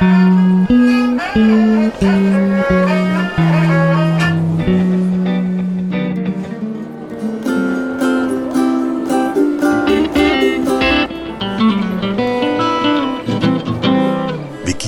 Wiki 0.00 0.08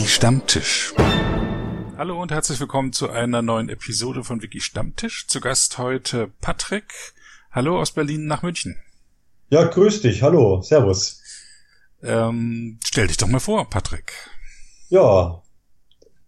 Stammtisch. 0.07 0.95
Hallo 1.99 2.23
und 2.23 2.31
herzlich 2.31 2.59
willkommen 2.59 2.95
zu 2.95 3.11
einer 3.11 3.43
neuen 3.43 3.69
Episode 3.69 4.25
von 4.25 4.41
Wiki 4.41 4.63
Stammtisch. 4.63 5.27
Zu 5.27 5.43
Gast 5.43 5.77
heute 5.77 6.33
Patrick. 6.41 6.95
Hallo 7.51 7.79
aus 7.79 7.91
Berlin 7.91 8.25
nach 8.25 8.43
München. 8.43 8.81
Ja, 9.51 9.65
grüß 9.65 10.01
dich. 10.01 10.23
Hallo. 10.23 10.63
Servus. 10.63 11.21
Ähm, 12.03 12.79
stell 12.83 13.09
dich 13.09 13.19
doch 13.19 13.29
mal 13.29 13.41
vor, 13.41 13.69
Patrick. 13.69 14.15
Ja, 14.93 15.41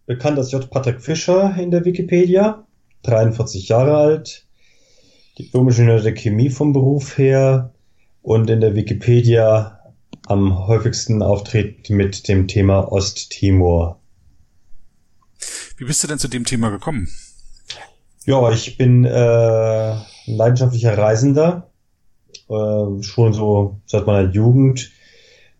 bekannt 0.07 0.39
als 0.39 0.51
J. 0.51 0.67
Patrick 0.71 0.99
Fischer 0.99 1.55
in 1.55 1.69
der 1.69 1.85
Wikipedia. 1.85 2.65
43 3.03 3.67
Jahre 3.67 3.95
alt. 3.95 4.47
Diplom-Ingenieur 5.37 6.01
der 6.01 6.15
Chemie 6.15 6.49
vom 6.49 6.73
Beruf 6.73 7.15
her. 7.19 7.75
Und 8.23 8.49
in 8.49 8.61
der 8.61 8.73
Wikipedia 8.73 9.93
am 10.25 10.65
häufigsten 10.65 11.21
auftritt 11.21 11.91
mit 11.91 12.27
dem 12.27 12.47
Thema 12.47 12.91
Osttimor. 12.91 14.01
Wie 15.77 15.85
bist 15.85 16.03
du 16.03 16.07
denn 16.07 16.17
zu 16.17 16.27
dem 16.27 16.45
Thema 16.45 16.71
gekommen? 16.71 17.07
Ja, 18.25 18.51
ich 18.51 18.79
bin 18.79 19.05
äh, 19.05 19.09
ein 19.11 20.01
leidenschaftlicher 20.25 20.97
Reisender. 20.97 21.69
Äh, 22.49 23.03
schon 23.03 23.31
so 23.31 23.79
seit 23.85 24.07
meiner 24.07 24.31
Jugend 24.31 24.89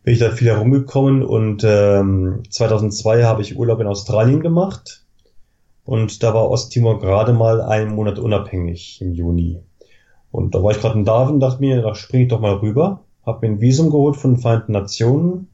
bin 0.05 0.13
ich 0.13 0.19
da 0.19 0.31
viel 0.31 0.47
herumgekommen 0.47 1.23
und 1.23 1.65
ähm, 1.65 2.43
2002 2.49 3.25
habe 3.25 3.41
ich 3.41 3.57
Urlaub 3.57 3.81
in 3.81 3.87
Australien 3.87 4.39
gemacht 4.39 5.03
und 5.83 6.23
da 6.23 6.33
war 6.33 6.49
Osttimor 6.49 6.99
gerade 6.99 7.33
mal 7.33 7.59
einen 7.59 7.93
Monat 7.93 8.19
unabhängig 8.19 9.01
im 9.01 9.13
Juni. 9.13 9.59
Und 10.31 10.55
da 10.55 10.63
war 10.63 10.71
ich 10.71 10.79
gerade 10.79 10.97
in 10.97 11.05
Darwin, 11.05 11.41
dachte 11.41 11.59
mir, 11.59 11.81
da 11.81 11.95
springe 11.95 12.23
ich 12.23 12.29
doch 12.29 12.39
mal 12.39 12.53
rüber 12.53 13.01
habe 13.25 13.47
mir 13.47 13.53
ein 13.53 13.61
Visum 13.61 13.89
geholt 13.89 14.15
von 14.15 14.35
den 14.35 14.41
Vereinten 14.41 14.73
Nationen 14.73 15.47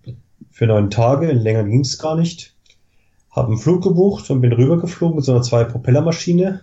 für 0.52 0.68
neun 0.68 0.90
Tage, 0.90 1.32
länger 1.32 1.64
ging 1.64 1.82
es 1.82 1.98
gar 1.98 2.16
nicht. 2.16 2.56
Habe 3.30 3.48
einen 3.48 3.58
Flug 3.58 3.84
gebucht 3.84 4.30
und 4.30 4.42
bin 4.42 4.52
rübergeflogen 4.52 5.16
mit 5.16 5.26
so 5.26 5.32
einer 5.32 5.42
zwei-Propeller-Maschine. 5.42 6.62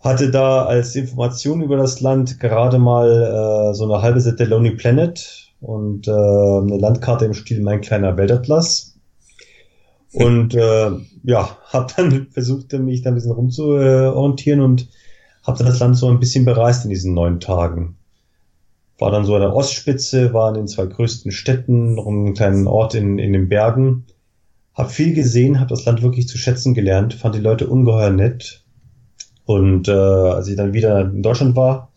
Hatte 0.00 0.30
da 0.30 0.66
als 0.66 0.94
Information 0.94 1.62
über 1.62 1.76
das 1.76 2.00
Land 2.00 2.38
gerade 2.38 2.78
mal 2.78 3.70
äh, 3.70 3.74
so 3.74 3.84
eine 3.84 4.02
halbe 4.02 4.20
Seite 4.20 4.44
Lonely 4.44 4.72
Planet 4.72 5.51
und 5.62 6.06
äh, 6.08 6.10
eine 6.10 6.76
Landkarte 6.76 7.24
im 7.24 7.34
Stil 7.34 7.62
Mein 7.62 7.80
kleiner 7.80 8.16
Weltatlas. 8.16 8.98
Und 10.12 10.54
äh, 10.54 10.90
ja, 11.24 11.56
habe 11.72 11.92
dann 11.96 12.26
versucht, 12.30 12.72
mich 12.74 13.02
da 13.02 13.10
ein 13.10 13.14
bisschen 13.14 13.32
rumzuorientieren 13.32 14.60
und 14.60 14.88
habe 15.42 15.58
dann 15.58 15.66
das 15.68 15.80
Land 15.80 15.96
so 15.96 16.08
ein 16.08 16.20
bisschen 16.20 16.44
bereist 16.44 16.84
in 16.84 16.90
diesen 16.90 17.14
neun 17.14 17.40
Tagen 17.40 17.96
war 19.02 19.10
dann 19.10 19.24
so 19.24 19.34
an 19.34 19.40
der 19.40 19.52
Ostspitze, 19.52 20.32
war 20.32 20.50
in 20.50 20.54
den 20.54 20.68
zwei 20.68 20.86
größten 20.86 21.32
Städten, 21.32 21.96
noch 21.96 22.06
einen 22.06 22.34
kleinen 22.34 22.68
Ort 22.68 22.94
in, 22.94 23.18
in 23.18 23.32
den 23.32 23.48
Bergen. 23.48 24.06
Hab 24.74 24.92
viel 24.92 25.12
gesehen, 25.12 25.58
hab 25.58 25.66
das 25.66 25.84
Land 25.84 26.02
wirklich 26.02 26.28
zu 26.28 26.38
schätzen 26.38 26.72
gelernt, 26.72 27.12
fand 27.12 27.34
die 27.34 27.40
Leute 27.40 27.66
ungeheuer 27.66 28.10
nett. 28.10 28.62
Und 29.44 29.88
äh, 29.88 29.90
als 29.90 30.46
ich 30.46 30.56
dann 30.56 30.72
wieder 30.72 31.00
in 31.00 31.20
Deutschland 31.20 31.56
war, 31.56 31.90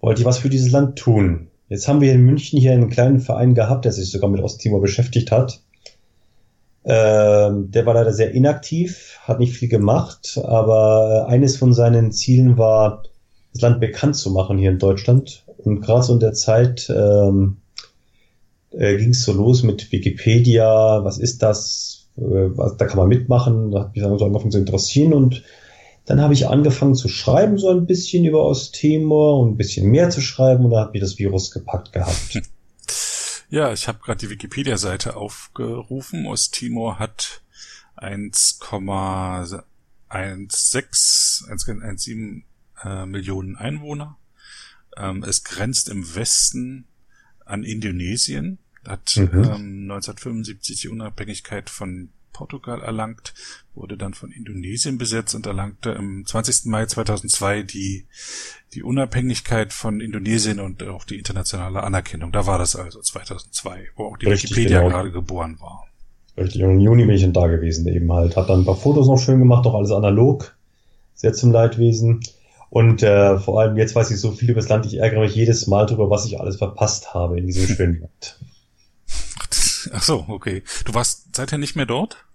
wollte 0.00 0.22
ich 0.22 0.26
was 0.26 0.38
für 0.38 0.48
dieses 0.48 0.72
Land 0.72 0.98
tun. 0.98 1.48
Jetzt 1.68 1.86
haben 1.86 2.00
wir 2.00 2.12
in 2.12 2.22
München 2.22 2.58
hier 2.58 2.72
einen 2.72 2.88
kleinen 2.88 3.20
Verein 3.20 3.54
gehabt, 3.54 3.84
der 3.84 3.92
sich 3.92 4.10
sogar 4.10 4.30
mit 4.30 4.40
Osttimor 4.40 4.80
beschäftigt 4.80 5.30
hat. 5.30 5.60
Ähm, 6.84 7.70
der 7.70 7.84
war 7.84 7.94
leider 7.94 8.12
sehr 8.12 8.32
inaktiv, 8.32 9.18
hat 9.24 9.38
nicht 9.38 9.52
viel 9.52 9.68
gemacht, 9.68 10.40
aber 10.42 11.26
eines 11.28 11.56
von 11.56 11.74
seinen 11.74 12.12
Zielen 12.12 12.56
war, 12.56 13.02
das 13.52 13.62
Land 13.62 13.80
bekannt 13.80 14.16
zu 14.16 14.30
machen 14.30 14.56
hier 14.56 14.70
in 14.70 14.78
Deutschland 14.78 15.44
und 15.58 15.82
gerade 15.82 16.02
so 16.02 16.14
in 16.14 16.20
der 16.20 16.32
Zeit 16.32 16.90
ähm, 16.94 17.58
äh, 18.70 18.96
ging 18.96 19.10
es 19.10 19.24
so 19.24 19.32
los 19.32 19.62
mit 19.62 19.92
Wikipedia, 19.92 21.04
was 21.04 21.18
ist 21.18 21.42
das, 21.42 22.08
äh, 22.16 22.22
was, 22.22 22.76
da 22.78 22.86
kann 22.86 22.98
man 22.98 23.08
mitmachen, 23.08 23.70
da 23.70 23.80
hat 23.80 23.94
mich 23.94 24.02
dann 24.02 24.18
so 24.18 24.24
angefangen 24.24 24.52
zu 24.52 24.58
interessieren 24.58 25.12
und 25.12 25.42
dann 26.08 26.22
habe 26.22 26.32
ich 26.32 26.48
angefangen 26.48 26.94
zu 26.94 27.08
schreiben, 27.08 27.58
so 27.58 27.68
ein 27.68 27.86
bisschen 27.86 28.24
über 28.24 28.44
Osttimor 28.44 29.40
und 29.40 29.52
ein 29.52 29.56
bisschen 29.58 29.90
mehr 29.90 30.08
zu 30.08 30.22
schreiben 30.22 30.64
und 30.64 30.70
da 30.70 30.80
hat 30.80 30.94
mich 30.94 31.02
das 31.02 31.18
Virus 31.18 31.50
gepackt 31.50 31.92
gehabt. 31.92 32.40
Ja, 33.50 33.72
ich 33.72 33.88
habe 33.88 34.00
gerade 34.04 34.18
die 34.18 34.28
Wikipedia-Seite 34.28 35.16
aufgerufen. 35.16 36.26
Osttimor 36.26 36.98
hat 36.98 37.40
1,16, 37.96 39.62
1,17 40.10 42.42
äh, 42.84 43.06
Millionen 43.06 43.56
Einwohner. 43.56 44.18
Ähm, 44.98 45.22
es 45.22 45.44
grenzt 45.44 45.88
im 45.88 46.14
Westen 46.14 46.88
an 47.46 47.64
Indonesien, 47.64 48.58
hat 48.86 49.16
mhm. 49.16 49.30
ähm, 49.32 49.90
1975 49.90 50.82
die 50.82 50.88
Unabhängigkeit 50.88 51.70
von 51.70 52.10
Portugal 52.38 52.80
erlangt, 52.82 53.34
wurde 53.74 53.96
dann 53.96 54.14
von 54.14 54.30
Indonesien 54.30 54.96
besetzt 54.96 55.34
und 55.34 55.44
erlangte 55.44 55.90
im 55.90 56.24
20. 56.24 56.66
Mai 56.66 56.86
2002 56.86 57.64
die, 57.64 58.06
die 58.74 58.84
Unabhängigkeit 58.84 59.72
von 59.72 60.00
Indonesien 60.00 60.60
und 60.60 60.84
auch 60.84 61.04
die 61.04 61.18
internationale 61.18 61.82
Anerkennung. 61.82 62.30
Da 62.30 62.46
war 62.46 62.58
das 62.58 62.76
also 62.76 63.00
2002, 63.00 63.88
wo 63.96 64.04
auch 64.04 64.16
die 64.18 64.26
Richtig, 64.26 64.52
Wikipedia 64.52 64.82
genau. 64.82 64.90
gerade 64.90 65.10
geboren 65.10 65.58
war. 65.58 65.84
Richtig, 66.36 66.62
und 66.62 66.70
im 66.70 66.78
Juni 66.78 67.06
bin 67.06 67.16
ich 67.16 67.22
dann 67.22 67.32
da 67.32 67.48
gewesen 67.48 67.88
eben 67.88 68.12
halt. 68.12 68.36
Hab 68.36 68.46
dann 68.46 68.60
ein 68.60 68.64
paar 68.64 68.76
Fotos 68.76 69.08
noch 69.08 69.18
schön 69.18 69.40
gemacht, 69.40 69.66
auch 69.66 69.74
alles 69.74 69.90
analog. 69.90 70.56
Sehr 71.14 71.32
zum 71.32 71.50
Leidwesen. 71.50 72.20
Und 72.70 73.02
äh, 73.02 73.36
vor 73.38 73.60
allem 73.60 73.76
jetzt 73.76 73.96
weiß 73.96 74.12
ich 74.12 74.20
so 74.20 74.30
viel 74.30 74.50
über 74.50 74.60
das 74.60 74.68
Land, 74.68 74.86
ich 74.86 74.98
ärgere 74.98 75.20
mich 75.20 75.34
jedes 75.34 75.66
Mal 75.66 75.86
darüber, 75.86 76.08
was 76.08 76.24
ich 76.24 76.38
alles 76.38 76.56
verpasst 76.56 77.14
habe 77.14 77.36
in 77.36 77.46
diesem 77.48 77.66
schönen 77.76 78.00
Land. 78.00 78.38
Ach 79.92 80.02
so, 80.02 80.24
okay. 80.28 80.62
Du 80.84 80.94
warst 80.94 81.34
seither 81.34 81.58
nicht 81.58 81.74
mehr 81.74 81.86
dort? 81.86 82.27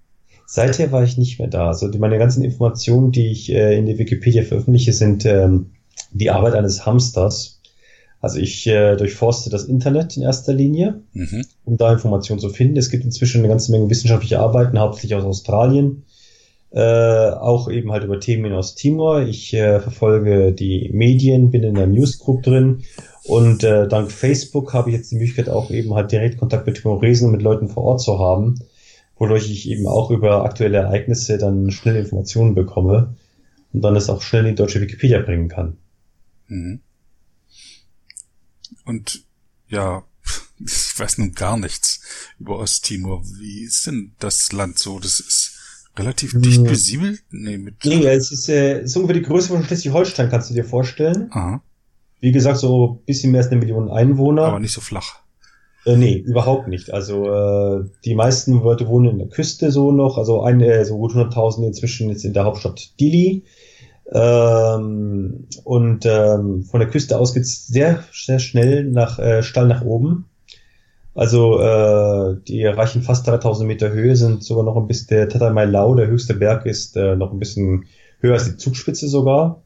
Seither 0.45 0.91
war 0.91 1.03
ich 1.03 1.17
nicht 1.17 1.39
mehr 1.39 1.47
da. 1.47 1.67
Also 1.67 1.89
meine 1.97 2.17
ganzen 2.17 2.43
Informationen, 2.43 3.11
die 3.11 3.31
ich 3.31 3.51
äh, 3.51 3.77
in 3.77 3.85
der 3.85 3.97
Wikipedia 3.97 4.43
veröffentliche, 4.43 4.93
sind 4.93 5.25
ähm, 5.25 5.71
die 6.11 6.29
Arbeit 6.29 6.53
eines 6.53 6.85
Hamsters. 6.85 7.59
Also 8.21 8.39
ich 8.39 8.67
äh, 8.67 8.95
durchforste 8.95 9.49
das 9.49 9.65
Internet 9.65 10.15
in 10.15 10.23
erster 10.23 10.53
Linie, 10.53 11.01
mhm. 11.13 11.45
um 11.65 11.77
da 11.77 11.91
Informationen 11.91 12.39
zu 12.39 12.49
finden. 12.49 12.77
Es 12.77 12.89
gibt 12.89 13.03
inzwischen 13.03 13.39
eine 13.39 13.49
ganze 13.49 13.71
Menge 13.71 13.89
wissenschaftliche 13.89 14.39
Arbeiten, 14.39 14.79
hauptsächlich 14.79 15.15
aus 15.15 15.25
Australien, 15.25 16.03
äh, 16.71 16.79
auch 16.79 17.69
eben 17.69 17.91
halt 17.91 18.05
über 18.05 18.19
Themen 18.19 18.53
aus 18.53 18.75
Timor. 18.75 19.23
Ich 19.23 19.53
äh, 19.53 19.81
verfolge 19.81 20.53
die 20.53 20.89
Medien, 20.93 21.51
bin 21.51 21.63
in 21.63 21.75
der 21.75 21.87
Newsgroup 21.87 22.43
drin 22.43 22.83
und 23.25 23.63
äh, 23.63 23.87
dank 23.87 24.11
Facebook 24.11 24.73
habe 24.73 24.89
ich 24.89 24.95
jetzt 24.95 25.11
die 25.11 25.15
Möglichkeit 25.15 25.49
auch 25.49 25.69
eben 25.69 25.93
halt 25.93 26.11
direkt 26.11 26.37
Kontakt 26.37 26.65
mit 26.65 26.77
Timoresen 26.77 27.27
und 27.27 27.33
mit 27.33 27.41
Leuten 27.41 27.67
vor 27.67 27.83
Ort 27.83 28.01
zu 28.01 28.19
haben, 28.19 28.59
wodurch 29.17 29.49
ich 29.49 29.69
eben 29.69 29.87
auch 29.87 30.11
über 30.11 30.43
aktuelle 30.43 30.77
Ereignisse 30.77 31.37
dann 31.37 31.71
schnell 31.71 31.95
Informationen 31.95 32.55
bekomme 32.55 33.15
und 33.71 33.81
dann 33.81 33.95
es 33.95 34.09
auch 34.09 34.21
schnell 34.21 34.45
in 34.45 34.51
die 34.51 34.61
deutsche 34.61 34.81
Wikipedia 34.81 35.19
bringen 35.19 35.49
kann. 35.49 35.77
Mhm. 36.47 36.81
Und 38.85 39.23
ja, 39.67 40.03
ich 40.59 40.99
weiß 40.99 41.17
nun 41.19 41.33
gar 41.33 41.57
nichts 41.57 42.01
über 42.39 42.57
Osttimor. 42.57 43.23
Wie 43.39 43.63
ist 43.63 43.87
denn 43.87 44.13
das 44.19 44.51
Land 44.51 44.79
so? 44.79 44.99
Das 44.99 45.19
ist 45.19 45.59
Relativ 45.95 46.33
dicht 46.35 46.57
hm. 46.57 46.63
besiedelt? 46.63 47.23
Nee, 47.29 47.57
mit. 47.57 47.85
Nee, 47.85 48.05
es 48.07 48.31
ist, 48.31 48.49
äh, 48.49 48.81
ist 48.81 48.95
ungefähr 48.95 49.21
die 49.21 49.27
Größe 49.27 49.49
von 49.49 49.63
Schleswig-Holstein, 49.63 50.29
kannst 50.29 50.49
du 50.49 50.55
dir 50.55 50.65
vorstellen. 50.65 51.29
Aha. 51.31 51.61
Wie 52.19 52.31
gesagt, 52.31 52.57
so 52.57 52.99
ein 53.01 53.05
bisschen 53.05 53.31
mehr 53.31 53.41
als 53.41 53.51
eine 53.51 53.59
Million 53.59 53.91
Einwohner. 53.91 54.45
Aber 54.45 54.59
nicht 54.59 54.73
so 54.73 54.81
flach. 54.81 55.22
Äh, 55.85 55.97
nee, 55.97 56.15
überhaupt 56.15 56.67
nicht. 56.67 56.93
Also 56.93 57.25
äh, 57.29 57.85
die 58.05 58.15
meisten 58.15 58.61
Leute 58.61 58.87
wohnen 58.87 59.11
in 59.11 59.17
der 59.19 59.27
Küste 59.27 59.71
so 59.71 59.91
noch, 59.91 60.17
also 60.17 60.41
ein, 60.41 60.61
äh, 60.61 60.85
so 60.85 60.97
gut 60.97 61.13
100.000 61.13 61.67
inzwischen 61.67 62.09
jetzt 62.09 62.23
in 62.23 62.33
der 62.33 62.45
Hauptstadt 62.45 62.99
Dili. 62.99 63.43
Ähm, 64.11 65.47
und 65.63 66.05
ähm, 66.05 66.63
von 66.63 66.79
der 66.79 66.89
Küste 66.89 67.17
aus 67.17 67.33
geht's 67.33 67.67
sehr, 67.67 68.03
sehr 68.11 68.39
schnell 68.39 68.85
nach 68.85 69.19
äh, 69.19 69.43
steil 69.43 69.67
nach 69.67 69.83
oben. 69.83 70.25
Also 71.15 71.59
äh, 71.59 72.37
die 72.47 72.61
erreichen 72.61 73.03
fast 73.03 73.27
3000 73.27 73.67
Meter 73.67 73.91
Höhe, 73.91 74.15
sind 74.15 74.43
sogar 74.43 74.63
noch 74.63 74.77
ein 74.77 74.87
bisschen, 74.87 75.07
der 75.09 75.29
Tatamai 75.29 75.65
Lau, 75.65 75.95
der 75.95 76.07
höchste 76.07 76.33
Berg, 76.33 76.65
ist 76.65 76.97
äh, 76.97 77.15
noch 77.15 77.31
ein 77.31 77.39
bisschen 77.39 77.85
höher 78.19 78.33
als 78.33 78.45
die 78.45 78.57
Zugspitze 78.57 79.07
sogar. 79.07 79.61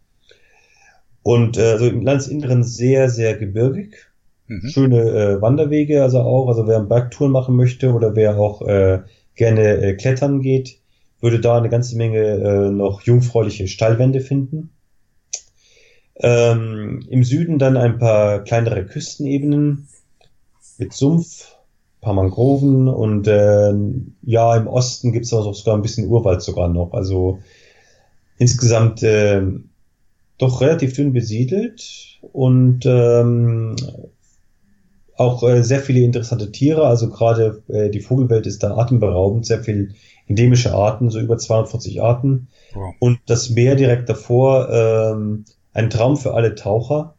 Und 1.23 1.57
äh, 1.57 1.77
so 1.77 1.85
im 1.85 2.01
Landesinneren 2.01 2.63
sehr, 2.63 3.09
sehr 3.09 3.37
gebirgig. 3.37 4.06
Mhm. 4.47 4.69
Schöne 4.69 5.01
äh, 5.01 5.41
Wanderwege 5.41 6.03
also 6.03 6.19
auch. 6.19 6.47
Also 6.47 6.67
wer 6.67 6.79
Bergtouren 6.81 7.31
machen 7.31 7.55
möchte 7.55 7.93
oder 7.93 8.15
wer 8.15 8.37
auch 8.37 8.61
äh, 8.61 9.01
gerne 9.35 9.77
äh, 9.81 9.93
klettern 9.93 10.41
geht, 10.41 10.79
würde 11.19 11.39
da 11.39 11.57
eine 11.57 11.69
ganze 11.69 11.97
Menge 11.97 12.19
äh, 12.19 12.69
noch 12.71 13.01
jungfräuliche 13.01 13.67
Steilwände 13.67 14.21
finden. 14.21 14.71
Ähm, 16.15 17.05
Im 17.09 17.23
Süden 17.23 17.59
dann 17.59 17.77
ein 17.77 17.99
paar 17.99 18.43
kleinere 18.43 18.85
Küstenebenen 18.85 19.87
mit 20.77 20.93
Sumpf, 20.93 21.55
paar 22.01 22.13
Mangroven 22.13 22.87
und 22.87 23.27
äh, 23.27 23.73
ja, 24.23 24.55
im 24.55 24.67
Osten 24.67 25.11
gibt 25.11 25.25
es 25.25 25.33
auch 25.33 25.53
sogar 25.53 25.75
ein 25.75 25.81
bisschen 25.81 26.07
Urwald 26.07 26.41
sogar 26.41 26.69
noch. 26.69 26.93
Also 26.93 27.39
insgesamt 28.37 29.03
äh, 29.03 29.41
doch 30.37 30.61
relativ 30.61 30.93
dünn 30.93 31.13
besiedelt 31.13 32.19
und 32.31 32.85
ähm, 32.85 33.75
auch 35.17 35.43
äh, 35.43 35.63
sehr 35.63 35.79
viele 35.79 36.01
interessante 36.01 36.51
Tiere. 36.51 36.85
Also 36.87 37.09
gerade 37.09 37.63
äh, 37.67 37.89
die 37.89 37.99
Vogelwelt 37.99 38.45
ist 38.47 38.63
da 38.63 38.77
atemberaubend, 38.77 39.45
sehr 39.45 39.63
viel 39.63 39.93
endemische 40.27 40.73
Arten, 40.73 41.09
so 41.09 41.19
über 41.19 41.37
240 41.37 42.01
Arten. 42.01 42.47
Wow. 42.73 42.93
Und 42.99 43.19
das 43.25 43.49
Meer 43.49 43.75
direkt 43.75 44.09
davor, 44.09 44.69
ähm, 44.69 45.45
ein 45.73 45.89
Traum 45.89 46.17
für 46.17 46.33
alle 46.33 46.55
Taucher. 46.55 47.15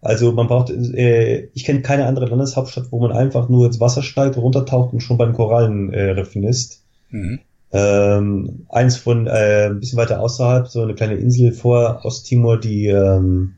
Also 0.00 0.32
man 0.32 0.48
braucht, 0.48 0.70
äh, 0.70 1.48
ich 1.54 1.64
kenne 1.64 1.80
keine 1.80 2.06
andere 2.06 2.26
Landeshauptstadt, 2.26 2.90
wo 2.90 3.00
man 3.00 3.12
einfach 3.12 3.48
nur 3.48 3.66
ins 3.66 3.80
Wasser 3.80 4.02
steigt, 4.02 4.36
runtertaucht 4.36 4.92
und 4.92 5.00
schon 5.00 5.16
bei 5.16 5.24
den 5.24 5.34
Korallenriffen 5.34 6.44
äh, 6.44 6.48
ist. 6.48 6.84
Mhm. 7.10 7.40
Ähm, 7.72 8.66
eins 8.68 8.98
von 8.98 9.26
äh, 9.26 9.66
ein 9.66 9.80
bisschen 9.80 9.98
weiter 9.98 10.20
außerhalb, 10.20 10.68
so 10.68 10.82
eine 10.82 10.94
kleine 10.94 11.14
Insel 11.14 11.52
vor 11.52 12.00
Osttimor, 12.04 12.60
die 12.60 12.86
ähm, 12.86 13.54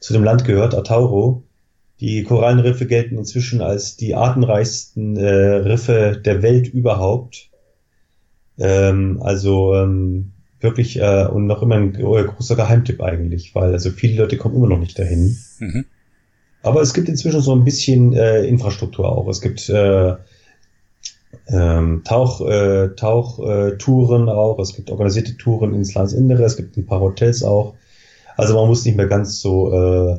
zu 0.00 0.12
dem 0.12 0.24
Land 0.24 0.44
gehört, 0.44 0.74
Atauro. 0.74 1.44
Die 2.00 2.22
Korallenriffe 2.22 2.86
gelten 2.86 3.18
inzwischen 3.18 3.60
als 3.60 3.96
die 3.96 4.14
artenreichsten 4.14 5.16
äh, 5.16 5.28
Riffe 5.28 6.20
der 6.24 6.42
Welt 6.42 6.68
überhaupt. 6.68 7.50
Ähm, 8.58 9.20
also 9.22 9.74
ähm, 9.74 10.32
wirklich 10.60 10.98
äh, 11.00 11.26
und 11.26 11.46
noch 11.46 11.62
immer 11.62 11.76
ein 11.76 11.92
großer 11.92 12.56
Geheimtipp 12.56 13.00
eigentlich, 13.00 13.54
weil 13.54 13.72
also 13.72 13.90
viele 13.90 14.22
Leute 14.22 14.36
kommen 14.36 14.56
immer 14.56 14.68
noch 14.68 14.78
nicht 14.78 14.98
dahin. 14.98 15.36
Mhm. 15.58 15.84
Aber 16.62 16.82
es 16.82 16.94
gibt 16.94 17.08
inzwischen 17.08 17.40
so 17.40 17.54
ein 17.54 17.64
bisschen 17.64 18.12
äh, 18.12 18.44
Infrastruktur 18.44 19.08
auch. 19.08 19.28
Es 19.28 19.40
gibt 19.40 19.68
äh, 19.68 20.16
ähm, 21.48 22.02
Tauch, 22.04 22.40
äh, 22.46 22.94
Tauchtouren 22.94 24.28
äh, 24.28 24.30
auch, 24.30 24.58
es 24.58 24.74
gibt 24.74 24.90
organisierte 24.90 25.36
Touren 25.36 25.74
ins 25.74 25.94
Landesinnere, 25.94 26.44
es 26.44 26.56
gibt 26.56 26.76
ein 26.76 26.86
paar 26.86 27.00
Hotels 27.00 27.42
auch. 27.42 27.74
Also 28.36 28.54
man 28.54 28.68
muss 28.68 28.84
nicht 28.84 28.96
mehr 28.96 29.06
ganz 29.06 29.40
so 29.40 29.72
äh, 29.72 30.18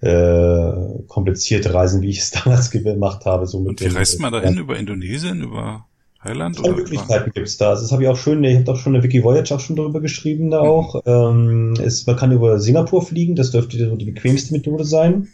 äh, 0.00 1.02
kompliziert 1.08 1.72
reisen, 1.72 2.02
wie 2.02 2.10
ich 2.10 2.18
es 2.18 2.30
damals 2.44 2.70
gemacht 2.70 3.24
habe. 3.24 3.46
So 3.46 3.60
mit 3.60 3.68
Und 3.68 3.80
wie 3.80 3.96
reist 3.96 4.20
man 4.20 4.32
dahin? 4.32 4.58
Über 4.58 4.76
Indonesien? 4.76 5.42
Über 5.42 5.86
Thailand? 6.22 6.58
Oder 6.60 6.76
Möglichkeiten 6.76 7.30
gibt's 7.32 7.56
da. 7.56 7.70
Also 7.70 7.82
das 7.82 7.92
habe 7.92 8.02
ich 8.02 8.08
auch 8.08 8.16
schon, 8.16 8.42
ich 8.44 8.56
habe 8.56 8.72
auch 8.72 8.76
schon 8.76 8.94
eine 8.94 9.04
Wiki 9.04 9.22
Voyage 9.22 9.54
auch 9.54 9.60
schon 9.60 9.76
darüber 9.76 10.00
geschrieben 10.00 10.50
da 10.50 10.62
mhm. 10.62 10.68
auch. 10.68 11.02
Ähm, 11.06 11.74
es, 11.82 12.06
man 12.06 12.16
kann 12.16 12.32
über 12.32 12.58
Singapur 12.60 13.02
fliegen, 13.02 13.36
das 13.36 13.50
dürfte 13.50 13.78
so 13.78 13.96
die 13.96 14.04
bequemste 14.04 14.52
Methode 14.52 14.84
sein. 14.84 15.28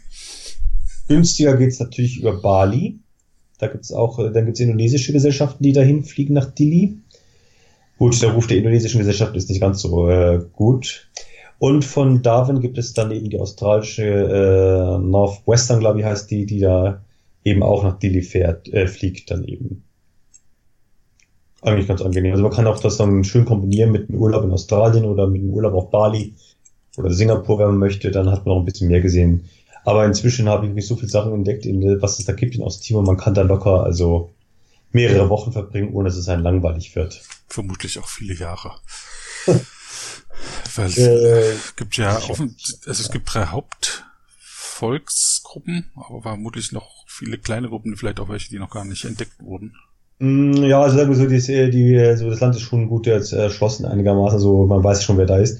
Günstiger 1.07 1.55
geht's 1.57 1.79
natürlich 1.79 2.19
über 2.19 2.41
Bali. 2.41 2.99
Da 3.59 3.67
gibt's 3.67 3.91
auch, 3.91 4.19
äh, 4.19 4.31
dann 4.31 4.45
gibt's 4.45 4.59
indonesische 4.59 5.13
Gesellschaften, 5.13 5.63
die 5.63 5.73
dahin 5.73 6.03
fliegen 6.03 6.33
nach 6.33 6.51
Dili. 6.51 6.97
Gut, 7.97 8.21
der 8.21 8.31
Ruf 8.31 8.47
der 8.47 8.57
indonesischen 8.57 8.97
Gesellschaft 8.97 9.35
ist 9.35 9.49
nicht 9.49 9.61
ganz 9.61 9.81
so 9.81 10.09
äh, 10.09 10.41
gut. 10.51 11.09
Und 11.57 11.85
von 11.85 12.21
Darwin 12.21 12.59
gibt 12.59 12.77
es 12.77 12.93
dann 12.93 13.11
eben 13.11 13.29
die 13.29 13.39
australische 13.39 14.03
äh, 14.03 14.97
Northwestern, 14.99 15.79
glaube 15.79 15.99
ich, 15.99 16.05
heißt 16.05 16.29
die, 16.29 16.45
die 16.45 16.59
da 16.59 17.01
eben 17.43 17.63
auch 17.63 17.83
nach 17.83 17.97
Dili 17.97 18.21
fährt, 18.21 18.67
äh, 18.73 18.87
fliegt 18.87 19.31
dann 19.31 19.45
eben 19.45 19.83
eigentlich 21.61 21.87
ganz 21.87 22.01
angenehm. 22.01 22.33
Also 22.33 22.43
man 22.43 22.51
kann 22.51 22.67
auch 22.67 22.79
das 22.79 22.97
dann 22.97 23.23
schön 23.23 23.45
kombinieren 23.45 23.91
mit 23.91 24.09
einem 24.09 24.19
Urlaub 24.19 24.43
in 24.43 24.51
Australien 24.51 25.05
oder 25.05 25.27
mit 25.27 25.41
einem 25.41 25.51
Urlaub 25.51 25.73
auf 25.73 25.89
Bali 25.89 26.33
oder 26.97 27.11
Singapur, 27.11 27.59
wenn 27.59 27.67
man 27.67 27.77
möchte, 27.77 28.11
dann 28.11 28.29
hat 28.29 28.45
man 28.45 28.55
noch 28.55 28.61
ein 28.61 28.65
bisschen 28.65 28.87
mehr 28.87 29.01
gesehen. 29.01 29.49
Aber 29.83 30.05
inzwischen 30.05 30.49
habe 30.49 30.65
ich 30.65 30.71
wirklich 30.71 30.87
so 30.87 30.95
viele 30.95 31.09
Sachen 31.09 31.33
entdeckt, 31.33 31.65
in, 31.65 32.01
was 32.01 32.19
es 32.19 32.25
da 32.25 32.33
gibt 32.33 32.55
in 32.55 32.63
Osttimor. 32.63 33.03
Man 33.03 33.17
kann 33.17 33.33
da 33.33 33.43
locker 33.43 33.83
also 33.83 34.31
mehrere 34.91 35.29
Wochen 35.29 35.51
verbringen, 35.51 35.93
ohne 35.93 36.09
dass 36.09 36.17
es 36.17 36.29
einen 36.29 36.43
langweilig 36.43 36.95
wird. 36.95 37.21
Vermutlich 37.47 37.99
auch 37.99 38.07
viele 38.07 38.33
Jahre. 38.33 38.71
Weil 40.75 40.91
äh, 40.97 41.51
es 41.51 41.75
gibt 41.75 41.97
ja 41.97 42.17
offen, 42.17 42.55
also 42.85 43.01
es 43.01 43.11
gibt 43.11 43.33
drei 43.33 43.45
Hauptvolksgruppen, 43.45 45.91
aber 45.95 46.21
vermutlich 46.21 46.71
noch 46.71 47.05
viele 47.07 47.37
kleine 47.37 47.67
Gruppen, 47.69 47.97
vielleicht 47.97 48.19
auch 48.19 48.29
welche, 48.29 48.49
die 48.49 48.59
noch 48.59 48.71
gar 48.71 48.85
nicht 48.85 49.05
entdeckt 49.05 49.39
wurden. 49.39 49.75
Mm, 50.19 50.63
ja, 50.63 50.81
also 50.81 50.97
sagen 50.97 51.09
wir 51.09 51.17
so, 51.17 51.27
die, 51.27 51.39
die, 51.71 52.15
so 52.15 52.29
das 52.29 52.39
Land 52.39 52.55
ist 52.55 52.61
schon 52.61 52.87
gut 52.89 53.07
jetzt 53.07 53.33
erschlossen 53.33 53.85
einigermaßen, 53.85 54.35
also 54.35 54.65
man 54.65 54.83
weiß 54.83 55.03
schon, 55.03 55.17
wer 55.17 55.25
da 55.25 55.37
ist. 55.37 55.59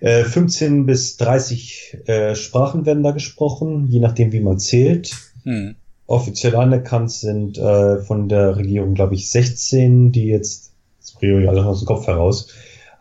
Äh, 0.00 0.24
15 0.24 0.86
bis 0.86 1.16
30 1.18 1.98
äh, 2.06 2.34
Sprachen 2.34 2.86
werden 2.86 3.04
da 3.04 3.12
gesprochen, 3.12 3.86
je 3.88 4.00
nachdem, 4.00 4.32
wie 4.32 4.40
man 4.40 4.58
zählt. 4.58 5.14
Hm. 5.44 5.76
Offiziell 6.06 6.56
anerkannt 6.56 7.12
sind 7.12 7.56
äh, 7.56 7.98
von 7.98 8.28
der 8.28 8.56
Regierung, 8.56 8.94
glaube 8.94 9.14
ich, 9.14 9.30
16, 9.30 10.10
die 10.10 10.26
jetzt, 10.26 10.72
das 11.00 11.12
priori 11.12 11.46
alles 11.46 11.64
aus 11.64 11.78
dem 11.80 11.86
Kopf 11.86 12.08
heraus, 12.08 12.48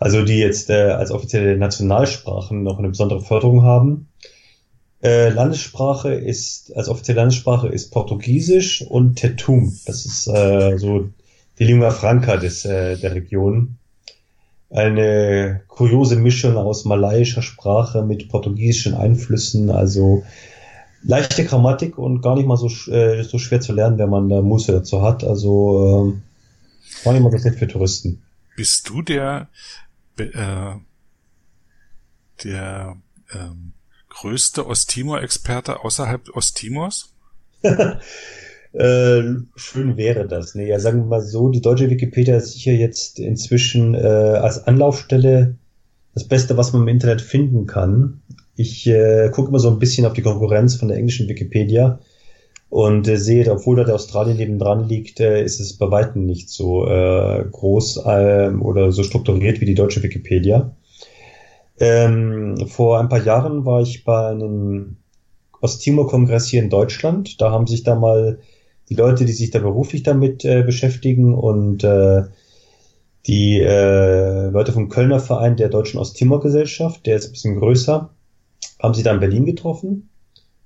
also 0.01 0.23
die 0.23 0.39
jetzt 0.39 0.71
äh, 0.71 0.89
als 0.89 1.11
offizielle 1.11 1.55
Nationalsprachen 1.57 2.63
noch 2.63 2.79
eine 2.79 2.89
besondere 2.89 3.21
Förderung 3.21 3.61
haben. 3.61 4.07
Äh, 5.03 5.29
Landessprache 5.29 6.11
ist, 6.11 6.75
als 6.75 6.89
offizielle 6.89 7.19
Landessprache 7.19 7.67
ist 7.67 7.91
Portugiesisch 7.91 8.81
und 8.81 9.17
Tetum. 9.17 9.77
Das 9.85 10.07
ist 10.07 10.27
äh, 10.27 10.79
so 10.79 11.09
die 11.59 11.65
Lingua 11.65 11.91
Franca 11.91 12.37
des, 12.37 12.65
äh, 12.65 12.97
der 12.97 13.13
Region. 13.13 13.77
Eine 14.71 15.61
kuriose 15.67 16.15
Mischung 16.15 16.57
aus 16.57 16.83
malaiischer 16.83 17.43
Sprache 17.43 18.01
mit 18.01 18.27
portugiesischen 18.27 18.95
Einflüssen, 18.95 19.69
also 19.69 20.23
leichte 21.03 21.45
Grammatik 21.45 21.99
und 21.99 22.21
gar 22.21 22.35
nicht 22.35 22.47
mal 22.47 22.57
so, 22.57 22.69
äh, 22.91 23.21
so 23.21 23.37
schwer 23.37 23.61
zu 23.61 23.71
lernen, 23.71 23.99
wenn 23.99 24.09
man 24.09 24.29
da 24.29 24.41
Muße 24.41 24.71
dazu 24.71 25.03
hat. 25.03 25.23
Also 25.23 26.15
äh, 26.15 27.03
gar 27.03 27.13
nicht 27.13 27.21
mal 27.21 27.31
so 27.31 27.37
schlecht 27.37 27.59
für 27.59 27.67
Touristen. 27.67 28.23
Bist 28.55 28.89
du 28.89 29.03
der, 29.03 29.47
äh, 30.17 30.75
der 32.43 32.97
ähm, 33.33 33.73
größte 34.09 34.67
Osttimor-Experte 34.67 35.83
außerhalb 35.83 36.35
Osttimors? 36.35 37.13
äh, 37.61 39.21
schön 39.55 39.97
wäre 39.97 40.27
das. 40.27 40.55
Nee, 40.55 40.67
ja, 40.67 40.79
sagen 40.79 40.99
wir 40.99 41.05
mal 41.05 41.21
so, 41.21 41.49
die 41.49 41.61
deutsche 41.61 41.89
Wikipedia 41.89 42.37
ist 42.37 42.53
sicher 42.53 42.73
jetzt 42.73 43.19
inzwischen 43.19 43.95
äh, 43.95 43.99
als 43.99 44.67
Anlaufstelle 44.67 45.55
das 46.13 46.27
Beste, 46.27 46.57
was 46.57 46.73
man 46.73 46.83
im 46.83 46.87
Internet 46.89 47.21
finden 47.21 47.67
kann. 47.67 48.21
Ich 48.55 48.85
äh, 48.87 49.29
gucke 49.31 49.49
immer 49.49 49.59
so 49.59 49.69
ein 49.69 49.79
bisschen 49.79 50.05
auf 50.05 50.13
die 50.13 50.21
Konkurrenz 50.21 50.75
von 50.75 50.89
der 50.89 50.97
englischen 50.97 51.29
Wikipedia 51.29 51.99
und 52.71 53.05
äh, 53.09 53.17
sehe, 53.17 53.51
obwohl 53.51 53.75
da 53.75 53.83
der 53.83 53.95
Australien 53.95 54.37
nebendran 54.37 54.87
liegt, 54.87 55.19
äh, 55.19 55.43
ist 55.43 55.59
es 55.59 55.77
bei 55.77 55.91
weitem 55.91 56.25
nicht 56.25 56.49
so 56.49 56.87
äh, 56.87 57.43
groß 57.51 57.97
äh, 58.05 58.49
oder 58.61 58.93
so 58.93 59.03
strukturiert 59.03 59.59
wie 59.59 59.65
die 59.65 59.75
deutsche 59.75 60.01
Wikipedia. 60.01 60.73
Ähm, 61.79 62.65
vor 62.67 62.97
ein 62.99 63.09
paar 63.09 63.23
Jahren 63.23 63.65
war 63.65 63.81
ich 63.81 64.05
bei 64.05 64.29
einem 64.29 64.95
Osttimor-Kongress 65.59 66.47
hier 66.47 66.63
in 66.63 66.69
Deutschland. 66.69 67.41
Da 67.41 67.51
haben 67.51 67.67
sich 67.67 67.83
da 67.83 67.95
mal 67.95 68.39
die 68.87 68.95
Leute, 68.95 69.25
die 69.25 69.33
sich 69.33 69.51
da 69.51 69.59
beruflich 69.59 70.03
damit 70.03 70.45
äh, 70.45 70.63
beschäftigen 70.63 71.33
und 71.33 71.83
äh, 71.83 72.23
die 73.27 73.59
äh, 73.59 74.47
Leute 74.47 74.71
vom 74.71 74.87
Kölner 74.87 75.19
Verein 75.19 75.57
der 75.57 75.67
Deutschen 75.67 75.99
Osttimor-Gesellschaft, 75.99 77.05
der 77.05 77.17
ist 77.17 77.25
ein 77.25 77.31
bisschen 77.33 77.59
größer, 77.59 78.11
haben 78.81 78.93
sich 78.93 79.03
da 79.03 79.13
in 79.13 79.19
Berlin 79.19 79.45
getroffen. 79.45 80.10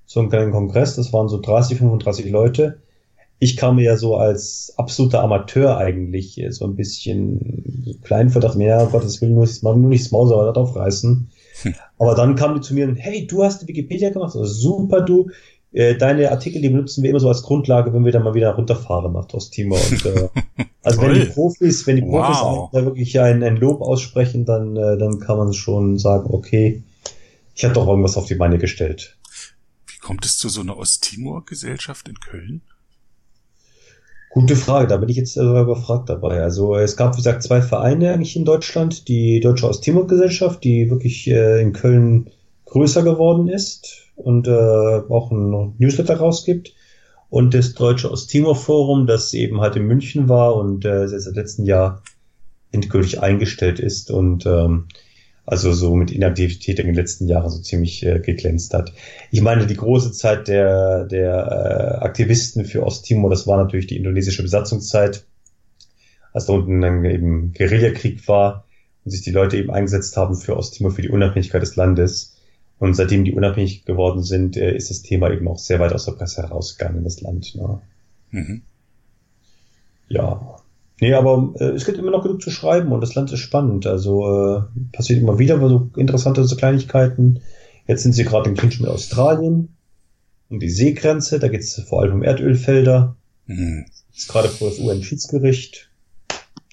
So 0.06 0.20
einen 0.20 0.30
kleinen 0.30 0.52
Kongress, 0.52 0.96
das 0.96 1.12
waren 1.12 1.28
so 1.28 1.40
30, 1.40 1.78
35 1.78 2.30
Leute 2.30 2.78
ich 3.38 3.56
kam 3.56 3.76
mir 3.76 3.84
ja 3.84 3.96
so 3.96 4.16
als 4.16 4.72
absoluter 4.76 5.22
Amateur 5.22 5.76
eigentlich 5.76 6.42
so 6.50 6.64
ein 6.64 6.74
bisschen 6.74 8.00
klein 8.02 8.30
Verdacht, 8.30 8.56
ja, 8.58 8.84
Gottes 8.84 9.20
Willen, 9.20 9.34
nur, 9.34 9.46
nur 9.62 9.90
nicht 9.90 10.04
das 10.04 10.12
Maus 10.12 10.32
aber 10.32 10.50
darauf 10.52 10.74
reißen. 10.74 11.28
Hm. 11.62 11.74
Aber 11.98 12.14
dann 12.14 12.34
kam 12.34 12.54
die 12.54 12.60
zu 12.60 12.74
mir 12.74 12.88
und, 12.88 12.96
hey, 12.96 13.26
du 13.26 13.44
hast 13.44 13.62
die 13.62 13.68
Wikipedia 13.68 14.10
gemacht, 14.10 14.34
also 14.34 14.44
super, 14.44 15.02
du, 15.02 15.28
äh, 15.72 15.96
deine 15.96 16.30
Artikel, 16.30 16.62
die 16.62 16.70
benutzen 16.70 17.02
wir 17.02 17.10
immer 17.10 17.20
so 17.20 17.28
als 17.28 17.42
Grundlage, 17.42 17.92
wenn 17.92 18.04
wir 18.04 18.12
dann 18.12 18.22
mal 18.22 18.34
wieder 18.34 18.54
runterfahren 18.54 19.12
nach 19.12 19.32
Osttimor. 19.32 19.78
Und, 19.90 20.06
äh, 20.06 20.28
also 20.82 21.02
wenn 21.02 21.14
die 21.14 21.26
Profis, 21.26 21.86
wenn 21.86 21.96
die 21.96 22.02
Profis 22.02 22.38
wow. 22.40 22.70
da 22.72 22.84
wirklich 22.84 23.20
ein, 23.20 23.42
ein 23.42 23.56
Lob 23.56 23.82
aussprechen, 23.82 24.46
dann, 24.46 24.76
äh, 24.76 24.96
dann 24.96 25.20
kann 25.20 25.36
man 25.36 25.52
schon 25.52 25.98
sagen, 25.98 26.28
okay, 26.32 26.82
ich 27.54 27.64
habe 27.64 27.74
doch 27.74 27.86
irgendwas 27.86 28.16
auf 28.16 28.26
die 28.26 28.34
Beine 28.34 28.58
gestellt. 28.58 29.16
Kommt 30.06 30.24
es 30.24 30.38
zu 30.38 30.48
so 30.48 30.60
einer 30.60 30.76
Osttimor-Gesellschaft 30.76 32.08
in 32.08 32.20
Köln? 32.20 32.62
Gute 34.30 34.54
Frage, 34.54 34.86
da 34.86 34.98
bin 34.98 35.08
ich 35.08 35.16
jetzt 35.16 35.34
sogar 35.34 35.64
überfragt 35.64 36.08
dabei. 36.08 36.44
Also 36.44 36.76
es 36.76 36.96
gab, 36.96 37.14
wie 37.14 37.16
gesagt, 37.16 37.42
zwei 37.42 37.60
Vereine 37.60 38.12
eigentlich 38.12 38.36
in 38.36 38.44
Deutschland. 38.44 39.08
Die 39.08 39.40
Deutsche 39.40 39.68
Osttimor-Gesellschaft, 39.68 40.62
die 40.62 40.90
wirklich 40.90 41.26
äh, 41.26 41.60
in 41.60 41.72
Köln 41.72 42.30
größer 42.66 43.02
geworden 43.02 43.48
ist 43.48 44.12
und 44.14 44.46
äh, 44.46 44.52
auch 44.52 45.32
ein 45.32 45.74
Newsletter 45.78 46.18
rausgibt. 46.18 46.72
Und 47.28 47.52
das 47.52 47.74
Deutsche 47.74 48.08
Osttimor-Forum, 48.08 49.08
das 49.08 49.34
eben 49.34 49.60
halt 49.60 49.74
in 49.74 49.88
München 49.88 50.28
war 50.28 50.54
und 50.54 50.84
äh, 50.84 51.08
seit 51.08 51.34
letztem 51.34 51.64
Jahr 51.64 52.04
endgültig 52.70 53.20
eingestellt 53.20 53.80
ist. 53.80 54.12
Und 54.12 54.46
ähm, 54.46 54.86
also 55.46 55.72
so 55.72 55.94
mit 55.94 56.10
Inaktivität 56.10 56.80
in 56.80 56.86
den 56.86 56.94
letzten 56.96 57.28
Jahren 57.28 57.50
so 57.50 57.60
ziemlich 57.60 58.04
äh, 58.04 58.18
geglänzt 58.18 58.74
hat. 58.74 58.92
Ich 59.30 59.40
meine, 59.40 59.66
die 59.66 59.76
große 59.76 60.10
Zeit 60.10 60.48
der, 60.48 61.04
der 61.04 62.00
äh, 62.00 62.04
Aktivisten 62.04 62.64
für 62.64 62.84
Osttimor, 62.84 63.30
das 63.30 63.46
war 63.46 63.56
natürlich 63.56 63.86
die 63.86 63.96
indonesische 63.96 64.42
Besatzungszeit, 64.42 65.24
als 66.32 66.46
da 66.46 66.52
unten 66.52 66.80
dann 66.80 67.04
eben 67.04 67.52
Guerillakrieg 67.52 68.26
war 68.26 68.66
und 69.04 69.12
sich 69.12 69.22
die 69.22 69.30
Leute 69.30 69.56
eben 69.56 69.70
eingesetzt 69.70 70.16
haben 70.16 70.34
für 70.34 70.56
Osttimor, 70.56 70.90
für 70.90 71.02
die 71.02 71.10
Unabhängigkeit 71.10 71.62
des 71.62 71.76
Landes. 71.76 72.36
Und 72.78 72.94
seitdem 72.94 73.24
die 73.24 73.32
unabhängig 73.32 73.84
geworden 73.84 74.22
sind, 74.22 74.56
äh, 74.56 74.76
ist 74.76 74.90
das 74.90 75.02
Thema 75.02 75.30
eben 75.30 75.46
auch 75.48 75.58
sehr 75.58 75.78
weit 75.78 75.92
aus 75.92 76.06
der 76.06 76.12
Presse 76.12 76.42
herausgegangen 76.42 76.98
in 76.98 77.04
das 77.04 77.20
Land. 77.20 77.54
Ne? 77.54 77.80
Mhm. 78.32 78.62
Ja, 80.08 80.58
Nee, 81.00 81.12
aber 81.12 81.52
äh, 81.58 81.70
es 81.70 81.84
gibt 81.84 81.98
immer 81.98 82.10
noch 82.10 82.22
genug 82.22 82.40
zu 82.40 82.50
schreiben 82.50 82.92
und 82.92 83.00
das 83.00 83.14
Land 83.14 83.32
ist 83.32 83.40
spannend. 83.40 83.86
Also 83.86 84.26
äh, 84.26 84.62
passiert 84.92 85.20
immer 85.20 85.38
wieder 85.38 85.58
so 85.68 85.90
interessante 85.96 86.44
so 86.44 86.56
Kleinigkeiten. 86.56 87.40
Jetzt 87.86 88.02
sind 88.02 88.12
sie 88.12 88.24
gerade 88.24 88.48
im 88.48 88.56
Clinch 88.56 88.80
mit 88.80 88.88
Australien, 88.88 89.76
um 90.48 90.58
die 90.58 90.70
Seegrenze, 90.70 91.38
da 91.38 91.48
geht 91.48 91.60
es 91.60 91.80
vor 91.88 92.02
allem 92.02 92.14
um 92.14 92.22
Erdölfelder. 92.22 93.16
Mhm. 93.46 93.86
Ist 94.14 94.28
gerade 94.28 94.48
vor 94.48 94.70
das 94.70 94.78
UN-Schiedsgericht. 94.78 95.90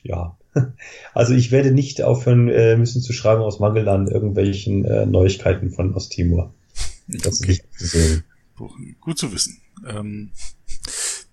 Ja. 0.04 0.38
Also 1.16 1.34
ich 1.34 1.52
werde 1.52 1.72
nicht 1.72 2.04
aufhören 2.04 2.48
äh, 2.48 2.76
müssen 2.76 3.02
zu 3.02 3.12
schreiben 3.12 3.42
aus 3.42 3.60
Mangel 3.60 3.88
an 3.90 4.08
irgendwelchen 4.08 4.86
äh, 4.86 5.06
Neuigkeiten 5.06 5.72
von 5.72 5.96
Osttimor. 5.96 6.54
Das 7.08 7.42
okay. 7.42 7.60
ist 7.78 7.94
nicht 7.94 8.24
Gut 9.02 9.18
zu 9.18 9.32
wissen. 9.32 9.58
Ähm, 9.88 10.32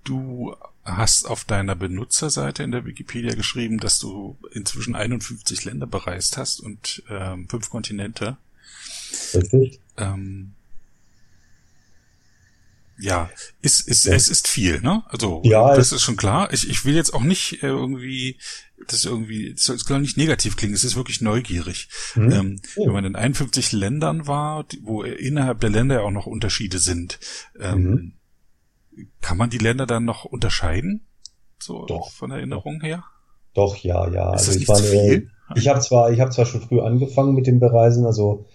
du 0.05 0.55
hast 0.97 1.25
auf 1.25 1.45
deiner 1.45 1.75
Benutzerseite 1.75 2.63
in 2.63 2.73
der 2.73 2.85
Wikipedia 2.85 3.35
geschrieben, 3.35 3.79
dass 3.79 3.99
du 3.99 4.39
inzwischen 4.53 4.95
51 4.95 5.65
Länder 5.65 5.87
bereist 5.87 6.37
hast 6.37 6.61
und 6.61 7.03
ähm, 7.11 7.49
fünf 7.49 7.71
Kontinente. 7.71 8.37
Richtig. 9.35 9.81
Ähm, 9.97 10.53
ja, 12.99 13.31
ist, 13.63 13.89
ist, 13.89 14.05
ja. 14.05 14.15
es 14.15 14.29
ist 14.29 14.47
viel, 14.47 14.81
ne? 14.83 15.03
Also, 15.09 15.41
ja, 15.45 15.75
das 15.75 15.93
ist 15.93 16.03
schon 16.03 16.17
klar. 16.17 16.53
Ich, 16.53 16.69
ich 16.69 16.85
will 16.85 16.95
jetzt 16.95 17.15
auch 17.15 17.23
nicht 17.23 17.63
äh, 17.63 17.69
irgendwie, 17.69 18.37
das 18.87 19.07
irgendwie, 19.07 19.55
das 19.55 19.65
soll 19.65 19.77
jetzt 19.77 19.87
gar 19.87 19.99
nicht 19.99 20.19
negativ 20.19 20.57
klingen, 20.57 20.75
es 20.75 20.85
ist 20.85 20.97
wirklich 20.97 21.23
neugierig. 21.23 21.89
Mhm. 22.15 22.33
Ähm, 22.33 22.61
oh. 22.77 22.87
Wenn 22.87 22.93
man 22.93 23.05
in 23.07 23.17
51 23.17 23.73
Ländern 23.73 24.27
war, 24.27 24.67
wo 24.83 25.03
innerhalb 25.03 25.61
der 25.61 25.71
Länder 25.71 25.97
ja 25.97 26.01
auch 26.03 26.11
noch 26.11 26.27
Unterschiede 26.27 26.79
sind, 26.79 27.19
ähm, 27.59 27.83
mhm 27.83 28.13
kann 29.21 29.37
man 29.37 29.51
die 29.51 29.59
Länder 29.59 29.87
dann 29.87 30.05
noch 30.05 30.25
unterscheiden? 30.25 31.07
So 31.59 31.85
Doch. 31.87 32.11
von 32.11 32.31
Erinnerung 32.31 32.81
her? 32.81 33.05
Doch, 33.55 33.77
ja, 33.77 34.09
ja. 34.09 34.35
Ist 34.35 34.49
also 34.49 34.61
ich 34.61 34.69
meine, 34.69 35.31
ich 35.57 35.69
habe 35.69 35.81
zwar, 35.81 36.13
ich 36.13 36.21
habe 36.21 36.31
zwar 36.31 36.47
schon 36.47 36.61
früh 36.61 36.81
angefangen 36.81 37.35
mit 37.35 37.47
dem 37.47 37.61
Bereisen, 37.61 38.07
also 38.07 38.47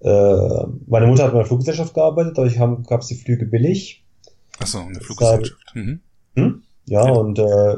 äh, 0.00 0.66
meine 0.86 1.06
Mutter 1.06 1.24
hat 1.24 1.32
in 1.32 1.38
einer 1.38 1.46
Fluggesellschaft 1.46 1.94
gearbeitet, 1.94 2.36
dadurch 2.36 2.58
gab 2.86 3.00
es 3.00 3.06
die 3.06 3.14
Flüge 3.14 3.46
billig. 3.46 4.04
Achso, 4.58 4.80
eine 4.80 5.00
Fluggesellschaft. 5.00 5.74
Mhm. 5.74 6.00
Hm? 6.34 6.62
Ja, 6.86 7.06
ja, 7.06 7.12
und 7.12 7.38
äh, 7.38 7.76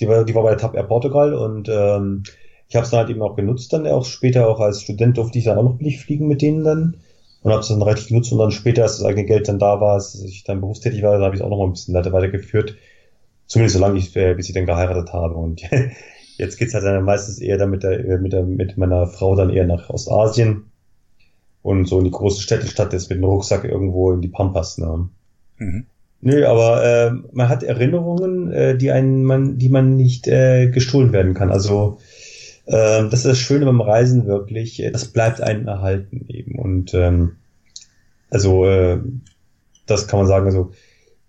die 0.00 0.08
war, 0.08 0.24
die 0.24 0.34
war 0.34 0.42
bei 0.42 0.50
der 0.50 0.58
TAP 0.58 0.74
Air 0.74 0.84
Portugal 0.84 1.34
und 1.34 1.68
ähm, 1.68 2.24
ich 2.68 2.74
habe 2.74 2.84
es 2.84 2.90
dann 2.90 3.00
halt 3.00 3.10
eben 3.10 3.22
auch 3.22 3.36
genutzt, 3.36 3.72
dann 3.72 3.86
auch 3.86 4.04
später 4.04 4.48
auch 4.48 4.60
als 4.60 4.82
Student 4.82 5.18
durfte 5.18 5.38
ich 5.38 5.44
dann 5.44 5.58
auch 5.58 5.62
noch 5.62 5.78
billig 5.78 6.00
fliegen 6.00 6.26
mit 6.26 6.42
denen 6.42 6.64
dann 6.64 6.96
und 7.46 7.52
habe 7.52 7.60
es 7.60 7.68
dann 7.68 7.80
richtig 7.80 8.08
genutzt 8.08 8.32
und 8.32 8.38
dann 8.38 8.50
später, 8.50 8.82
als 8.82 8.96
das 8.96 9.06
eigene 9.06 9.24
Geld 9.24 9.46
dann 9.46 9.60
da 9.60 9.80
war, 9.80 9.92
als 9.94 10.20
ich 10.20 10.42
dann 10.42 10.60
berufstätig 10.60 11.04
war, 11.04 11.12
dann 11.12 11.22
habe 11.22 11.36
ich 11.36 11.40
es 11.40 11.46
auch 11.46 11.48
noch 11.48 11.58
mal 11.58 11.66
ein 11.66 11.74
bisschen 11.74 11.94
weiter 11.94 12.12
weitergeführt. 12.12 12.74
Zumindest 13.46 13.76
solange 13.76 13.98
ich, 14.00 14.16
äh, 14.16 14.34
bis 14.34 14.48
ich 14.48 14.54
dann 14.56 14.66
geheiratet 14.66 15.12
habe. 15.12 15.36
Und 15.36 15.62
jetzt 16.38 16.58
geht's 16.58 16.74
halt 16.74 16.82
dann 16.82 17.04
meistens 17.04 17.38
eher 17.38 17.56
dann 17.56 17.70
mit, 17.70 17.84
der, 17.84 18.04
äh, 18.04 18.18
mit, 18.18 18.32
der, 18.32 18.42
mit 18.42 18.76
meiner 18.76 19.06
Frau 19.06 19.36
dann 19.36 19.50
eher 19.50 19.64
nach 19.64 19.90
Ostasien 19.90 20.72
und 21.62 21.86
so 21.86 21.98
in 21.98 22.04
die 22.06 22.10
große 22.10 22.42
Städte 22.42 22.66
statt 22.66 22.92
jetzt 22.92 23.10
mit 23.10 23.18
dem 23.18 23.24
Rucksack 23.24 23.62
irgendwo 23.62 24.10
in 24.10 24.22
die 24.22 24.28
Pampas. 24.28 24.78
Ne? 24.78 25.08
Mhm. 25.58 25.86
Nö, 26.22 26.44
aber 26.46 26.84
äh, 26.84 27.10
man 27.30 27.48
hat 27.48 27.62
Erinnerungen, 27.62 28.50
äh, 28.50 28.76
die 28.76 28.90
einen 28.90 29.22
man, 29.22 29.56
die 29.56 29.68
man 29.68 29.94
nicht 29.94 30.26
äh, 30.26 30.68
gestohlen 30.68 31.12
werden 31.12 31.34
kann. 31.34 31.52
Also 31.52 31.98
ähm, 32.00 32.00
das 32.66 33.20
ist 33.20 33.26
das 33.26 33.38
Schöne 33.38 33.64
beim 33.64 33.80
Reisen 33.80 34.26
wirklich. 34.26 34.82
Das 34.92 35.06
bleibt 35.06 35.40
einem 35.40 35.68
erhalten 35.68 36.26
eben. 36.28 36.58
Und 36.58 36.94
ähm, 36.94 37.36
also 38.30 38.66
äh, 38.66 38.98
das 39.86 40.08
kann 40.08 40.18
man 40.18 40.28
sagen. 40.28 40.46
Also 40.46 40.72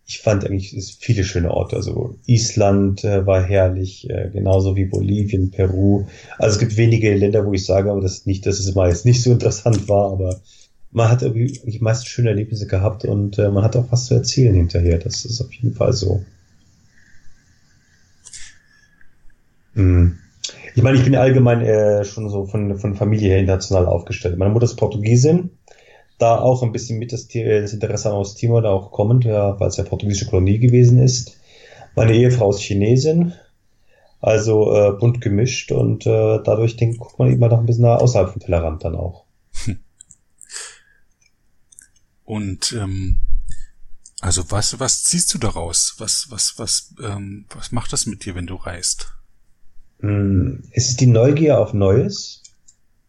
ich 0.06 0.20
fand 0.20 0.46
eigentlich 0.46 0.98
viele 1.00 1.24
schöne 1.24 1.52
Orte. 1.52 1.76
Also 1.76 2.18
Island 2.26 3.04
äh, 3.04 3.26
war 3.26 3.44
herrlich, 3.44 4.10
äh, 4.10 4.30
genauso 4.32 4.76
wie 4.76 4.86
Bolivien, 4.86 5.52
Peru. 5.52 6.08
Also 6.38 6.56
es 6.56 6.60
gibt 6.60 6.78
wenige 6.78 7.14
Länder, 7.14 7.46
wo 7.46 7.54
ich 7.54 7.66
sage, 7.66 7.92
aber 7.92 8.02
das 8.02 8.26
nicht, 8.26 8.46
dass 8.46 8.60
es 8.60 8.74
mal 8.74 8.90
jetzt 8.90 9.06
nicht 9.06 9.22
so 9.22 9.32
interessant 9.34 9.88
war, 9.90 10.12
aber 10.12 10.40
man 10.92 11.10
hat 11.10 11.22
irgendwie 11.22 11.60
die 11.66 11.80
meisten 11.80 12.06
schöne 12.06 12.30
Erlebnisse 12.30 12.68
gehabt 12.68 13.04
und 13.04 13.38
äh, 13.38 13.50
man 13.50 13.64
hat 13.64 13.76
auch 13.76 13.92
was 13.92 14.06
zu 14.06 14.14
erzählen 14.14 14.56
hinterher. 14.56 14.98
Das 14.98 15.26
ist 15.26 15.42
auf 15.42 15.54
jeden 15.54 15.74
Fall 15.74 15.94
so. 15.94 16.24
Mhm. 19.76 20.18
Ich 20.78 20.84
meine, 20.84 20.96
ich 20.96 21.04
bin 21.04 21.16
allgemein 21.16 21.62
äh, 21.62 22.06
schon 22.06 22.30
so 22.30 22.46
von, 22.46 22.78
von 22.78 22.94
Familie 22.94 23.30
her 23.30 23.40
international 23.40 23.88
aufgestellt. 23.88 24.38
Meine 24.38 24.52
Mutter 24.52 24.66
ist 24.66 24.76
Portugiesin, 24.76 25.58
da 26.20 26.38
auch 26.38 26.62
ein 26.62 26.72
bisschen 26.72 27.00
mit 27.00 27.12
das, 27.12 27.28
das 27.28 27.74
Interesse 27.74 28.14
aus 28.14 28.36
Timor 28.36 28.62
da 28.62 28.70
auch 28.70 28.92
kommend, 28.92 29.26
ja, 29.26 29.60
weil 29.60 29.70
es 29.70 29.78
ja 29.78 29.84
portugiesische 29.84 30.30
Kolonie 30.30 30.60
gewesen 30.60 31.02
ist. 31.02 31.40
Meine 31.96 32.14
Ehefrau 32.14 32.52
ist 32.52 32.60
Chinesin, 32.60 33.34
also 34.22 34.72
äh, 34.72 34.92
bunt 34.92 35.20
gemischt 35.20 35.72
und 35.72 36.06
äh, 36.06 36.44
dadurch 36.44 36.78
denkt, 36.78 37.00
guckt 37.00 37.18
man 37.18 37.34
immer 37.34 37.48
noch 37.48 37.58
ein 37.58 37.66
bisschen 37.66 37.86
außerhalb 37.86 38.30
vom 38.30 38.40
Tellerrand 38.40 38.84
dann 38.84 38.94
auch. 38.94 39.26
Und 42.24 42.74
ähm, 42.74 43.18
also 44.22 44.44
was 44.52 44.80
was 44.80 45.04
ziehst 45.06 45.34
du 45.34 45.40
daraus? 45.40 45.96
Was 45.98 46.28
was 46.30 46.54
was 46.58 46.94
ähm, 47.02 47.46
was 47.50 47.72
macht 47.72 47.92
das 47.94 48.06
mit 48.06 48.26
dir, 48.26 48.36
wenn 48.36 48.46
du 48.46 48.58
reist? 48.58 49.17
Hm, 50.00 50.64
es 50.72 50.90
ist 50.90 51.02
die 51.02 51.08
Neugier 51.08 51.60
auf 51.60 51.74
Neues. 51.74 52.44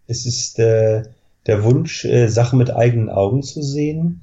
Es 0.06 0.26
ist 0.26 0.58
äh, 0.58 1.02
der 1.46 1.64
Wunsch, 1.64 2.04
äh, 2.04 2.28
Sachen 2.28 2.58
mit 2.58 2.70
eigenen 2.70 3.10
Augen 3.10 3.42
zu 3.42 3.62
sehen. 3.62 4.22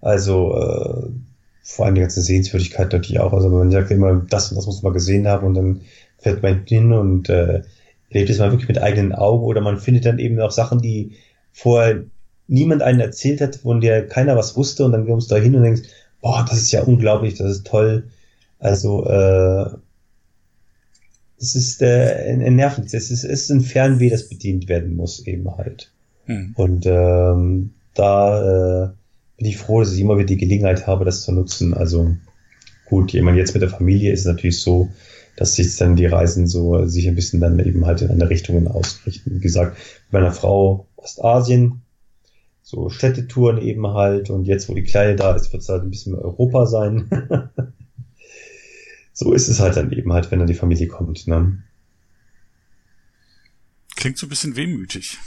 Also 0.00 0.54
äh, 0.56 1.10
vor 1.62 1.86
allem 1.86 1.94
die 1.94 2.00
ganze 2.00 2.22
Sehenswürdigkeit 2.22 2.92
natürlich 2.92 3.20
auch. 3.20 3.32
Also 3.32 3.48
man 3.48 3.70
sagt 3.70 3.90
immer, 3.90 4.14
das 4.28 4.50
und 4.50 4.56
das 4.56 4.66
muss 4.66 4.82
man 4.82 4.92
gesehen 4.92 5.28
haben 5.28 5.46
und 5.46 5.54
dann 5.54 5.80
fährt 6.18 6.42
man 6.42 6.64
hin 6.66 6.92
und 6.92 7.28
äh, 7.28 7.62
erlebt 8.10 8.30
es 8.30 8.38
mal 8.38 8.50
wirklich 8.50 8.68
mit 8.68 8.82
eigenen 8.82 9.14
Augen 9.14 9.44
oder 9.44 9.60
man 9.60 9.78
findet 9.78 10.04
dann 10.04 10.18
eben 10.18 10.38
auch 10.40 10.50
Sachen, 10.50 10.80
die 10.80 11.12
vorher 11.52 12.04
niemand 12.48 12.82
einen 12.82 13.00
erzählt 13.00 13.40
hat, 13.40 13.56
von 13.56 13.80
der 13.80 14.06
keiner 14.06 14.36
was 14.36 14.56
wusste 14.56 14.84
und 14.84 14.92
dann 14.92 15.06
kommst 15.06 15.30
du 15.30 15.36
da 15.36 15.40
hin 15.40 15.54
und 15.54 15.62
denkst, 15.62 15.88
boah, 16.20 16.44
das 16.48 16.58
ist 16.58 16.72
ja 16.72 16.82
unglaublich, 16.82 17.34
das 17.34 17.50
ist 17.50 17.66
toll. 17.66 18.04
Also 18.58 19.06
äh, 19.06 19.70
es 21.42 21.56
ist 21.56 21.82
äh, 21.82 22.32
ein 22.32 22.54
Nerven, 22.54 22.84
es 22.84 22.94
ist, 22.94 23.10
es 23.10 23.24
ist 23.24 23.50
ein 23.50 23.62
Fernweh, 23.62 24.10
das 24.10 24.28
bedient 24.28 24.68
werden 24.68 24.94
muss 24.94 25.26
eben 25.26 25.50
halt. 25.56 25.92
Mhm. 26.26 26.52
Und 26.54 26.86
ähm, 26.86 27.70
da 27.94 28.84
äh, 28.84 28.88
bin 29.36 29.46
ich 29.48 29.58
froh, 29.58 29.80
dass 29.80 29.92
ich 29.92 30.00
immer 30.00 30.16
wieder 30.16 30.26
die 30.26 30.36
Gelegenheit 30.36 30.86
habe, 30.86 31.04
das 31.04 31.22
zu 31.22 31.32
nutzen. 31.32 31.74
Also 31.74 32.14
gut, 32.86 33.12
jemand 33.12 33.36
jetzt 33.38 33.54
mit 33.54 33.62
der 33.62 33.70
Familie 33.70 34.12
ist 34.12 34.20
es 34.20 34.26
natürlich 34.26 34.60
so, 34.60 34.88
dass 35.36 35.56
sich 35.56 35.74
dann 35.76 35.96
die 35.96 36.06
Reisen 36.06 36.46
so 36.46 36.86
sich 36.86 37.08
ein 37.08 37.16
bisschen 37.16 37.40
dann 37.40 37.58
eben 37.58 37.86
halt 37.86 38.02
in 38.02 38.10
andere 38.10 38.30
Richtungen 38.30 38.68
ausrichten. 38.68 39.34
Wie 39.34 39.40
gesagt, 39.40 39.76
mit 40.06 40.12
meiner 40.12 40.32
Frau 40.32 40.86
Ostasien, 40.94 41.82
so 42.62 42.88
Städtetouren 42.88 43.60
eben 43.60 43.88
halt 43.88 44.30
und 44.30 44.44
jetzt, 44.44 44.68
wo 44.68 44.74
die 44.74 44.84
Kleine 44.84 45.16
da 45.16 45.34
ist, 45.34 45.52
wird 45.52 45.64
es 45.64 45.68
halt 45.68 45.82
ein 45.82 45.90
bisschen 45.90 46.12
mehr 46.12 46.22
Europa 46.22 46.66
sein. 46.66 47.10
so 49.12 49.32
ist 49.32 49.48
es 49.48 49.60
halt 49.60 49.76
dann 49.76 49.92
eben 49.92 50.12
halt, 50.12 50.30
wenn 50.30 50.38
dann 50.38 50.48
die 50.48 50.54
Familie 50.54 50.88
kommt. 50.88 51.26
Ne? 51.26 51.62
Klingt 53.96 54.18
so 54.18 54.26
ein 54.26 54.30
bisschen 54.30 54.56
wehmütig. 54.56 55.18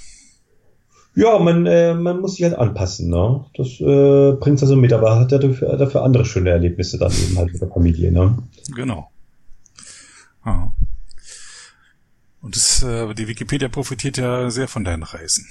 Ja, 1.15 1.39
man, 1.39 1.65
äh, 1.65 1.93
man 1.93 2.19
muss 2.19 2.35
sich 2.35 2.43
halt 2.43 2.55
anpassen, 2.55 3.09
ne? 3.09 3.45
Das 3.55 3.79
äh, 3.79 4.33
bringt 4.33 4.61
also 4.61 4.75
mit, 4.75 4.91
aber 4.91 5.17
hat 5.17 5.31
ja 5.31 5.37
dafür, 5.37 5.77
dafür 5.77 6.03
andere 6.03 6.25
schöne 6.25 6.49
Erlebnisse 6.49 6.97
dann 6.97 7.11
eben 7.13 7.37
halt 7.37 7.53
mit 7.53 7.61
der 7.61 7.69
Familie, 7.69 8.11
ne? 8.11 8.37
Genau. 8.75 9.09
Ah. 10.43 10.71
Und 12.41 12.55
das, 12.57 12.83
äh, 12.83 13.13
die 13.13 13.29
Wikipedia 13.29 13.69
profitiert 13.69 14.17
ja 14.17 14.49
sehr 14.49 14.67
von 14.67 14.83
deinen 14.83 15.03
Reisen. 15.03 15.47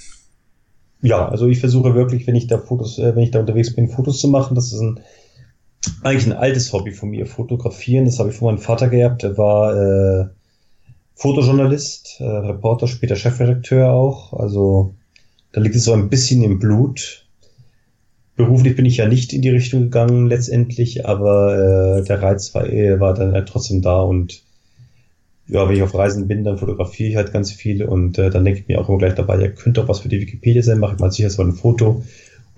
Ja, 1.01 1.27
also 1.27 1.47
ich 1.47 1.59
versuche 1.59 1.95
wirklich, 1.95 2.27
wenn 2.27 2.35
ich 2.35 2.47
da 2.47 2.59
Fotos, 2.59 2.99
äh, 2.99 3.15
wenn 3.15 3.23
ich 3.23 3.31
da 3.31 3.39
unterwegs 3.39 3.75
bin, 3.75 3.89
Fotos 3.89 4.19
zu 4.19 4.27
machen. 4.27 4.55
Das 4.55 4.71
ist 4.71 4.79
ein 4.79 4.99
eigentlich 6.01 6.25
ein 6.25 6.33
altes 6.33 6.73
Hobby 6.73 6.91
von 6.91 7.09
mir, 7.09 7.25
Fotografieren. 7.25 8.05
Das 8.05 8.19
habe 8.19 8.29
ich 8.29 8.35
von 8.35 8.47
meinem 8.47 8.61
Vater 8.61 8.89
geerbt. 8.89 9.23
Er 9.23 9.37
war 9.37 9.75
äh, 9.75 10.25
Fotojournalist, 11.15 12.17
äh, 12.19 12.25
Reporter, 12.25 12.87
später 12.87 13.15
Chefredakteur 13.15 13.91
auch. 13.91 14.33
Also 14.33 14.95
da 15.51 15.61
liegt 15.61 15.75
es 15.75 15.85
so 15.85 15.93
ein 15.93 16.09
bisschen 16.09 16.43
im 16.43 16.59
Blut. 16.59 17.25
Beruflich 18.35 18.75
bin 18.75 18.85
ich 18.85 18.97
ja 18.97 19.07
nicht 19.07 19.31
in 19.31 19.41
die 19.41 19.49
Richtung 19.49 19.83
gegangen 19.83 20.27
letztendlich, 20.27 21.05
aber 21.05 21.99
äh, 21.99 22.03
der 22.03 22.21
Reiz 22.21 22.53
war, 22.53 22.67
äh, 22.67 22.99
war 22.99 23.13
dann 23.13 23.31
halt 23.31 23.47
trotzdem 23.47 23.81
da 23.81 24.01
und 24.01 24.43
ja, 25.47 25.69
wenn 25.69 25.75
ich 25.75 25.83
auf 25.83 25.93
Reisen 25.93 26.27
bin, 26.27 26.43
dann 26.43 26.57
fotografiere 26.57 27.09
ich 27.09 27.15
halt 27.15 27.31
ganz 27.31 27.51
viel 27.51 27.83
und 27.85 28.17
äh, 28.17 28.29
dann 28.29 28.43
denke 28.43 28.61
ich 28.61 28.67
mir 28.67 28.81
auch 28.81 28.89
immer 28.89 28.97
gleich 28.97 29.13
dabei, 29.13 29.39
ja, 29.39 29.47
könnte 29.47 29.83
auch 29.83 29.87
was 29.87 29.99
für 29.99 30.09
die 30.09 30.19
Wikipedia 30.19 30.63
sein, 30.63 30.79
mache 30.79 30.95
ich 30.95 30.99
mal 30.99 31.11
sicher 31.11 31.29
so 31.29 31.43
ein 31.43 31.53
Foto. 31.53 32.03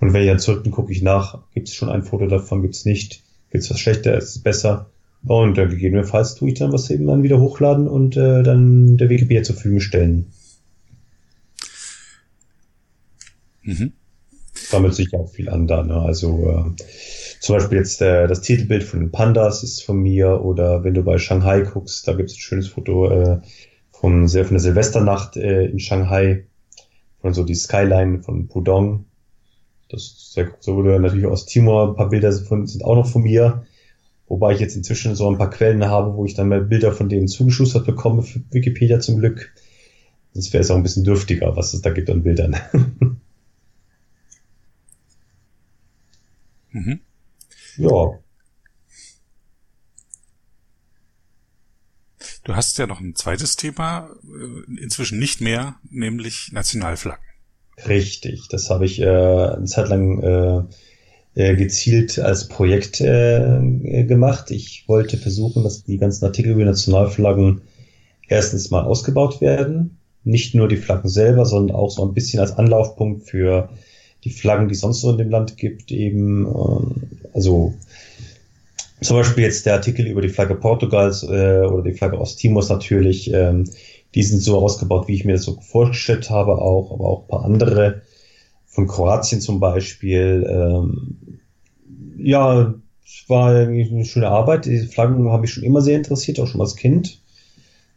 Und 0.00 0.12
wenn 0.12 0.22
ich 0.22 0.28
dann 0.28 0.38
zurück 0.38 0.62
bin, 0.62 0.72
gucke 0.72 0.92
ich 0.92 1.02
nach, 1.02 1.40
gibt 1.54 1.68
es 1.68 1.74
schon 1.74 1.88
ein 1.88 2.02
Foto 2.02 2.26
davon, 2.26 2.62
gibt 2.62 2.74
es 2.74 2.84
nicht, 2.84 3.22
gibt 3.50 3.64
es 3.64 3.70
was 3.70 3.80
schlechter, 3.80 4.16
ist 4.16 4.36
es 4.36 4.42
besser. 4.42 4.90
Und 5.26 5.58
äh, 5.58 5.66
gegebenenfalls 5.66 6.36
tue 6.36 6.50
ich 6.50 6.58
dann 6.58 6.72
was 6.72 6.90
eben 6.90 7.06
dann 7.06 7.22
wieder 7.22 7.40
hochladen 7.40 7.88
und 7.88 8.16
äh, 8.16 8.42
dann 8.42 8.96
der 8.96 9.08
Wikipedia 9.08 9.42
zur 9.42 9.56
Verfügung 9.56 9.80
stellen. 9.80 10.32
Mhm. 13.62 13.92
Sammelt 14.54 14.94
sich 14.94 15.12
auch 15.14 15.28
viel 15.28 15.48
an 15.48 15.66
da, 15.66 15.82
ne? 15.82 15.94
Also 15.94 16.48
äh, 16.48 16.82
zum 17.40 17.56
Beispiel 17.56 17.78
jetzt 17.78 18.00
äh, 18.00 18.26
das 18.26 18.40
Titelbild 18.40 18.84
von 18.84 19.00
den 19.00 19.10
Pandas 19.10 19.62
ist 19.62 19.84
von 19.84 19.98
mir 19.98 20.42
oder 20.42 20.84
wenn 20.84 20.94
du 20.94 21.02
bei 21.02 21.18
Shanghai 21.18 21.62
guckst, 21.62 22.06
da 22.06 22.12
gibt 22.14 22.30
es 22.30 22.36
ein 22.36 22.40
schönes 22.40 22.68
Foto 22.68 23.10
äh, 23.10 23.40
von, 23.90 24.28
von 24.28 24.50
der 24.50 24.60
Silvesternacht 24.60 25.36
äh, 25.36 25.66
in 25.66 25.78
Shanghai, 25.80 26.44
von 27.20 27.34
so 27.34 27.44
die 27.44 27.54
Skyline 27.54 28.22
von 28.22 28.48
Pudong. 28.48 29.04
Das 29.88 30.34
so 30.60 30.76
wurde 30.76 31.00
natürlich 31.00 31.26
aus 31.26 31.46
Timor 31.46 31.88
ein 31.88 31.96
paar 31.96 32.10
Bilder 32.10 32.32
von, 32.32 32.66
sind 32.66 32.84
auch 32.84 32.94
noch 32.94 33.08
von 33.08 33.22
mir. 33.22 33.66
Wobei 34.26 34.52
ich 34.52 34.60
jetzt 34.60 34.76
inzwischen 34.76 35.14
so 35.14 35.30
ein 35.30 35.38
paar 35.38 35.48
Quellen 35.48 35.86
habe, 35.86 36.14
wo 36.14 36.26
ich 36.26 36.34
dann 36.34 36.48
mal 36.48 36.60
Bilder 36.60 36.92
von 36.92 37.08
denen 37.08 37.28
zugeschustert 37.28 37.86
bekomme 37.86 38.22
für 38.22 38.40
Wikipedia 38.50 39.00
zum 39.00 39.18
Glück. 39.18 39.54
Sonst 40.34 40.52
wäre 40.52 40.62
es 40.62 40.70
auch 40.70 40.76
ein 40.76 40.82
bisschen 40.82 41.04
dürftiger, 41.04 41.56
was 41.56 41.72
es 41.72 41.80
da 41.80 41.90
gibt 41.90 42.10
an 42.10 42.22
Bildern. 42.22 42.56
mhm. 46.70 47.00
Ja. 47.78 48.18
Du 52.44 52.54
hast 52.54 52.76
ja 52.78 52.86
noch 52.86 53.00
ein 53.00 53.14
zweites 53.14 53.56
Thema, 53.56 54.10
äh, 54.24 54.80
inzwischen 54.80 55.18
nicht 55.18 55.40
mehr, 55.40 55.76
nämlich 55.90 56.50
Nationalflaggen. 56.52 57.27
Richtig, 57.86 58.48
das 58.48 58.70
habe 58.70 58.84
ich 58.86 59.00
äh, 59.00 59.06
eine 59.06 59.64
Zeit 59.66 59.88
lang 59.88 60.22
äh, 60.22 60.62
äh, 61.34 61.54
gezielt 61.54 62.18
als 62.18 62.48
Projekt 62.48 63.00
äh, 63.00 64.04
gemacht. 64.04 64.50
Ich 64.50 64.84
wollte 64.88 65.16
versuchen, 65.16 65.62
dass 65.62 65.84
die 65.84 65.98
ganzen 65.98 66.24
Artikel 66.24 66.52
über 66.52 66.64
Nationalflaggen 66.64 67.60
erstens 68.26 68.70
mal 68.70 68.84
ausgebaut 68.84 69.40
werden. 69.40 69.98
Nicht 70.24 70.54
nur 70.54 70.68
die 70.68 70.76
Flaggen 70.76 71.08
selber, 71.08 71.46
sondern 71.46 71.76
auch 71.76 71.90
so 71.90 72.04
ein 72.04 72.12
bisschen 72.12 72.40
als 72.40 72.52
Anlaufpunkt 72.52 73.28
für 73.28 73.68
die 74.24 74.30
Flaggen, 74.30 74.68
die 74.68 74.74
es 74.74 74.80
sonst 74.80 75.00
so 75.00 75.12
in 75.12 75.18
dem 75.18 75.30
Land 75.30 75.56
gibt, 75.56 75.92
eben, 75.92 76.44
ähm, 76.46 76.94
also 77.32 77.74
zum 79.00 79.16
Beispiel 79.16 79.44
jetzt 79.44 79.64
der 79.64 79.74
Artikel 79.74 80.06
über 80.08 80.20
die 80.20 80.28
Flagge 80.28 80.56
Portugals 80.56 81.22
äh, 81.22 81.60
oder 81.60 81.82
die 81.82 81.92
Flagge 81.92 82.18
Osttimors 82.18 82.68
natürlich, 82.68 83.32
ähm, 83.32 83.64
die 84.14 84.22
sind 84.22 84.40
so 84.40 84.58
ausgebaut, 84.58 85.08
wie 85.08 85.14
ich 85.14 85.24
mir 85.24 85.32
das 85.32 85.44
so 85.44 85.60
vorgestellt 85.60 86.30
habe, 86.30 86.58
auch, 86.58 86.92
aber 86.92 87.04
auch 87.04 87.22
ein 87.22 87.28
paar 87.28 87.44
andere 87.44 88.02
von 88.66 88.86
Kroatien 88.86 89.40
zum 89.40 89.60
Beispiel. 89.60 90.46
Ähm, 90.48 91.40
ja, 92.18 92.74
war 93.28 93.54
eine 93.54 94.04
schöne 94.04 94.28
Arbeit. 94.28 94.66
Die 94.66 94.78
Flaggen 94.86 95.30
haben 95.30 95.40
mich 95.40 95.52
schon 95.52 95.64
immer 95.64 95.80
sehr 95.80 95.96
interessiert, 95.96 96.40
auch 96.40 96.46
schon 96.46 96.60
als 96.60 96.76
Kind. 96.76 97.20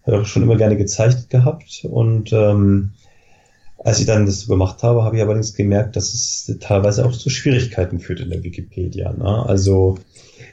Habe 0.06 0.26
schon 0.26 0.44
immer 0.44 0.58
gerne 0.58 0.78
gezeichnet 0.78 1.30
gehabt 1.30 1.86
und 1.90 2.34
ähm, 2.34 2.92
als 3.84 4.00
ich 4.00 4.06
dann 4.06 4.26
das 4.26 4.42
so 4.42 4.48
gemacht 4.48 4.84
habe, 4.84 5.04
habe 5.04 5.16
ich 5.16 5.22
allerdings 5.24 5.54
gemerkt, 5.54 5.96
dass 5.96 6.14
es 6.14 6.58
teilweise 6.60 7.06
auch 7.06 7.14
zu 7.14 7.30
Schwierigkeiten 7.30 8.00
führt 8.00 8.20
in 8.20 8.30
der 8.30 8.44
Wikipedia. 8.44 9.12
Ne? 9.12 9.46
Also 9.48 9.98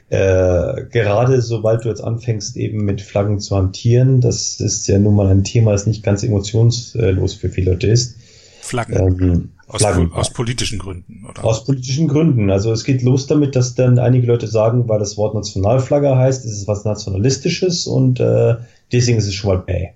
äh, 0.09 0.85
gerade 0.91 1.41
sobald 1.41 1.85
du 1.85 1.89
jetzt 1.89 2.03
anfängst, 2.03 2.57
eben 2.57 2.83
mit 2.83 3.01
Flaggen 3.01 3.39
zu 3.39 3.55
hantieren, 3.55 4.21
das 4.21 4.59
ist 4.59 4.87
ja 4.87 4.97
nun 4.97 5.15
mal 5.15 5.27
ein 5.27 5.43
Thema, 5.43 5.71
das 5.71 5.85
nicht 5.85 6.03
ganz 6.03 6.23
emotionslos 6.23 7.35
für 7.35 7.49
viele 7.49 7.71
Leute 7.71 7.87
ist. 7.87 8.17
Flaggen. 8.61 9.21
Ähm, 9.21 9.49
aus, 9.67 9.81
Flaggen. 9.81 10.11
aus 10.13 10.33
politischen 10.33 10.79
Gründen, 10.79 11.25
oder? 11.29 11.45
Aus 11.45 11.65
politischen 11.65 12.07
Gründen. 12.07 12.49
Also 12.49 12.71
es 12.71 12.83
geht 12.83 13.03
los 13.03 13.27
damit, 13.27 13.55
dass 13.55 13.75
dann 13.75 13.99
einige 13.99 14.25
Leute 14.25 14.47
sagen, 14.47 14.89
weil 14.89 14.97
das 14.97 15.15
Wort 15.17 15.35
Nationalflagge 15.35 16.15
heißt, 16.15 16.45
ist 16.45 16.53
es 16.53 16.67
was 16.67 16.85
Nationalistisches 16.85 17.85
und 17.85 18.19
äh, 18.19 18.55
deswegen 18.91 19.19
ist 19.19 19.27
es 19.27 19.35
schon 19.35 19.49
mal 19.51 19.59
bäh. 19.59 19.89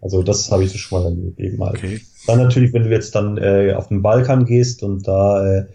Also 0.00 0.22
das 0.22 0.50
habe 0.50 0.64
ich 0.64 0.70
so 0.70 0.78
schon 0.78 1.02
mal 1.02 1.32
eben 1.36 1.58
mal. 1.58 1.70
Okay. 1.70 2.00
Dann 2.26 2.38
natürlich, 2.38 2.72
wenn 2.72 2.84
du 2.84 2.90
jetzt 2.90 3.14
dann 3.14 3.36
äh, 3.36 3.72
auf 3.74 3.88
den 3.88 4.02
Balkan 4.02 4.44
gehst 4.44 4.82
und 4.82 5.06
da 5.08 5.58
äh, 5.58 5.66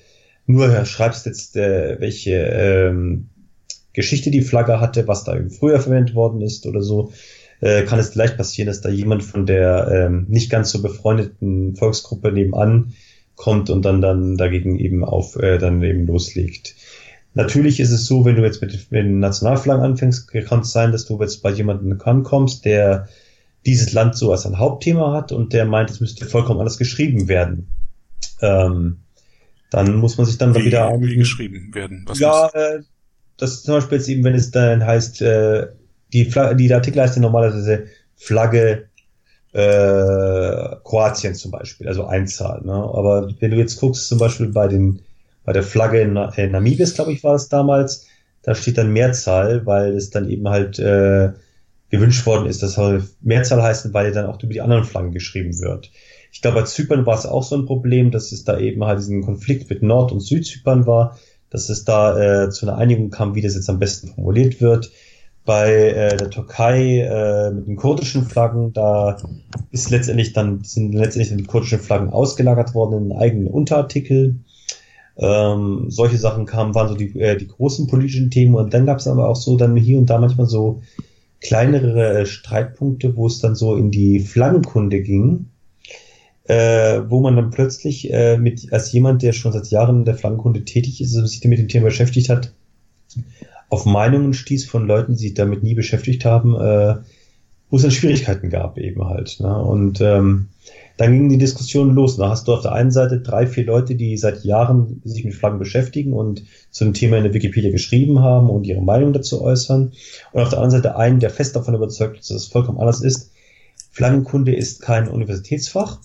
nur 0.46 0.86
schreibst 0.86 1.26
jetzt, 1.26 1.56
äh, 1.56 2.00
welche 2.00 2.34
ähm, 2.34 3.30
Geschichte 3.94 4.32
die 4.32 4.42
Flagge 4.42 4.80
hatte, 4.80 5.08
was 5.08 5.24
da 5.24 5.38
früher 5.50 5.80
verwendet 5.80 6.16
worden 6.16 6.42
ist 6.42 6.66
oder 6.66 6.82
so, 6.82 7.12
äh, 7.62 7.84
kann 7.84 8.00
es 8.00 8.10
vielleicht 8.10 8.38
passieren, 8.38 8.68
dass 8.68 8.82
da 8.82 8.90
jemand 8.90 9.24
von 9.24 9.46
der 9.46 9.90
ähm, 9.92 10.26
nicht 10.30 10.50
ganz 10.50 10.72
so 10.72 10.82
befreundeten 10.82 11.76
Volksgruppe 11.76 12.32
nebenan 12.32 12.94
kommt 13.36 13.70
und 13.70 13.84
dann 13.84 14.02
dann 14.02 14.38
dagegen 14.38 14.78
eben 14.80 15.04
auf 15.04 15.36
äh, 15.36 15.58
dann 15.58 15.82
eben 15.84 16.06
loslegt. 16.06 16.76
Natürlich 17.36 17.80
ist 17.80 17.92
es 17.92 18.06
so, 18.06 18.26
wenn 18.26 18.36
du 18.36 18.44
jetzt 18.44 18.62
mit 18.62 18.92
den 18.92 19.20
Nationalflaggen 19.20 19.84
anfängst, 19.84 20.32
kann 20.46 20.60
es 20.60 20.72
sein, 20.72 20.92
dass 20.92 21.06
du 21.06 21.20
jetzt 21.20 21.42
bei 21.42 21.50
jemandem 21.52 22.00
ankommst, 22.04 22.66
der 22.66 23.08
dieses 23.65 23.93
Land 23.93 24.15
so 24.15 24.32
als 24.32 24.45
ein 24.45 24.60
Hauptthema 24.60 25.13
hat 25.13 25.32
und 25.32 25.54
der 25.54 25.65
meint, 25.65 25.89
es 25.89 25.99
müsste 25.99 26.26
vollkommen 26.26 26.60
anders 26.60 26.78
geschrieben 26.78 27.28
werden. 27.28 27.69
Ähm, 28.41 28.99
dann 29.69 29.95
muss 29.95 30.17
man 30.17 30.26
sich 30.26 30.38
dann, 30.38 30.54
wie, 30.56 30.65
wieder 30.65 30.91
wie 30.99 31.15
geschrieben 31.15 31.73
werden. 31.73 32.04
Was 32.06 32.19
ja, 32.19 32.49
äh, 32.54 32.82
das 33.38 33.54
ist 33.54 33.65
zum 33.65 33.76
Beispiel 33.76 33.97
jetzt 33.97 34.10
eben, 34.10 34.23
wenn 34.23 34.36
es 34.36 34.52
dann 34.52 34.86
heißt, 34.86 35.21
äh, 35.21 35.67
die, 36.12 36.26
Flagge, 36.26 36.56
die 36.56 36.73
Artikel 36.73 37.02
heißt 37.02 37.15
ja 37.15 37.21
normalerweise 37.21 37.86
Flagge 38.15 38.89
äh, 39.54 40.76
Kroatien 40.84 41.36
zum 41.36 41.52
Beispiel, 41.52 41.88
also 41.88 42.06
Einzahl. 42.06 42.62
Ne? 42.63 42.73
Aber 42.73 43.30
wenn 43.39 43.52
du 43.52 43.58
jetzt 43.58 43.80
guckst, 43.80 44.08
zum 44.08 44.19
Beispiel 44.19 44.47
bei 44.47 44.67
den 44.67 45.02
bei 45.45 45.54
der 45.54 45.63
Flagge 45.63 45.99
in, 46.02 46.15
in 46.15 46.52
Namibis, 46.52 46.93
glaube 46.93 47.12
ich, 47.12 47.23
war 47.23 47.36
es 47.36 47.49
damals, 47.49 48.08
da 48.43 48.56
steht 48.56 48.78
dann 48.78 48.93
Mehrzahl, 48.93 49.65
weil 49.65 49.95
es 49.95 50.10
dann 50.10 50.30
eben 50.30 50.47
halt 50.49 50.80
äh, 50.80 51.34
gewünscht 51.94 52.26
worden 52.26 52.48
ist, 52.48 52.64
dass 52.64 52.74
soll 52.74 53.08
Mehrzahl 53.22 53.62
heißen, 53.62 53.94
weil 53.94 54.12
dann 54.12 54.26
auch 54.26 54.42
über 54.42 54.52
die 54.52 54.62
anderen 54.62 54.84
Flaggen 54.84 55.12
geschrieben 55.12 55.60
wird. 55.60 55.92
Ich 56.32 56.42
glaube, 56.42 56.62
bei 56.62 56.66
Zypern 56.66 57.06
war 57.06 57.16
es 57.16 57.28
auch 57.28 57.44
so 57.44 57.56
ein 57.56 57.68
Problem, 57.68 58.10
dass 58.10 58.32
es 58.32 58.44
da 58.44 58.58
eben 58.58 58.84
halt 58.84 58.98
diesen 58.98 59.22
Konflikt 59.22 59.70
mit 59.70 59.84
Nord- 59.84 60.12
und 60.12 60.20
Südzypern 60.20 60.88
war, 60.88 61.20
dass 61.52 61.70
es 61.70 61.86
da 61.86 62.46
äh, 62.46 62.50
zu 62.50 62.68
einer 62.68 62.80
Einigung 62.80 63.12
kam, 63.12 63.36
wie 63.36 63.44
das 63.44 63.54
jetzt 63.54 63.70
am 63.70 63.78
besten 63.78 64.08
formuliert 64.08 64.60
wird. 64.60 64.92
Bei 65.46 65.72
äh, 65.72 66.18
der 66.18 66.32
Türkei 66.32 67.02
äh, 67.02 67.52
mit 67.52 67.68
den 67.68 67.76
kurdischen 67.76 68.26
Flaggen, 68.26 68.74
da 68.74 69.18
ist 69.70 69.92
letztendlich 69.92 70.34
dann 70.34 70.64
sind 70.64 70.96
letztendlich 70.96 71.38
die 71.38 71.44
kurdischen 71.44 71.80
Flaggen 71.80 72.10
ausgelagert 72.10 72.74
worden 72.74 72.94
in 73.06 73.12
einen 73.12 73.22
eigenen 73.22 73.48
Unterartikel. 73.50 74.38
Ähm, 75.16 75.86
solche 75.90 76.18
Sachen 76.18 76.48
kamen, 76.48 76.74
waren 76.74 76.88
so 76.88 76.96
die, 76.96 77.20
äh, 77.20 77.38
die 77.38 77.50
großen 77.50 77.86
politischen 77.86 78.32
Themen 78.32 78.56
und 78.56 78.74
dann 78.74 78.88
gab 78.88 78.98
es 78.98 79.08
aber 79.08 79.30
auch 79.30 79.36
so 79.36 79.58
dann 79.58 79.78
hier 79.78 80.00
und 80.00 80.10
da 80.10 80.18
manchmal 80.18 80.48
so 80.48 80.82
kleinere 81.44 82.22
äh, 82.22 82.26
Streitpunkte, 82.26 83.16
wo 83.16 83.28
es 83.28 83.40
dann 83.40 83.56
so 83.56 83.76
in 83.76 83.92
die 83.92 84.20
Flaggenkunde 84.20 85.02
ging 85.02 85.48
äh, 86.46 87.02
wo 87.08 87.22
man 87.22 87.36
dann 87.36 87.52
plötzlich 87.52 88.12
äh, 88.12 88.38
mit 88.38 88.74
als 88.74 88.92
jemand, 88.92 89.22
der 89.22 89.34
schon 89.34 89.54
seit 89.54 89.68
Jahren 89.68 90.00
in 90.00 90.06
der 90.06 90.16
Flaggenkunde 90.16 90.66
tätig 90.66 91.02
ist, 91.02 91.16
also 91.16 91.26
sich 91.26 91.44
mit 91.46 91.60
dem 91.60 91.68
Thema 91.68 91.86
beschäftigt 91.86 92.30
hat, 92.30 92.54
auf 93.70 93.86
Meinungen 93.86 94.34
stieß 94.34 94.66
von 94.66 94.86
Leuten, 94.86 95.14
die 95.14 95.20
sich 95.20 95.34
damit 95.34 95.64
nie 95.64 95.74
beschäftigt 95.74 96.26
haben, 96.26 96.56
äh, 96.56 96.96
wo 97.70 97.78
es 97.78 97.82
dann 97.82 97.92
Schwierigkeiten 97.92 98.50
gab 98.50 98.78
eben 98.78 99.06
halt. 99.06 99.40
Ne? 99.40 99.58
Und 99.58 100.02
ähm, 100.02 100.50
dann 100.98 101.12
ging 101.12 101.30
die 101.30 101.38
Diskussion 101.38 101.94
los. 101.94 102.18
Da 102.18 102.30
hast 102.30 102.48
du 102.48 102.54
auf 102.54 102.62
der 102.62 102.74
einen 102.74 102.92
Seite 102.92 103.20
drei, 103.20 103.48
vier 103.48 103.66
Leute, 103.66 103.96
die 103.96 104.16
seit 104.18 104.44
Jahren 104.44 105.02
sich 105.04 105.26
mit 105.26 105.34
Flaggen 105.34 105.58
beschäftigen 105.58 106.14
und 106.14 106.44
zu 106.70 106.84
einem 106.84 106.94
Thema 106.94 107.18
in 107.18 107.24
der 107.24 107.34
Wikipedia 107.34 107.72
geschrieben 107.72 108.20
haben 108.20 108.50
und 108.50 108.66
ihre 108.66 108.82
Meinung 108.82 109.12
dazu 109.14 109.42
äußern. 109.42 109.94
Und 110.32 110.42
auf 110.42 110.50
der 110.50 110.60
anderen 110.60 110.84
Seite 110.84 110.96
einen, 110.96 111.20
der 111.20 111.32
fest 111.32 111.56
davon 111.56 111.74
überzeugt 111.74 112.20
ist, 112.20 112.30
dass 112.30 112.44
es 112.44 112.48
vollkommen 112.48 112.80
anders 112.80 113.02
ist. 113.02 113.32
Flaggenkunde 113.92 114.56
ist 114.56 114.82
kein 114.82 115.08
Universitätsfach. 115.08 116.00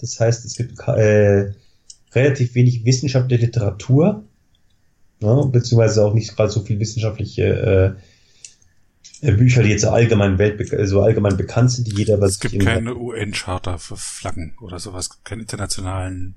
Das 0.00 0.18
heißt, 0.18 0.44
es 0.46 0.56
gibt 0.56 0.78
äh, 0.88 1.52
relativ 2.12 2.54
wenig 2.54 2.86
wissenschaftliche 2.86 3.44
Literatur, 3.44 4.24
ne, 5.20 5.48
beziehungsweise 5.52 6.04
auch 6.04 6.14
nicht 6.14 6.34
gerade 6.34 6.50
so 6.50 6.60
viel 6.60 6.80
wissenschaftliche 6.80 7.44
äh 7.44 8.00
Bücher, 9.20 9.62
die 9.62 9.70
jetzt 9.70 9.84
allgemein 9.84 10.38
Welt 10.38 10.60
so 10.88 11.02
allgemein 11.02 11.36
bekannt 11.36 11.72
sind, 11.72 11.86
die 11.86 11.96
jeder 11.96 12.20
was 12.20 12.32
Es 12.32 12.40
gibt 12.40 12.64
keine 12.64 12.96
UN-Charta 12.96 13.78
für 13.78 13.96
Flaggen 13.96 14.54
oder 14.60 14.78
sowas, 14.78 15.06
es 15.06 15.10
gibt 15.10 15.24
keine 15.24 15.42
internationalen 15.42 16.36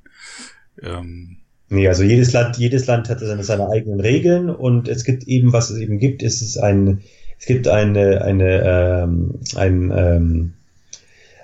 ähm 0.81 1.37
Nee, 1.69 1.87
also 1.87 2.03
jedes 2.03 2.33
Land, 2.33 2.57
jedes 2.57 2.85
Land 2.85 3.09
hat 3.09 3.19
seine, 3.19 3.43
seine 3.43 3.67
eigenen 3.67 3.99
Regeln 3.99 4.51
und 4.51 4.87
es 4.87 5.03
gibt 5.03 5.23
eben, 5.23 5.53
was 5.53 5.71
es 5.71 5.79
eben 5.79 5.97
gibt, 5.97 6.21
ist 6.21 6.43
es 6.43 6.57
ein, 6.57 7.01
es 7.39 7.47
gibt 7.47 7.67
eine, 7.67 8.21
eine, 8.21 8.61
ähm, 8.63 9.39
ein, 9.55 9.91
ähm, 9.95 10.53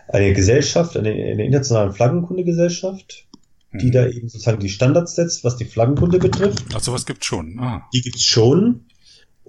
eine 0.07 0.33
Gesellschaft, 0.33 0.97
eine, 0.97 1.09
eine 1.09 1.45
internationale 1.45 1.93
Flaggenkundegesellschaft, 1.93 3.25
die 3.73 3.87
mhm. 3.87 3.91
da 3.91 4.07
eben 4.07 4.29
sozusagen 4.29 4.59
die 4.59 4.69
Standards 4.69 5.15
setzt, 5.15 5.43
was 5.43 5.57
die 5.57 5.65
Flaggenkunde 5.65 6.19
betrifft. 6.19 6.63
Ach, 6.75 6.79
sowas 6.79 7.07
gibt's 7.07 7.25
schon. 7.25 7.57
Ah. 7.59 7.87
Die 7.93 8.01
gibt's 8.01 8.23
schon. 8.23 8.81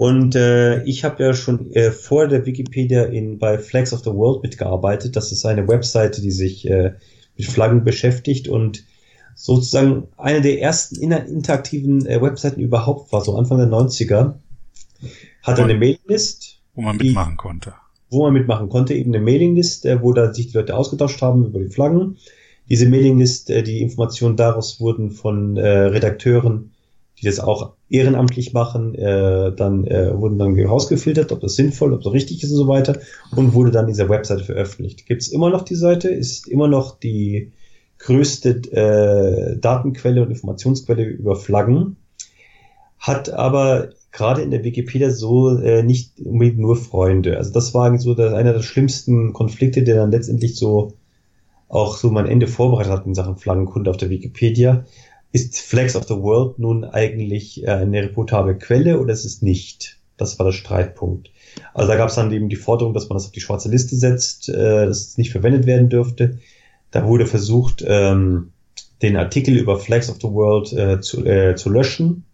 Und 0.00 0.34
äh, 0.34 0.82
ich 0.84 1.04
habe 1.04 1.22
ja 1.22 1.34
schon 1.34 1.72
äh, 1.72 1.90
vor 1.90 2.26
der 2.26 2.46
Wikipedia 2.46 3.04
in 3.04 3.38
bei 3.38 3.58
Flags 3.58 3.92
of 3.92 4.00
the 4.00 4.08
World 4.10 4.42
mitgearbeitet. 4.42 5.14
Das 5.14 5.30
ist 5.30 5.44
eine 5.44 5.68
Webseite, 5.68 6.22
die 6.22 6.30
sich 6.30 6.66
äh, 6.66 6.94
mit 7.36 7.46
Flaggen 7.46 7.84
beschäftigt 7.84 8.48
und 8.48 8.86
sozusagen 9.34 10.08
eine 10.16 10.40
der 10.40 10.62
ersten 10.62 11.02
interaktiven 11.02 12.06
äh, 12.06 12.22
Webseiten 12.22 12.60
überhaupt 12.62 13.12
war, 13.12 13.20
so 13.22 13.36
Anfang 13.36 13.58
der 13.58 13.66
90er. 13.66 14.36
Hatte 15.42 15.64
eine 15.64 15.74
Mailinglist. 15.74 16.62
Wo 16.74 16.80
man 16.80 16.96
mitmachen 16.96 17.32
die, 17.32 17.36
konnte. 17.36 17.74
Wo 18.08 18.22
man 18.22 18.32
mitmachen 18.32 18.70
konnte, 18.70 18.94
eben 18.94 19.14
eine 19.14 19.22
Mailinglist, 19.22 19.84
äh, 19.84 20.00
wo 20.00 20.14
da 20.14 20.32
sich 20.32 20.46
die 20.46 20.56
Leute 20.56 20.78
ausgetauscht 20.78 21.20
haben 21.20 21.44
über 21.44 21.58
die 21.58 21.68
Flaggen. 21.68 22.16
Diese 22.70 22.88
Mailinglist, 22.88 23.50
äh, 23.50 23.62
die 23.62 23.82
Informationen 23.82 24.38
daraus 24.38 24.80
wurden 24.80 25.10
von 25.10 25.58
äh, 25.58 25.68
Redakteuren 25.68 26.70
die 27.20 27.26
das 27.26 27.40
auch 27.40 27.74
ehrenamtlich 27.88 28.52
machen, 28.52 28.94
äh, 28.94 29.52
dann 29.54 29.86
äh, 29.86 30.16
wurden 30.18 30.38
dann 30.38 30.58
rausgefiltert, 30.58 31.32
ob 31.32 31.40
das 31.40 31.54
sinnvoll, 31.54 31.92
ob 31.92 32.02
das 32.02 32.12
richtig 32.12 32.42
ist 32.42 32.50
und 32.50 32.56
so 32.56 32.68
weiter 32.68 32.98
und 33.36 33.52
wurde 33.52 33.70
dann 33.70 33.86
dieser 33.86 34.08
Webseite 34.08 34.44
veröffentlicht. 34.44 35.06
Gibt 35.06 35.22
es 35.22 35.28
immer 35.28 35.50
noch 35.50 35.62
die 35.62 35.74
Seite, 35.74 36.08
ist 36.08 36.48
immer 36.48 36.68
noch 36.68 36.98
die 36.98 37.52
größte 37.98 38.50
äh, 38.72 39.58
Datenquelle 39.58 40.22
und 40.22 40.30
Informationsquelle 40.30 41.04
über 41.04 41.36
Flaggen, 41.36 41.96
hat 42.98 43.30
aber 43.30 43.90
gerade 44.12 44.42
in 44.42 44.50
der 44.50 44.64
Wikipedia 44.64 45.10
so 45.10 45.58
äh, 45.58 45.82
nicht 45.82 46.20
unbedingt 46.20 46.58
nur 46.58 46.76
Freunde. 46.76 47.36
Also 47.36 47.52
das 47.52 47.74
war 47.74 47.96
so 47.98 48.14
der, 48.14 48.34
einer 48.34 48.52
der 48.52 48.62
schlimmsten 48.62 49.32
Konflikte, 49.32 49.82
der 49.82 49.96
dann 49.96 50.10
letztendlich 50.10 50.56
so 50.56 50.94
auch 51.68 51.96
so 51.96 52.10
mein 52.10 52.26
Ende 52.26 52.48
vorbereitet 52.48 52.92
hat 52.92 53.06
in 53.06 53.14
Sachen 53.14 53.36
Flaggenkunde 53.36 53.90
auf 53.90 53.96
der 53.96 54.10
Wikipedia 54.10 54.84
ist 55.32 55.60
Flags 55.60 55.96
of 55.96 56.06
the 56.08 56.16
World 56.16 56.58
nun 56.58 56.84
eigentlich 56.84 57.62
äh, 57.62 57.70
eine 57.70 58.02
reputable 58.02 58.56
Quelle 58.58 59.00
oder 59.00 59.12
ist 59.12 59.24
es 59.24 59.42
nicht? 59.42 59.98
Das 60.16 60.38
war 60.38 60.46
der 60.46 60.52
Streitpunkt. 60.52 61.30
Also 61.72 61.88
da 61.88 61.96
gab 61.96 62.10
es 62.10 62.16
dann 62.16 62.32
eben 62.32 62.48
die 62.48 62.56
Forderung, 62.56 62.94
dass 62.94 63.08
man 63.08 63.16
das 63.16 63.26
auf 63.26 63.32
die 63.32 63.40
schwarze 63.40 63.70
Liste 63.70 63.96
setzt, 63.96 64.48
äh, 64.48 64.86
dass 64.86 65.08
es 65.08 65.18
nicht 65.18 65.30
verwendet 65.30 65.66
werden 65.66 65.88
dürfte. 65.88 66.38
Da 66.90 67.06
wurde 67.06 67.26
versucht, 67.26 67.84
ähm, 67.86 68.52
den 69.02 69.16
Artikel 69.16 69.56
über 69.56 69.78
Flags 69.78 70.10
of 70.10 70.16
the 70.16 70.28
World 70.28 70.72
äh, 70.72 71.00
zu, 71.00 71.24
äh, 71.24 71.54
zu 71.56 71.70
löschen. 71.70 72.24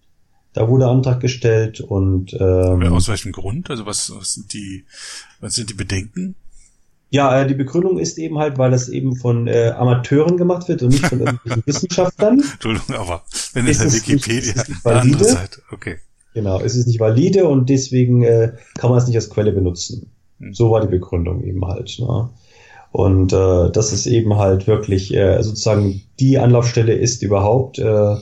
Da 0.53 0.69
wurde 0.69 0.87
Antrag 0.87 1.21
gestellt 1.21 1.81
und 1.81 2.33
ähm, 2.33 2.83
aus 2.91 3.09
welchem 3.09 3.31
Grund? 3.33 3.69
Also 3.69 3.85
was, 3.85 4.11
was 4.17 4.33
sind 4.33 4.55
die 4.55 4.85
was 5.39 5.55
sind 5.55 5.69
die 5.69 5.75
Bedenken? 5.75 6.35
Ja, 7.17 7.41
äh, 7.41 7.47
die 7.47 7.55
Begründung 7.55 7.99
ist 7.99 8.19
eben 8.19 8.37
halt, 8.37 8.59
weil 8.59 8.71
das 8.71 8.91
eben 8.91 9.17
von 9.17 9.47
äh, 9.47 9.71
Amateuren 9.71 10.37
gemacht 10.37 10.69
wird 10.69 10.83
und 10.83 10.91
nicht 10.91 11.07
von 11.07 11.21
irgendwelchen 11.21 11.63
Wissenschaftlern. 11.67 12.41
Entschuldigung, 12.41 12.95
aber 12.95 13.23
wenn 13.55 13.67
es 13.67 13.81
in 13.81 13.91
Wikipedia 13.91 14.53
nicht, 14.53 14.69
ist 14.69 14.85
valide, 14.85 15.25
Seite, 15.25 15.63
okay. 15.73 15.97
Genau, 16.35 16.61
es 16.61 16.77
ist 16.77 16.87
nicht 16.87 17.01
valide 17.01 17.47
und 17.47 17.71
deswegen 17.71 18.23
äh, 18.23 18.53
kann 18.77 18.91
man 18.91 18.99
es 18.99 19.07
nicht 19.07 19.17
als 19.17 19.31
Quelle 19.31 19.53
benutzen. 19.53 20.11
Hm. 20.41 20.53
So 20.53 20.71
war 20.71 20.83
die 20.83 20.89
Begründung 20.89 21.43
eben 21.43 21.67
halt. 21.67 21.97
Ne? 21.99 22.29
Und 22.93 23.33
äh, 23.33 23.71
das 23.71 23.95
ist 23.95 24.05
eben 24.05 24.37
halt 24.37 24.67
wirklich 24.67 25.15
äh, 25.15 25.43
sozusagen 25.43 26.03
die 26.21 26.39
Anlaufstelle 26.39 26.93
ist 26.93 27.23
überhaupt. 27.23 27.79
Äh, 27.79 28.17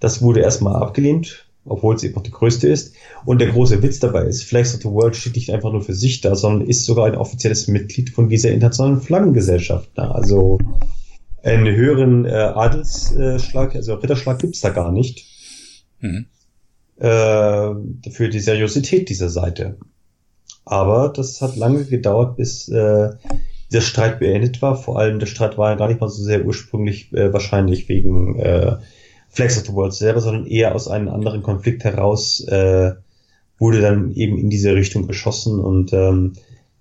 das 0.00 0.22
wurde 0.22 0.40
erstmal 0.40 0.76
abgelehnt 0.76 1.46
obwohl 1.64 1.94
es 1.94 2.02
eben 2.02 2.14
noch 2.14 2.22
die 2.22 2.30
größte 2.30 2.68
ist. 2.68 2.94
Und 3.24 3.40
der 3.40 3.48
große 3.48 3.82
Witz 3.82 4.00
dabei 4.00 4.24
ist, 4.24 4.44
Flags 4.44 4.74
of 4.74 4.82
the 4.82 4.88
World 4.88 5.16
steht 5.16 5.36
nicht 5.36 5.52
einfach 5.52 5.72
nur 5.72 5.82
für 5.82 5.94
sich 5.94 6.20
da, 6.20 6.34
sondern 6.34 6.68
ist 6.68 6.84
sogar 6.84 7.06
ein 7.06 7.16
offizielles 7.16 7.68
Mitglied 7.68 8.10
von 8.10 8.28
dieser 8.28 8.50
internationalen 8.50 9.00
Flaggengesellschaft. 9.00 9.90
Da. 9.94 10.10
Also 10.10 10.58
einen 11.42 11.74
höheren 11.74 12.24
äh, 12.24 12.30
Adelsschlag, 12.30 13.74
also 13.74 13.94
Ritterschlag 13.94 14.38
gibt's 14.38 14.60
da 14.60 14.70
gar 14.70 14.92
nicht. 14.92 15.26
Mhm. 16.00 16.26
Äh, 16.98 18.10
für 18.10 18.28
die 18.30 18.40
Seriosität 18.40 19.08
dieser 19.08 19.30
Seite. 19.30 19.78
Aber 20.64 21.08
das 21.08 21.40
hat 21.40 21.56
lange 21.56 21.84
gedauert, 21.84 22.36
bis 22.36 22.68
äh, 22.68 23.10
dieser 23.70 23.82
Streit 23.82 24.18
beendet 24.18 24.60
war. 24.62 24.76
Vor 24.76 24.98
allem 24.98 25.18
der 25.18 25.26
Streit 25.26 25.56
war 25.56 25.70
ja 25.70 25.76
gar 25.76 25.88
nicht 25.88 26.00
mal 26.00 26.08
so 26.08 26.22
sehr 26.22 26.44
ursprünglich 26.44 27.12
äh, 27.12 27.32
wahrscheinlich 27.32 27.88
wegen 27.88 28.38
äh, 28.38 28.76
Flags 29.30 29.56
of 29.56 29.66
the 29.66 29.72
World 29.72 29.94
selber, 29.94 30.20
sondern 30.20 30.46
eher 30.46 30.74
aus 30.74 30.88
einem 30.88 31.08
anderen 31.08 31.42
Konflikt 31.42 31.84
heraus 31.84 32.40
äh, 32.48 32.92
wurde 33.58 33.80
dann 33.80 34.10
eben 34.12 34.38
in 34.38 34.50
diese 34.50 34.74
Richtung 34.74 35.06
geschossen 35.06 35.60
und 35.60 35.92
ähm, 35.92 36.32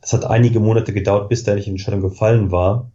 das 0.02 0.14
hat 0.14 0.26
einige 0.26 0.60
Monate 0.60 0.94
gedauert, 0.94 1.30
bis 1.30 1.44
da 1.44 1.56
die 1.56 1.70
Entscheidung 1.70 2.02
gefallen 2.02 2.52
war. 2.52 2.92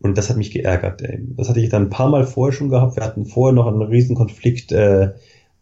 Und 0.00 0.16
das 0.16 0.30
hat 0.30 0.36
mich 0.36 0.52
geärgert. 0.52 1.02
Ey. 1.02 1.18
Das 1.36 1.48
hatte 1.48 1.60
ich 1.60 1.70
dann 1.70 1.84
ein 1.84 1.90
paar 1.90 2.08
Mal 2.08 2.24
vorher 2.24 2.52
schon 2.52 2.68
gehabt. 2.68 2.96
Wir 2.96 3.04
hatten 3.04 3.26
vorher 3.26 3.54
noch 3.54 3.66
einen 3.66 3.82
riesen 3.82 4.14
Konflikt, 4.14 4.70
äh, 4.70 5.12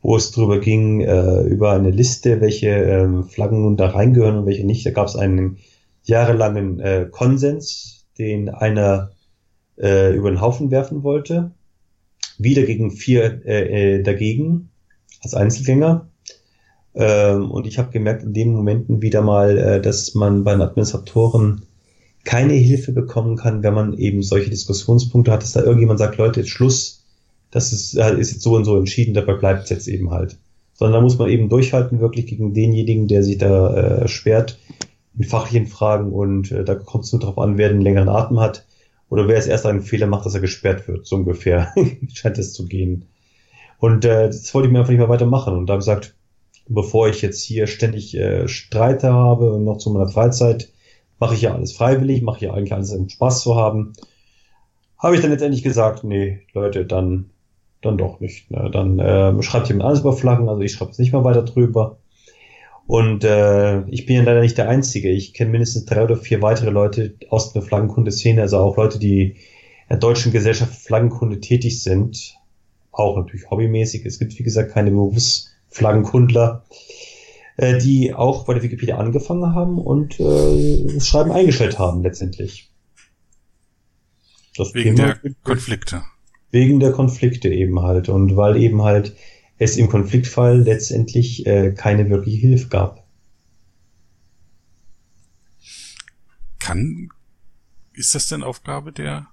wo 0.02 0.16
es 0.16 0.30
drüber 0.30 0.58
ging, 0.58 1.00
äh, 1.00 1.42
über 1.44 1.72
eine 1.72 1.90
Liste, 1.90 2.40
welche 2.40 2.68
äh, 2.68 3.22
Flaggen 3.22 3.62
nun 3.62 3.76
da 3.76 3.86
reingehören 3.86 4.36
und 4.36 4.46
welche 4.46 4.66
nicht. 4.66 4.84
Da 4.84 4.90
gab 4.90 5.06
es 5.06 5.16
einen 5.16 5.58
jahrelangen 6.02 6.80
äh, 6.80 7.06
Konsens, 7.10 8.04
den 8.18 8.50
einer 8.50 9.12
äh, 9.78 10.14
über 10.14 10.30
den 10.30 10.40
Haufen 10.40 10.70
werfen 10.70 11.02
wollte 11.02 11.52
wieder 12.38 12.62
gegen 12.62 12.90
vier 12.90 13.42
äh, 13.44 13.96
äh, 13.96 14.02
dagegen 14.02 14.70
als 15.22 15.34
Einzelgänger. 15.34 16.08
Ähm, 16.94 17.50
und 17.50 17.66
ich 17.66 17.78
habe 17.78 17.90
gemerkt 17.90 18.22
in 18.22 18.34
den 18.34 18.52
Momenten 18.52 19.02
wieder 19.02 19.22
mal, 19.22 19.56
äh, 19.58 19.80
dass 19.80 20.14
man 20.14 20.44
bei 20.44 20.52
den 20.52 20.62
Administratoren 20.62 21.62
keine 22.24 22.52
Hilfe 22.54 22.92
bekommen 22.92 23.36
kann, 23.36 23.62
wenn 23.62 23.74
man 23.74 23.94
eben 23.94 24.22
solche 24.22 24.50
Diskussionspunkte 24.50 25.32
hat, 25.32 25.42
dass 25.42 25.52
da 25.52 25.62
irgendjemand 25.62 25.98
sagt, 25.98 26.18
Leute, 26.18 26.40
jetzt 26.40 26.50
Schluss, 26.50 27.04
das 27.50 27.72
ist, 27.72 27.96
äh, 27.96 28.18
ist 28.18 28.32
jetzt 28.32 28.42
so 28.42 28.54
und 28.54 28.64
so 28.64 28.76
entschieden, 28.76 29.14
dabei 29.14 29.34
bleibt 29.34 29.64
es 29.64 29.70
jetzt 29.70 29.88
eben 29.88 30.10
halt. 30.10 30.38
Sondern 30.74 30.94
da 30.94 31.00
muss 31.00 31.18
man 31.18 31.30
eben 31.30 31.48
durchhalten, 31.48 32.00
wirklich 32.00 32.26
gegen 32.26 32.54
denjenigen, 32.54 33.08
der 33.08 33.22
sich 33.22 33.38
da 33.38 33.74
äh, 33.74 34.08
sperrt, 34.08 34.58
in 35.18 35.24
fachlichen 35.24 35.66
Fragen 35.66 36.12
und 36.12 36.52
äh, 36.52 36.64
da 36.64 36.74
kommt 36.74 37.04
es 37.04 37.12
nur 37.12 37.20
darauf 37.20 37.38
an, 37.38 37.58
wer 37.58 37.68
den 37.68 37.82
längeren 37.82 38.08
Atem 38.08 38.40
hat 38.40 38.64
oder 39.12 39.28
wer 39.28 39.36
es 39.36 39.46
erst 39.46 39.66
einen 39.66 39.82
Fehler 39.82 40.06
macht, 40.06 40.24
dass 40.24 40.34
er 40.34 40.40
gesperrt 40.40 40.88
wird, 40.88 41.06
so 41.06 41.16
ungefähr 41.16 41.74
scheint 42.14 42.38
es 42.38 42.54
zu 42.54 42.64
gehen. 42.64 43.08
Und 43.78 44.06
äh, 44.06 44.28
das 44.28 44.54
wollte 44.54 44.68
ich 44.68 44.72
mir 44.72 44.78
einfach 44.78 44.90
nicht 44.90 45.00
mehr 45.00 45.10
weitermachen 45.10 45.54
und 45.54 45.66
da 45.66 45.76
gesagt, 45.76 46.14
bevor 46.66 47.10
ich 47.10 47.20
jetzt 47.20 47.42
hier 47.42 47.66
ständig 47.66 48.16
äh, 48.16 48.48
Streite 48.48 49.12
habe 49.12 49.52
und 49.52 49.64
noch 49.64 49.76
zu 49.76 49.90
meiner 49.90 50.08
Freizeit, 50.08 50.70
mache 51.18 51.34
ich 51.34 51.42
ja 51.42 51.52
alles 51.52 51.74
freiwillig, 51.74 52.22
mache 52.22 52.46
ja 52.46 52.54
eigentlich 52.54 52.72
alles, 52.72 52.90
um 52.94 53.10
Spaß 53.10 53.42
zu 53.42 53.54
haben. 53.54 53.92
Habe 54.96 55.14
ich 55.14 55.20
dann 55.20 55.30
letztendlich 55.30 55.62
gesagt, 55.62 56.04
nee, 56.04 56.40
Leute, 56.54 56.86
dann 56.86 57.28
dann 57.82 57.98
doch 57.98 58.18
nicht. 58.20 58.50
Ne? 58.50 58.70
Dann 58.72 58.98
äh, 58.98 59.42
schreibt 59.42 59.68
jemand 59.68 59.84
alles 59.84 60.00
über 60.00 60.14
Flaggen, 60.14 60.48
also 60.48 60.62
ich 60.62 60.72
schreibe 60.72 60.92
jetzt 60.92 61.00
nicht 61.00 61.12
mal 61.12 61.24
weiter 61.24 61.42
drüber. 61.42 61.98
Und 62.86 63.24
äh, 63.24 63.82
ich 63.88 64.06
bin 64.06 64.16
ja 64.16 64.22
leider 64.22 64.40
nicht 64.40 64.58
der 64.58 64.68
Einzige. 64.68 65.10
Ich 65.10 65.34
kenne 65.34 65.50
mindestens 65.50 65.84
drei 65.84 66.02
oder 66.02 66.16
vier 66.16 66.42
weitere 66.42 66.70
Leute 66.70 67.14
aus 67.28 67.52
der 67.52 67.62
Flaggenkunde-Szene, 67.62 68.42
also 68.42 68.58
auch 68.58 68.76
Leute, 68.76 68.98
die 68.98 69.22
in 69.22 69.36
der 69.88 69.98
deutschen 69.98 70.32
Gesellschaft 70.32 70.74
Flaggenkunde 70.74 71.40
tätig 71.40 71.82
sind. 71.82 72.34
Auch 72.90 73.16
natürlich 73.16 73.50
hobbymäßig. 73.50 74.04
Es 74.04 74.18
gibt, 74.18 74.38
wie 74.38 74.42
gesagt, 74.42 74.72
keine 74.72 74.90
Berufsflaggenkundler, 74.90 76.64
äh, 77.56 77.78
die 77.78 78.12
auch 78.12 78.44
bei 78.44 78.54
der 78.54 78.62
Wikipedia 78.62 78.98
angefangen 78.98 79.54
haben 79.54 79.78
und 79.78 80.18
äh, 80.20 80.94
das 80.94 81.06
Schreiben 81.06 81.32
eingestellt 81.32 81.78
haben 81.78 82.02
letztendlich. 82.02 82.70
Das 84.56 84.74
wegen 84.74 84.96
Thema, 84.96 85.14
der 85.14 85.32
Konflikte. 85.42 86.02
Wegen 86.50 86.80
der 86.80 86.92
Konflikte 86.92 87.48
eben 87.48 87.80
halt. 87.80 88.08
Und 88.08 88.36
weil 88.36 88.56
eben 88.56 88.82
halt 88.82 89.16
es 89.62 89.76
im 89.76 89.88
Konfliktfall 89.88 90.60
letztendlich 90.62 91.46
äh, 91.46 91.72
keine 91.72 92.10
wirkliche 92.10 92.38
Hilfe 92.38 92.68
gab. 92.68 93.06
Kann, 96.58 97.08
ist 97.92 98.14
das 98.14 98.28
denn 98.28 98.42
Aufgabe 98.42 98.92
der 98.92 99.26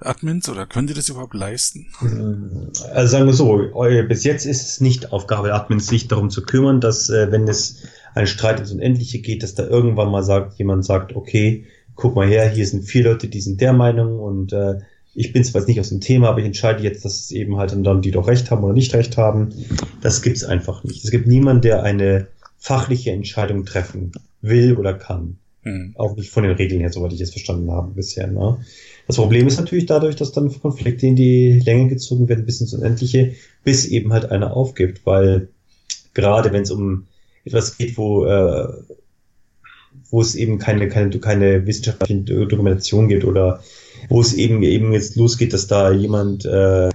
Admins 0.00 0.48
oder 0.48 0.66
können 0.66 0.86
die 0.86 0.94
das 0.94 1.08
überhaupt 1.08 1.34
leisten? 1.34 1.86
Also 2.92 3.12
sagen 3.12 3.26
wir 3.26 3.32
so, 3.32 3.70
bis 4.08 4.24
jetzt 4.24 4.44
ist 4.44 4.66
es 4.66 4.80
nicht 4.80 5.12
Aufgabe 5.12 5.48
der 5.48 5.56
Admins, 5.56 5.86
sich 5.86 6.08
darum 6.08 6.30
zu 6.30 6.42
kümmern, 6.42 6.80
dass 6.80 7.08
äh, 7.10 7.30
wenn 7.30 7.46
es 7.48 7.82
ein 8.14 8.26
Streit 8.26 8.60
ins 8.60 8.72
Unendliche 8.72 9.20
geht, 9.20 9.42
dass 9.42 9.54
da 9.54 9.64
irgendwann 9.64 10.10
mal 10.10 10.22
sagt, 10.22 10.58
jemand 10.58 10.84
sagt, 10.84 11.14
okay, 11.14 11.66
guck 11.94 12.16
mal 12.16 12.26
her, 12.26 12.48
hier 12.48 12.66
sind 12.66 12.82
vier 12.82 13.04
Leute, 13.04 13.28
die 13.28 13.40
sind 13.40 13.60
der 13.60 13.72
Meinung 13.72 14.18
und 14.18 14.52
äh, 14.52 14.80
ich 15.14 15.32
bin 15.32 15.44
zwar 15.44 15.60
jetzt 15.60 15.68
nicht 15.68 15.80
aus 15.80 15.88
dem 15.90 16.00
Thema, 16.00 16.28
aber 16.28 16.40
ich 16.40 16.46
entscheide 16.46 16.82
jetzt, 16.82 17.04
dass 17.04 17.20
es 17.20 17.30
eben 17.30 17.56
halt 17.56 17.72
dann 17.72 18.02
die 18.02 18.10
doch 18.10 18.26
recht 18.26 18.50
haben 18.50 18.64
oder 18.64 18.72
nicht 18.72 18.94
recht 18.94 19.16
haben. 19.16 19.50
Das 20.00 20.22
gibt's 20.22 20.44
einfach 20.44 20.84
nicht. 20.84 21.04
Es 21.04 21.10
gibt 21.10 21.26
niemanden, 21.26 21.62
der 21.62 21.82
eine 21.82 22.28
fachliche 22.58 23.12
Entscheidung 23.12 23.64
treffen 23.64 24.12
will 24.42 24.76
oder 24.76 24.94
kann. 24.94 25.38
Mhm. 25.62 25.94
Auch 25.96 26.16
nicht 26.16 26.30
von 26.30 26.42
den 26.42 26.56
Regeln 26.56 26.80
her, 26.80 26.92
soweit 26.92 27.12
ich 27.12 27.20
es 27.20 27.30
verstanden 27.30 27.70
habe 27.70 27.92
bisher. 27.94 28.26
Ne? 28.26 28.58
Das 29.06 29.16
Problem 29.16 29.46
ist 29.46 29.58
natürlich 29.58 29.86
dadurch, 29.86 30.16
dass 30.16 30.32
dann 30.32 30.52
Konflikte 30.60 31.06
in 31.06 31.16
die 31.16 31.62
Länge 31.64 31.88
gezogen 31.88 32.28
werden 32.28 32.44
bis 32.44 32.60
ins 32.60 32.74
Unendliche, 32.74 33.34
bis 33.62 33.86
eben 33.86 34.12
halt 34.12 34.30
einer 34.30 34.56
aufgibt, 34.56 35.04
weil 35.04 35.48
gerade 36.12 36.52
wenn 36.52 36.62
es 36.62 36.70
um 36.70 37.06
etwas 37.44 37.76
geht, 37.76 37.96
wo 37.96 38.24
äh, 38.24 38.68
wo 40.10 40.20
es 40.20 40.34
eben 40.34 40.58
keine, 40.58 40.88
keine, 40.88 41.10
keine 41.18 41.66
wissenschaftliche 41.66 42.20
Dokumentation 42.46 43.08
gibt 43.08 43.24
oder 43.24 43.62
wo 44.08 44.20
es 44.20 44.32
eben 44.34 44.62
eben 44.62 44.92
jetzt 44.92 45.16
losgeht, 45.16 45.52
dass 45.52 45.66
da 45.66 45.92
jemand 45.92 46.44
äh, 46.44 46.90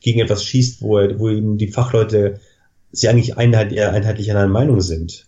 gegen 0.00 0.20
etwas 0.20 0.44
schießt, 0.44 0.82
wo, 0.82 0.98
er, 0.98 1.18
wo 1.18 1.28
eben 1.28 1.58
die 1.58 1.68
Fachleute 1.68 2.40
sie 2.92 3.08
eigentlich 3.08 3.36
einheit, 3.36 3.72
eher 3.72 3.92
einheitlich 3.92 4.30
einer 4.30 4.48
Meinung 4.48 4.80
sind. 4.80 5.26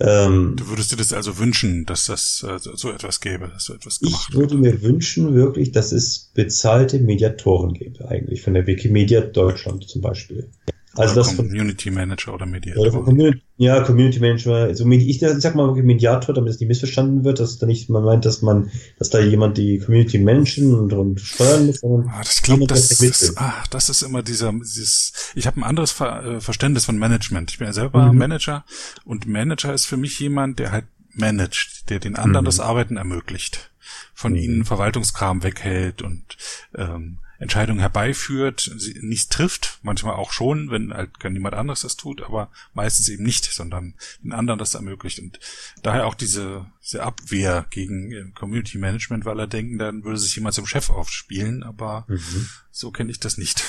Ähm, 0.00 0.56
du 0.56 0.68
würdest 0.68 0.90
dir 0.90 0.96
das 0.96 1.12
also 1.12 1.38
wünschen, 1.38 1.86
dass 1.86 2.06
das 2.06 2.44
äh, 2.48 2.58
so 2.58 2.90
etwas 2.90 3.20
gäbe, 3.20 3.48
dass 3.48 3.64
so 3.64 3.74
etwas 3.74 4.00
gemacht 4.00 4.28
Ich 4.28 4.34
würde 4.34 4.56
mir 4.56 4.82
wünschen 4.82 5.34
wirklich, 5.34 5.70
dass 5.70 5.92
es 5.92 6.30
bezahlte 6.34 6.98
Mediatoren 6.98 7.74
gäbe, 7.74 8.08
eigentlich 8.08 8.42
von 8.42 8.54
der 8.54 8.66
Wikimedia 8.66 9.20
Deutschland 9.20 9.88
zum 9.88 10.02
Beispiel. 10.02 10.50
Also 10.96 11.14
das 11.16 11.36
Community 11.36 11.90
Manager 11.90 12.34
oder 12.34 12.46
Mediator. 12.46 12.82
Oder 12.82 12.90
Community, 13.02 13.42
ja, 13.56 13.80
Community 13.82 14.20
Manager. 14.20 14.54
Also 14.54 14.88
ich, 14.88 15.18
sag 15.20 15.54
mal 15.54 15.72
Mediator, 15.74 16.34
damit 16.34 16.50
es 16.52 16.60
nicht 16.60 16.68
missverstanden 16.68 17.24
wird, 17.24 17.40
dass 17.40 17.58
da 17.58 17.66
nicht 17.66 17.90
man 17.90 18.04
meint, 18.04 18.24
dass 18.24 18.42
man, 18.42 18.70
dass 18.98 19.10
da 19.10 19.18
jemand 19.18 19.58
die 19.58 19.78
Community 19.78 20.18
managen 20.18 20.74
und, 20.74 20.92
und 20.92 21.20
steuern 21.20 21.66
muss, 21.66 21.82
ah, 21.82 22.18
das 22.18 22.42
glaube 22.42 22.66
das, 22.66 22.88
das, 22.88 23.36
ah, 23.36 23.64
das 23.70 23.88
ist 23.88 24.02
immer 24.02 24.22
dieser, 24.22 24.52
dieses. 24.52 25.32
Ich 25.34 25.46
habe 25.46 25.60
ein 25.60 25.64
anderes 25.64 25.90
Ver, 25.90 26.24
äh, 26.24 26.40
Verständnis 26.40 26.84
von 26.84 26.96
Management. 26.96 27.50
Ich 27.50 27.58
bin 27.58 27.66
ja 27.66 27.72
selber 27.72 28.12
mhm. 28.12 28.18
Manager 28.18 28.64
und 29.04 29.26
Manager 29.26 29.74
ist 29.74 29.86
für 29.86 29.96
mich 29.96 30.20
jemand, 30.20 30.58
der 30.58 30.72
halt 30.72 30.84
managt, 31.12 31.90
der 31.90 32.00
den 32.00 32.16
anderen 32.16 32.44
mhm. 32.44 32.46
das 32.48 32.60
Arbeiten 32.60 32.96
ermöglicht, 32.96 33.70
von 34.14 34.32
mhm. 34.32 34.38
ihnen 34.38 34.64
Verwaltungskram 34.64 35.42
weghält 35.42 36.02
und 36.02 36.36
ähm, 36.76 37.18
Entscheidungen 37.44 37.80
herbeiführt, 37.80 38.72
sie 38.78 38.98
nicht 39.02 39.30
trifft, 39.30 39.78
manchmal 39.82 40.14
auch 40.14 40.32
schon, 40.32 40.70
wenn 40.70 40.94
halt 40.94 41.20
gar 41.20 41.28
niemand 41.28 41.54
anderes 41.54 41.82
das 41.82 41.96
tut, 41.96 42.22
aber 42.22 42.48
meistens 42.72 43.10
eben 43.10 43.22
nicht, 43.22 43.44
sondern 43.44 43.92
den 44.22 44.32
anderen 44.32 44.58
das 44.58 44.74
ermöglicht. 44.74 45.18
Und 45.18 45.38
daher 45.82 46.06
auch 46.06 46.14
diese, 46.14 46.64
diese 46.82 47.02
Abwehr 47.02 47.66
gegen 47.68 48.12
äh, 48.12 48.24
Community 48.34 48.78
Management, 48.78 49.26
weil 49.26 49.38
er 49.38 49.46
denken, 49.46 49.76
dann 49.76 50.04
würde 50.04 50.18
sich 50.18 50.34
jemand 50.34 50.54
zum 50.54 50.64
Chef 50.64 50.88
aufspielen, 50.88 51.62
aber 51.62 52.06
mhm. 52.08 52.48
so 52.70 52.90
kenne 52.90 53.10
ich 53.10 53.20
das 53.20 53.36
nicht. 53.36 53.62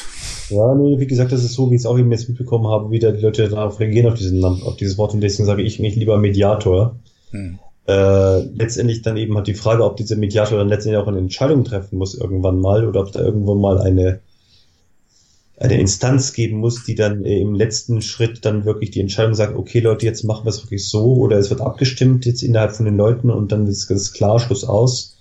Ja, 0.50 0.74
nee, 0.74 0.98
wie 0.98 1.08
gesagt, 1.08 1.34
das 1.34 1.44
ist 1.44 1.54
so, 1.54 1.70
wie 1.70 1.76
ich 1.76 1.82
es 1.82 1.86
auch 1.86 2.00
eben 2.00 2.12
jetzt 2.12 2.30
mitbekommen 2.30 2.68
habe, 2.68 2.92
wie 2.92 3.00
da 3.00 3.12
die 3.12 3.22
Leute 3.22 3.50
darauf 3.50 3.82
reagieren, 3.82 4.10
auf, 4.10 4.18
diesen, 4.18 4.42
auf 4.44 4.78
dieses 4.78 4.98
Wort 4.98 5.14
und 5.14 5.20
deswegen 5.20 5.46
sage 5.46 5.64
ich 5.64 5.80
mich 5.80 5.98
lieber 5.98 6.18
Mediator. 6.18 6.98
Hm 7.32 7.60
äh, 7.88 8.40
letztendlich 8.40 9.02
dann 9.02 9.18
eben 9.18 9.38
hat 9.38 9.48
die 9.48 9.54
Frage, 9.54 9.84
ob 9.84 9.98
dieser 9.98 10.16
Mediator 10.16 10.58
dann 10.58 10.70
letztendlich 10.70 11.02
auch 11.02 11.08
eine 11.08 11.20
Entscheidung 11.20 11.64
treffen 11.64 11.98
muss 11.98 12.16
irgendwann 12.16 12.60
mal 12.60 12.88
oder 12.88 13.02
ob 13.02 13.12
da 13.12 13.20
irgendwo 13.20 13.56
mal 13.56 13.80
eine 13.80 14.22
eine 15.58 15.80
Instanz 15.80 16.34
geben 16.34 16.58
muss, 16.58 16.84
die 16.84 16.96
dann 16.96 17.24
im 17.24 17.56
letzten 17.56 18.02
Schritt 18.02 18.44
dann 18.44 18.66
wirklich 18.66 18.92
die 18.92 19.00
Entscheidung 19.00 19.36
sagt, 19.36 19.56
okay 19.56 19.80
Leute, 19.80 20.06
jetzt 20.06 20.24
machen 20.24 20.46
wir 20.46 20.50
es 20.50 20.62
wirklich 20.62 20.86
so 20.86 21.16
oder 21.16 21.38
es 21.38 21.50
wird 21.50 21.62
abgestimmt 21.62 22.26
jetzt 22.26 22.44
innerhalb 22.44 22.74
von 22.74 22.86
den 22.86 22.98
Leuten 22.98 23.30
und 23.30 23.54
dann 23.54 23.66
ist 23.68 23.90
das 23.90 24.12
klar, 24.12 24.40
Schluss 24.40 24.66
aus. 24.66 25.18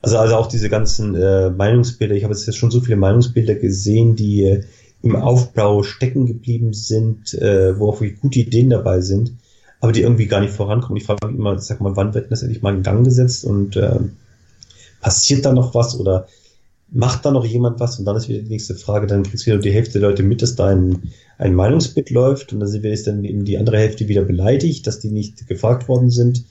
Also 0.00 0.18
also 0.18 0.36
auch 0.36 0.46
diese 0.46 0.68
ganzen 0.68 1.16
äh, 1.16 1.50
Meinungsbilder, 1.50 2.14
ich 2.14 2.22
habe 2.22 2.34
jetzt 2.34 2.56
schon 2.56 2.70
so 2.70 2.80
viele 2.80 2.96
Meinungsbilder 2.96 3.56
gesehen, 3.56 4.14
die 4.14 4.44
äh, 4.44 4.64
im 5.02 5.16
Aufbau 5.16 5.82
stecken 5.82 6.26
geblieben 6.26 6.74
sind, 6.74 7.34
äh, 7.34 7.76
wo 7.76 7.88
auch 7.88 8.00
wirklich 8.00 8.20
gute 8.20 8.38
Ideen 8.38 8.70
dabei 8.70 9.00
sind 9.00 9.32
aber 9.82 9.90
die 9.90 10.02
irgendwie 10.02 10.28
gar 10.28 10.40
nicht 10.40 10.54
vorankommen. 10.54 10.96
Ich 10.96 11.04
frage 11.04 11.26
mich 11.26 11.36
immer, 11.36 11.58
sag 11.58 11.80
mal, 11.80 11.96
wann 11.96 12.14
wird 12.14 12.30
das 12.30 12.42
endlich 12.42 12.62
mal 12.62 12.72
in 12.72 12.84
Gang 12.84 13.04
gesetzt 13.04 13.44
und 13.44 13.76
äh, 13.76 13.98
passiert 15.00 15.44
da 15.44 15.52
noch 15.52 15.74
was 15.74 15.98
oder 15.98 16.28
macht 16.88 17.24
da 17.24 17.32
noch 17.32 17.44
jemand 17.44 17.80
was? 17.80 17.98
Und 17.98 18.04
dann 18.04 18.14
ist 18.16 18.28
wieder 18.28 18.42
die 18.42 18.48
nächste 18.48 18.76
Frage, 18.76 19.08
dann 19.08 19.24
kriegst 19.24 19.44
du 19.44 19.50
wieder 19.50 19.60
die 19.60 19.72
Hälfte 19.72 19.98
der 19.98 20.08
Leute 20.08 20.22
mit, 20.22 20.40
dass 20.40 20.54
da 20.54 20.68
ein, 20.68 21.12
ein 21.36 21.56
Meinungsbild 21.56 22.10
läuft 22.10 22.52
und 22.52 22.60
dann 22.60 22.68
sind 22.68 22.84
jetzt 22.84 23.08
dann 23.08 23.24
eben 23.24 23.44
die 23.44 23.58
andere 23.58 23.78
Hälfte 23.78 24.06
wieder 24.06 24.22
beleidigt, 24.22 24.86
dass 24.86 25.00
die 25.00 25.10
nicht 25.10 25.48
gefragt 25.48 25.88
worden 25.88 26.10
sind. 26.10 26.44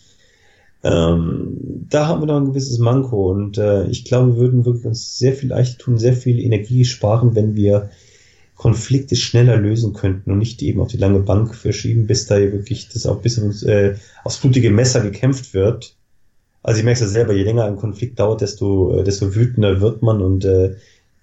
Ähm, 0.83 1.85
da 1.89 2.07
haben 2.07 2.21
wir 2.21 2.25
noch 2.25 2.35
ein 2.35 2.47
gewisses 2.47 2.79
Manko 2.79 3.31
und 3.31 3.57
äh, 3.57 3.85
ich 3.85 4.03
glaube, 4.03 4.33
wir 4.33 4.41
würden 4.41 4.65
wirklich 4.65 4.85
uns 4.85 5.17
sehr 5.17 5.31
viel 5.31 5.49
leichter 5.49 5.77
tun, 5.77 5.97
sehr 5.97 6.13
viel 6.13 6.37
Energie 6.37 6.83
sparen, 6.83 7.33
wenn 7.33 7.55
wir 7.55 7.91
Konflikte 8.61 9.15
schneller 9.15 9.57
lösen 9.57 9.93
könnten 9.93 10.29
und 10.29 10.37
nicht 10.37 10.61
eben 10.61 10.81
auf 10.81 10.89
die 10.89 10.97
lange 10.97 11.21
Bank 11.21 11.55
verschieben, 11.55 12.05
bis 12.05 12.27
da 12.27 12.37
wirklich 12.37 12.89
das 12.89 13.07
auch 13.07 13.19
bis 13.19 13.39
äh, 13.63 13.95
aufs 14.23 14.37
blutige 14.37 14.69
Messer 14.69 15.01
gekämpft 15.01 15.55
wird. 15.55 15.95
Also 16.61 16.77
ich 16.77 16.85
merke 16.85 17.03
es 17.03 17.07
ja 17.07 17.11
selber, 17.11 17.33
je 17.33 17.41
länger 17.41 17.65
ein 17.65 17.77
Konflikt 17.77 18.19
dauert, 18.19 18.41
desto, 18.41 18.99
äh, 18.99 19.03
desto 19.03 19.33
wütender 19.33 19.81
wird 19.81 20.03
man 20.03 20.21
und 20.21 20.45
äh, 20.45 20.75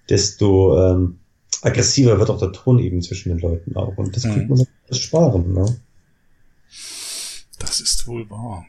desto 0.09 0.77
ähm, 0.81 1.20
aggressiver 1.62 2.18
wird 2.18 2.29
auch 2.29 2.40
der 2.40 2.51
Ton 2.51 2.81
eben 2.81 3.03
zwischen 3.03 3.29
den 3.29 3.38
Leuten 3.38 3.77
auch. 3.77 3.96
Und 3.96 4.16
das 4.16 4.24
mhm. 4.24 4.33
könnte 4.33 4.48
man 4.48 4.66
das 4.88 4.98
sparen, 4.98 5.53
ne? 5.53 5.77
Das 7.61 7.81
ist 7.81 8.05
wohl 8.09 8.29
wahr. 8.31 8.66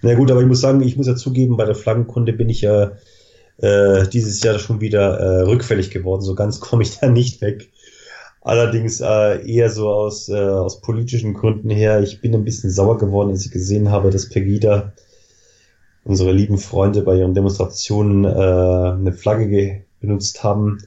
Na 0.00 0.14
gut, 0.14 0.30
aber 0.30 0.40
ich 0.40 0.48
muss 0.48 0.62
sagen, 0.62 0.80
ich 0.80 0.96
muss 0.96 1.08
ja 1.08 1.14
zugeben, 1.14 1.58
bei 1.58 1.66
der 1.66 1.74
Flaggenkunde 1.74 2.32
bin 2.32 2.48
ich 2.48 2.62
ja 2.62 2.92
äh, 3.58 4.06
dieses 4.08 4.42
Jahr 4.42 4.58
schon 4.58 4.80
wieder 4.80 5.18
äh, 5.18 5.40
rückfällig 5.42 5.90
geworden. 5.90 6.22
So 6.22 6.34
ganz 6.34 6.60
komme 6.60 6.82
ich 6.82 6.98
da 6.98 7.08
nicht 7.08 7.40
weg. 7.40 7.70
Allerdings 8.40 9.00
äh, 9.00 9.48
eher 9.48 9.70
so 9.70 9.88
aus, 9.88 10.28
äh, 10.28 10.34
aus 10.34 10.80
politischen 10.80 11.32
Gründen 11.32 11.70
her. 11.70 12.02
Ich 12.02 12.20
bin 12.20 12.34
ein 12.34 12.44
bisschen 12.44 12.70
sauer 12.70 12.98
geworden, 12.98 13.30
als 13.30 13.46
ich 13.46 13.52
gesehen 13.52 13.90
habe, 13.90 14.10
dass 14.10 14.28
Pegida, 14.28 14.92
unsere 16.02 16.32
lieben 16.32 16.58
Freunde, 16.58 17.02
bei 17.02 17.16
ihren 17.16 17.34
Demonstrationen 17.34 18.24
äh, 18.24 18.28
eine 18.28 19.12
Flagge 19.12 19.84
benutzt 20.00 20.42
haben, 20.42 20.78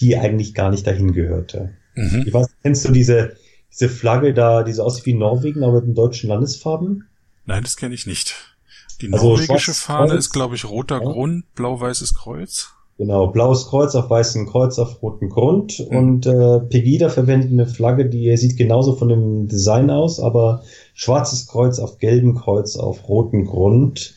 die 0.00 0.16
eigentlich 0.16 0.54
gar 0.54 0.70
nicht 0.70 0.86
dahin 0.86 1.12
gehörte. 1.12 1.74
Mhm. 1.94 2.24
Ich 2.26 2.32
weiß, 2.32 2.48
kennst 2.62 2.88
du 2.88 2.92
diese, 2.92 3.36
diese 3.70 3.90
Flagge 3.90 4.32
da, 4.32 4.62
die 4.62 4.72
so 4.72 4.82
aussieht 4.82 5.04
wie 5.04 5.14
Norwegen, 5.14 5.64
aber 5.64 5.80
mit 5.80 5.86
den 5.86 5.94
deutschen 5.94 6.30
Landesfarben? 6.30 7.06
Nein, 7.44 7.62
das 7.62 7.76
kenne 7.76 7.94
ich 7.94 8.06
nicht. 8.06 8.55
Die 9.00 9.12
also 9.12 9.30
norwegische 9.30 9.74
Fahne 9.74 10.14
ist, 10.14 10.30
glaube 10.30 10.54
ich, 10.54 10.64
roter 10.64 11.02
ja. 11.02 11.10
Grund, 11.10 11.44
blau-weißes 11.54 12.14
Kreuz. 12.14 12.70
Genau, 12.98 13.26
blaues 13.26 13.66
Kreuz 13.66 13.94
auf 13.94 14.08
weißem 14.08 14.46
Kreuz 14.46 14.78
auf 14.78 15.02
rotem 15.02 15.28
Grund. 15.28 15.86
Mhm. 15.90 15.96
Und 15.96 16.26
äh, 16.26 16.60
Pegida 16.60 17.10
verwendet 17.10 17.52
eine 17.52 17.66
Flagge, 17.66 18.06
die 18.06 18.34
sieht 18.36 18.56
genauso 18.56 18.96
von 18.96 19.08
dem 19.08 19.48
Design 19.48 19.90
aus, 19.90 20.18
aber 20.18 20.62
schwarzes 20.94 21.46
Kreuz 21.46 21.78
auf 21.78 21.98
gelbem 21.98 22.36
Kreuz 22.36 22.76
auf 22.76 23.06
rotem 23.08 23.44
Grund. 23.44 24.14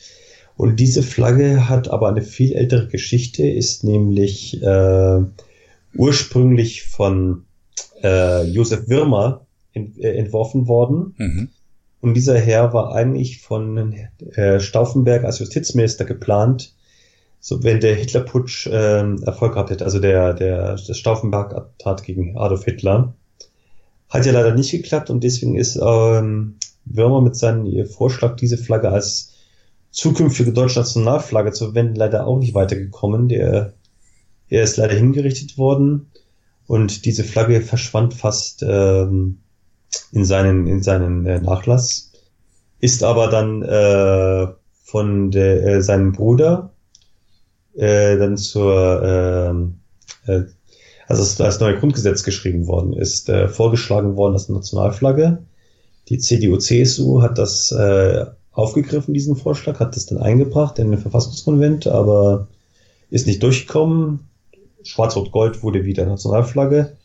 Und 0.56 0.80
diese 0.80 1.04
Flagge 1.04 1.68
hat 1.68 1.90
aber 1.90 2.10
eine 2.10 2.22
viel 2.22 2.54
ältere 2.54 2.88
Geschichte, 2.88 3.48
ist 3.48 3.84
nämlich 3.84 4.62
äh, 4.62 5.20
ursprünglich 5.96 6.84
von 6.84 7.44
äh, 8.02 8.44
Josef 8.44 8.88
Wirmer 8.88 9.46
ent, 9.74 9.98
äh, 9.98 10.16
entworfen 10.16 10.68
worden. 10.68 11.16
Mhm. 11.18 11.50
Und 12.02 12.14
dieser 12.14 12.38
Herr 12.40 12.74
war 12.74 12.96
eigentlich 12.96 13.42
von 13.42 13.94
äh, 14.34 14.60
Stauffenberg 14.60 15.26
als 15.26 15.40
Justizminister 15.40 16.06
geplant, 16.06 16.74
so 17.42 17.64
wenn 17.64 17.80
der 17.80 17.96
Hitlerputsch 17.96 18.68
äh, 18.68 19.16
Erfolg 19.24 19.54
gehabt 19.54 19.70
hätte, 19.70 19.86
also 19.86 20.00
der, 20.00 20.34
der, 20.34 20.78
Stauffenberg-Attentat 20.78 22.04
gegen 22.04 22.38
Adolf 22.38 22.66
Hitler. 22.66 23.14
Hat 24.10 24.26
ja 24.26 24.32
leider 24.32 24.56
nicht 24.56 24.72
geklappt 24.72 25.10
und 25.10 25.24
deswegen 25.24 25.56
ist 25.56 25.76
ähm, 25.82 26.56
Würmer 26.86 27.22
mit 27.22 27.36
seinem 27.36 27.86
Vorschlag, 27.86 28.38
diese 28.38 28.58
Flagge 28.58 28.90
als 28.90 29.34
zukünftige 29.92 30.54
deutsche 30.54 30.80
Nationalflagge 30.80 31.52
zu 31.52 31.66
verwenden, 31.66 31.96
leider 31.96 32.26
auch 32.26 32.40
nicht 32.40 32.54
weitergekommen. 32.54 33.28
Der, 33.28 33.74
er 34.50 34.64
ist 34.64 34.78
leider 34.78 34.96
hingerichtet 34.96 35.58
worden 35.58 36.08
und 36.66 37.06
diese 37.06 37.24
Flagge 37.24 37.62
verschwand 37.62 38.14
fast 38.14 38.64
ähm, 38.68 39.40
in 40.12 40.26
seinen, 40.26 40.68
in 40.68 40.82
seinen 40.82 41.26
äh, 41.26 41.40
Nachlass, 41.40 42.12
ist 42.80 43.04
aber 43.04 43.28
dann 43.28 43.62
äh, 43.64 44.48
von 44.84 45.32
der, 45.32 45.66
äh, 45.66 45.82
seinem 45.82 46.14
Bruder 46.14 46.72
äh, 47.76 48.18
dann 48.18 48.38
zur, 48.38 49.04
äh, 50.28 50.32
äh, 50.32 50.46
also 51.08 51.44
als 51.44 51.60
neue 51.60 51.78
Grundgesetz 51.78 52.24
geschrieben 52.24 52.68
worden 52.68 52.94
ist, 52.94 53.30
äh, 53.30 53.48
vorgeschlagen 53.48 54.16
worden 54.16 54.34
als 54.34 54.50
Nationalflagge. 54.50 55.44
Die 56.10 56.18
CDU-CSU 56.18 57.22
hat 57.22 57.38
das 57.38 57.72
äh, 57.72 58.26
aufgegriffen, 58.52 59.14
diesen 59.14 59.36
Vorschlag, 59.36 59.80
hat 59.80 59.96
das 59.96 60.08
dann 60.08 60.18
eingebracht 60.18 60.80
in 60.80 60.92
den 60.92 61.00
Verfassungskonvent, 61.00 61.88
aber 61.88 62.48
ist 63.10 63.28
nicht 63.28 63.44
durchgekommen. 63.44 64.28
Schwarz-Rot-Gold 64.84 65.64
wurde 65.64 65.86
wieder 65.86 66.06
Nationalflagge. 66.06 66.98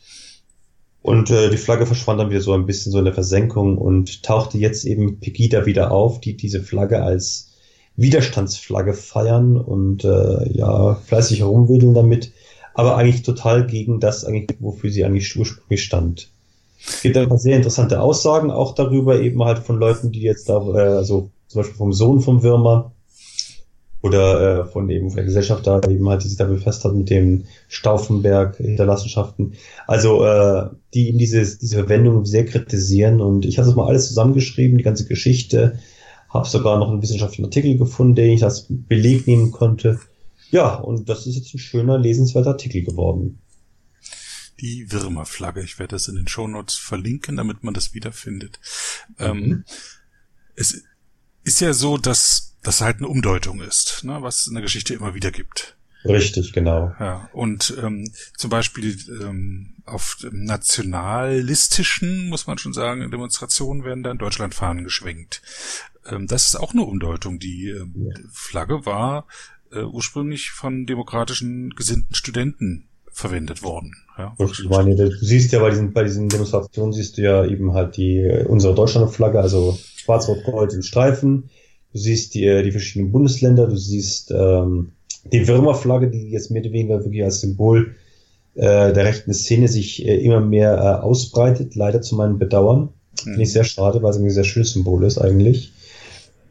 Und 1.05 1.29
äh, 1.29 1.51
die 1.51 1.57
Flagge 1.57 1.85
verschwand 1.85 2.19
dann 2.19 2.31
wieder 2.31 2.41
so 2.41 2.53
ein 2.53 2.65
bisschen 2.65 2.91
so 2.91 2.97
in 2.97 3.05
der 3.05 3.13
Versenkung 3.13 3.77
und 3.77 4.23
tauchte 4.23 4.57
jetzt 4.57 4.85
eben 4.85 5.19
Pegida 5.19 5.67
wieder 5.67 5.91
auf, 5.91 6.19
die 6.19 6.35
diese 6.35 6.63
Flagge 6.63 7.03
als 7.03 7.51
Widerstandsflagge 7.95 8.95
feiern 8.95 9.55
und 9.55 10.03
äh, 10.03 10.51
ja, 10.51 10.95
fleißig 10.95 11.41
herumwedeln 11.41 11.93
damit, 11.93 12.31
aber 12.73 12.97
eigentlich 12.97 13.21
total 13.21 13.67
gegen 13.67 13.99
das, 13.99 14.25
eigentlich, 14.25 14.57
wofür 14.59 14.89
sie 14.89 15.05
eigentlich 15.05 15.35
ursprünglich 15.37 15.83
stand. 15.83 16.31
Es 16.83 17.03
gibt 17.03 17.17
ein 17.17 17.29
paar 17.29 17.37
sehr 17.37 17.55
interessante 17.55 18.01
Aussagen 18.01 18.49
auch 18.49 18.73
darüber, 18.73 19.19
eben 19.21 19.43
halt 19.43 19.59
von 19.59 19.77
Leuten, 19.77 20.11
die 20.11 20.21
jetzt 20.21 20.49
da, 20.49 20.57
äh, 20.73 20.95
also 20.95 21.29
zum 21.49 21.61
Beispiel 21.61 21.77
vom 21.77 21.93
Sohn 21.93 22.19
vom 22.19 22.41
Würmer, 22.41 22.93
oder 24.05 24.59
äh, 24.59 24.65
von 24.65 24.87
eben 24.91 25.09
von 25.09 25.15
der 25.15 25.25
Gesellschaft 25.25 25.65
da 25.65 25.81
eben 25.89 26.07
halt, 26.07 26.23
die 26.23 26.27
sich 26.27 26.37
da 26.37 26.45
befasst 26.45 26.85
hat 26.85 26.93
mit 26.93 27.09
dem 27.09 27.45
Stauffenberg 27.67 28.57
Hinterlassenschaften. 28.57 29.55
Also 29.87 30.23
äh, 30.23 30.69
die 30.93 31.09
eben 31.09 31.17
diese, 31.17 31.39
diese 31.57 31.77
Verwendung 31.77 32.23
sehr 32.23 32.45
kritisieren 32.45 33.19
und 33.19 33.45
ich 33.45 33.57
habe 33.57 33.67
das 33.67 33.75
mal 33.75 33.87
alles 33.87 34.07
zusammengeschrieben, 34.07 34.77
die 34.77 34.83
ganze 34.83 35.07
Geschichte, 35.07 35.79
habe 36.29 36.47
sogar 36.47 36.77
noch 36.77 36.91
einen 36.91 37.01
wissenschaftlichen 37.01 37.45
Artikel 37.45 37.79
gefunden, 37.79 38.13
den 38.13 38.33
ich 38.33 38.43
als 38.43 38.67
Beleg 38.69 39.25
nehmen 39.25 39.51
konnte. 39.51 39.99
Ja, 40.51 40.75
und 40.75 41.09
das 41.09 41.25
ist 41.25 41.35
jetzt 41.35 41.55
ein 41.55 41.59
schöner, 41.59 41.97
lesenswerter 41.97 42.51
Artikel 42.51 42.83
geworden. 42.83 43.39
die 44.61 44.91
Würmerflagge. 44.91 45.63
Ich 45.63 45.79
werde 45.79 45.95
das 45.95 46.07
in 46.07 46.15
den 46.15 46.27
Shownotes 46.27 46.75
verlinken, 46.75 47.37
damit 47.37 47.63
man 47.63 47.73
das 47.73 47.95
wiederfindet. 47.95 48.59
Ähm, 49.17 49.37
mhm. 49.37 49.43
Ähm, 49.43 49.63
es 50.55 50.83
ist 51.43 51.59
ja 51.59 51.73
so, 51.73 51.97
dass 51.97 52.54
das 52.67 52.81
halt 52.81 52.97
eine 52.97 53.07
Umdeutung 53.07 53.61
ist, 53.61 54.03
ne, 54.03 54.17
was 54.21 54.41
es 54.41 54.47
in 54.47 54.53
der 54.55 54.63
Geschichte 54.63 54.93
immer 54.93 55.13
wieder 55.13 55.31
gibt. 55.31 55.75
Richtig, 56.03 56.53
genau. 56.53 56.93
Ja, 56.99 57.29
und 57.33 57.75
ähm, 57.81 58.11
zum 58.37 58.49
Beispiel 58.49 58.95
ähm, 59.21 59.73
auf 59.85 60.17
nationalistischen, 60.31 62.29
muss 62.29 62.45
man 62.45 62.57
schon 62.59 62.73
sagen, 62.73 63.09
Demonstrationen 63.09 63.83
werden 63.83 64.03
da 64.03 64.11
in 64.11 64.19
Deutschland 64.19 64.53
Fahnen 64.53 64.83
geschwenkt. 64.83 65.41
Ähm, 66.09 66.27
das 66.27 66.45
ist 66.45 66.55
auch 66.57 66.73
eine 66.73 66.83
Umdeutung. 66.83 67.39
Die 67.39 67.69
ähm, 67.69 67.93
ja. 67.95 68.13
Flagge 68.31 68.85
war 68.85 69.25
äh, 69.71 69.81
ursprünglich 69.81 70.51
von 70.51 70.85
demokratischen 70.85 71.71
gesinnten 71.71 72.13
Studenten 72.13 72.87
verwendet 73.11 73.63
worden. 73.63 73.95
Ja, 74.17 74.35
ich 74.37 74.69
meine, 74.69 74.95
du 74.95 75.09
siehst 75.09 75.53
ja 75.53 75.59
bei 75.59 75.69
diesen, 75.69 75.93
bei 75.93 76.03
diesen 76.03 76.29
Demonstrationen 76.29 76.93
siehst 76.93 77.17
du 77.17 77.21
ja 77.21 77.45
eben 77.45 77.73
halt 77.73 77.97
die 77.97 78.43
unsere 78.45 78.75
Deutschlandflagge, 78.75 79.39
also 79.39 79.79
schwarz-rot-gold 79.95 80.73
in 80.73 80.83
Streifen. 80.83 81.49
Du 81.95 82.01
siehst 82.01 82.33
die, 82.33 82.41
die 82.61 82.71
verschiedenen 82.73 83.13
Bundesländer, 83.13 83.67
du 83.67 83.77
siehst 83.77 84.29
ähm, 84.29 84.91
die 85.31 85.47
Würmerflagge, 85.47 86.09
die 86.09 86.29
jetzt 86.29 86.51
mehr 86.51 86.61
oder 86.61 86.73
weniger 86.73 86.99
wirklich 87.05 87.23
als 87.23 87.39
Symbol 87.39 87.95
äh, 88.55 88.91
der 88.91 89.05
rechten 89.05 89.33
Szene 89.33 89.69
sich 89.69 90.05
äh, 90.05 90.17
immer 90.17 90.41
mehr 90.41 90.73
äh, 90.73 91.01
ausbreitet, 91.01 91.73
leider 91.75 92.01
zu 92.01 92.17
meinem 92.17 92.37
Bedauern. 92.37 92.81
Mhm. 92.81 92.89
Finde 93.21 93.43
ich 93.43 93.53
sehr 93.53 93.63
schade, 93.63 94.03
weil 94.03 94.11
es 94.11 94.17
ein 94.17 94.29
sehr 94.29 94.43
schönes 94.43 94.73
Symbol 94.73 95.05
ist 95.05 95.19
eigentlich. 95.19 95.71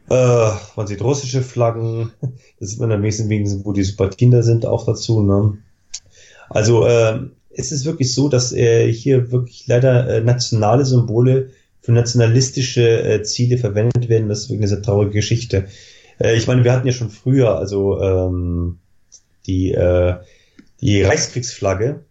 Äh, 0.09 0.49
man 0.75 0.87
sieht 0.87 1.03
russische 1.03 1.43
Flaggen, 1.43 2.09
das 2.59 2.71
sieht 2.71 2.79
man 2.79 2.91
am 2.91 3.03
wenigsten, 3.03 3.29
wenigstens, 3.29 3.63
wo 3.63 3.71
die 3.71 3.83
Superkinder 3.83 4.41
sind, 4.41 4.65
auch 4.65 4.87
dazu. 4.87 5.21
Ne? 5.21 5.59
Also 6.49 6.87
äh, 6.87 7.19
es 7.51 7.71
ist 7.71 7.85
wirklich 7.85 8.15
so, 8.15 8.29
dass 8.29 8.51
äh, 8.51 8.91
hier 8.91 9.31
wirklich 9.31 9.67
leider 9.67 10.09
äh, 10.09 10.21
nationale 10.21 10.85
Symbole 10.85 11.51
für 11.85 11.91
nationalistische 11.91 13.03
äh, 13.03 13.21
Ziele 13.21 13.59
verwendet 13.59 14.09
werden. 14.09 14.27
Das 14.27 14.39
ist 14.39 14.49
wirklich 14.49 14.61
eine 14.61 14.67
sehr 14.69 14.81
traurige 14.81 15.11
Geschichte. 15.11 15.67
Äh, 16.19 16.35
ich 16.35 16.47
meine, 16.47 16.63
wir 16.63 16.71
hatten 16.71 16.87
ja 16.87 16.93
schon 16.93 17.11
früher, 17.11 17.59
also 17.59 18.01
ähm, 18.01 18.79
die, 19.45 19.71
äh, 19.71 20.15
die 20.81 21.03
Reichskriegsflagge, 21.03 22.03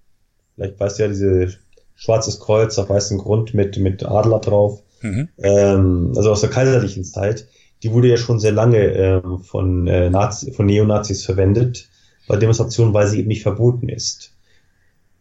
vielleicht 0.54 0.78
weißt 0.78 0.98
du 0.98 1.02
ja, 1.02 1.08
diese 1.08 1.56
schwarzes 1.96 2.38
Kreuz 2.38 2.78
auf 2.78 2.88
weißem 2.88 3.18
Grund 3.18 3.52
mit, 3.54 3.76
mit 3.78 4.06
Adler 4.06 4.38
drauf, 4.38 4.80
mhm. 5.02 5.28
ähm, 5.38 6.12
also 6.14 6.30
aus 6.30 6.42
der 6.42 6.50
kaiserlichen 6.50 7.02
Zeit, 7.02 7.48
die 7.82 7.90
wurde 7.90 8.08
ja 8.08 8.16
schon 8.16 8.38
sehr 8.38 8.52
lange 8.52 8.78
ähm, 8.78 9.40
von, 9.40 9.88
äh, 9.88 10.08
Nazi, 10.08 10.52
von 10.52 10.66
Neonazis 10.66 11.24
verwendet 11.24 11.88
bei 12.28 12.36
Demonstrationen, 12.36 12.94
weil 12.94 13.08
sie 13.08 13.18
eben 13.18 13.28
nicht 13.28 13.42
verboten 13.42 13.88
ist. 13.88 14.33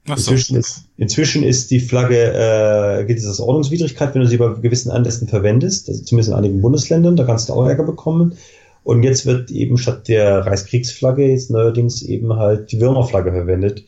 So. 0.05 0.11
Inzwischen, 0.13 0.57
ist, 0.57 0.83
inzwischen 0.97 1.43
ist 1.43 1.71
die 1.71 1.79
Flagge, 1.79 2.17
äh, 2.17 3.05
gilt 3.05 3.19
es 3.19 3.25
als 3.25 3.39
Ordnungswidrigkeit, 3.39 4.13
wenn 4.13 4.21
du 4.21 4.27
sie 4.27 4.35
bei 4.35 4.53
gewissen 4.53 4.91
Anlässen 4.91 5.29
verwendest, 5.29 5.87
also 5.87 6.03
zumindest 6.03 6.29
in 6.29 6.35
einigen 6.35 6.61
Bundesländern, 6.61 7.15
da 7.15 7.23
kannst 7.23 7.47
du 7.47 7.53
auch 7.53 7.65
Ärger 7.65 7.85
bekommen. 7.85 8.37
Und 8.83 9.03
jetzt 9.03 9.25
wird 9.25 9.49
eben 9.49 9.77
statt 9.77 10.09
der 10.09 10.45
Reichskriegsflagge 10.45 11.25
jetzt 11.25 11.51
neuerdings 11.51 12.01
eben 12.01 12.33
halt 12.33 12.73
die 12.73 12.81
Würmerflagge 12.81 13.31
verwendet, 13.31 13.85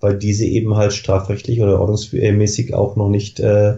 weil 0.00 0.16
diese 0.16 0.46
eben 0.46 0.74
halt 0.74 0.94
strafrechtlich 0.94 1.60
oder 1.60 1.78
ordnungsmäßig 1.78 2.72
auch 2.72 2.96
noch 2.96 3.10
nicht 3.10 3.38
äh, 3.40 3.76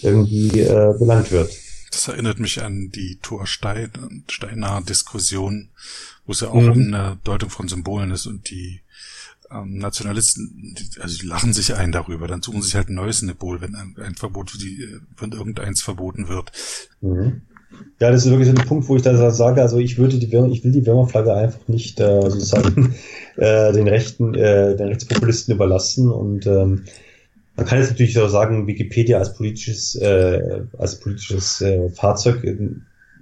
irgendwie 0.00 0.60
äh, 0.60 0.94
belangt 0.98 1.30
wird. 1.30 1.50
Das 1.90 2.08
erinnert 2.08 2.38
mich 2.40 2.62
an 2.62 2.90
die 2.94 3.18
Thor-Steiner 3.20 4.80
Diskussion, 4.88 5.68
wo 6.24 6.32
es 6.32 6.40
ja 6.40 6.48
auch 6.48 6.60
mhm. 6.60 6.70
um 6.70 6.78
eine 6.78 7.18
Deutung 7.24 7.50
von 7.50 7.68
Symbolen 7.68 8.10
ist 8.12 8.26
und 8.26 8.48
die 8.48 8.80
ähm, 9.50 9.78
Nationalisten, 9.78 10.74
die, 10.78 11.00
also 11.00 11.18
die 11.18 11.26
lachen 11.26 11.52
sich 11.52 11.74
ein 11.74 11.92
darüber, 11.92 12.26
dann 12.26 12.42
suchen 12.42 12.62
sich 12.62 12.74
halt 12.74 12.88
ein 12.88 12.94
neues 12.94 13.18
Symbol, 13.18 13.60
wenn 13.60 13.74
ein, 13.74 13.96
ein 14.02 14.14
Verbot, 14.14 14.52
die, 14.60 14.86
wenn 15.18 15.32
irgendeins 15.32 15.82
verboten 15.82 16.28
wird. 16.28 16.52
Mhm. 17.00 17.42
Ja, 18.00 18.10
das 18.10 18.24
ist 18.24 18.30
wirklich 18.30 18.48
so 18.48 18.54
ein 18.54 18.66
Punkt, 18.66 18.88
wo 18.88 18.96
ich 18.96 19.02
da 19.02 19.30
sage, 19.30 19.60
also 19.60 19.78
ich 19.78 19.98
würde 19.98 20.18
die 20.18 20.26
ich 20.26 20.64
will 20.64 20.72
die 20.72 20.86
Würmerflagge 20.86 21.34
einfach 21.34 21.68
nicht 21.68 22.00
äh, 22.00 22.22
sozusagen 22.22 22.94
äh, 23.36 23.72
den 23.72 23.88
Rechten, 23.88 24.34
äh, 24.34 24.74
den 24.74 24.88
Rechtspopulisten 24.88 25.54
überlassen 25.54 26.10
und 26.10 26.46
ähm, 26.46 26.84
man 27.58 27.66
kann 27.66 27.80
jetzt 27.80 27.90
natürlich 27.90 28.16
auch 28.20 28.28
sagen, 28.28 28.68
Wikipedia 28.68 29.18
als 29.18 29.34
politisches, 29.34 29.96
äh, 29.96 30.62
als 30.78 31.00
politisches 31.00 31.60
äh, 31.60 31.90
Fahrzeug. 31.90 32.46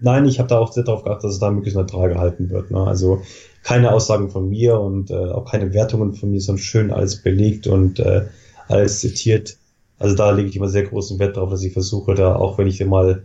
Nein, 0.03 0.27
ich 0.27 0.39
habe 0.39 0.49
da 0.51 0.59
auch 0.59 0.73
sehr 0.73 0.85
darauf 0.85 1.05
geachtet, 1.05 1.25
dass 1.25 1.33
es 1.33 1.41
da 1.41 1.51
möglichst 1.51 1.79
neutral 1.79 2.11
gehalten 2.11 2.51
wird. 2.51 2.71
Ne? 2.71 2.81
Also 2.81 3.23
keine 3.67 3.91
Aussagen 3.91 4.31
von 4.31 4.49
mir 4.49 4.79
und 4.79 5.11
äh, 5.11 5.15
auch 5.15 5.51
keine 5.51 5.75
Wertungen 5.75 6.15
von 6.15 6.31
mir, 6.31 6.41
sondern 6.41 6.63
schön 6.63 6.93
alles 6.93 7.21
belegt 7.25 7.67
und 7.67 7.99
äh, 7.99 8.29
alles 8.69 9.01
zitiert. 9.01 9.57
Also 9.99 10.15
da 10.15 10.31
lege 10.31 10.49
ich 10.49 10.55
immer 10.55 10.69
sehr 10.69 10.85
großen 10.85 11.19
Wert 11.19 11.37
darauf, 11.37 11.51
dass 11.51 11.65
ich 11.65 11.73
versuche, 11.73 12.15
da 12.15 12.37
auch 12.37 12.59
wenn 12.59 12.69
ich 12.69 12.85
mal 12.85 13.25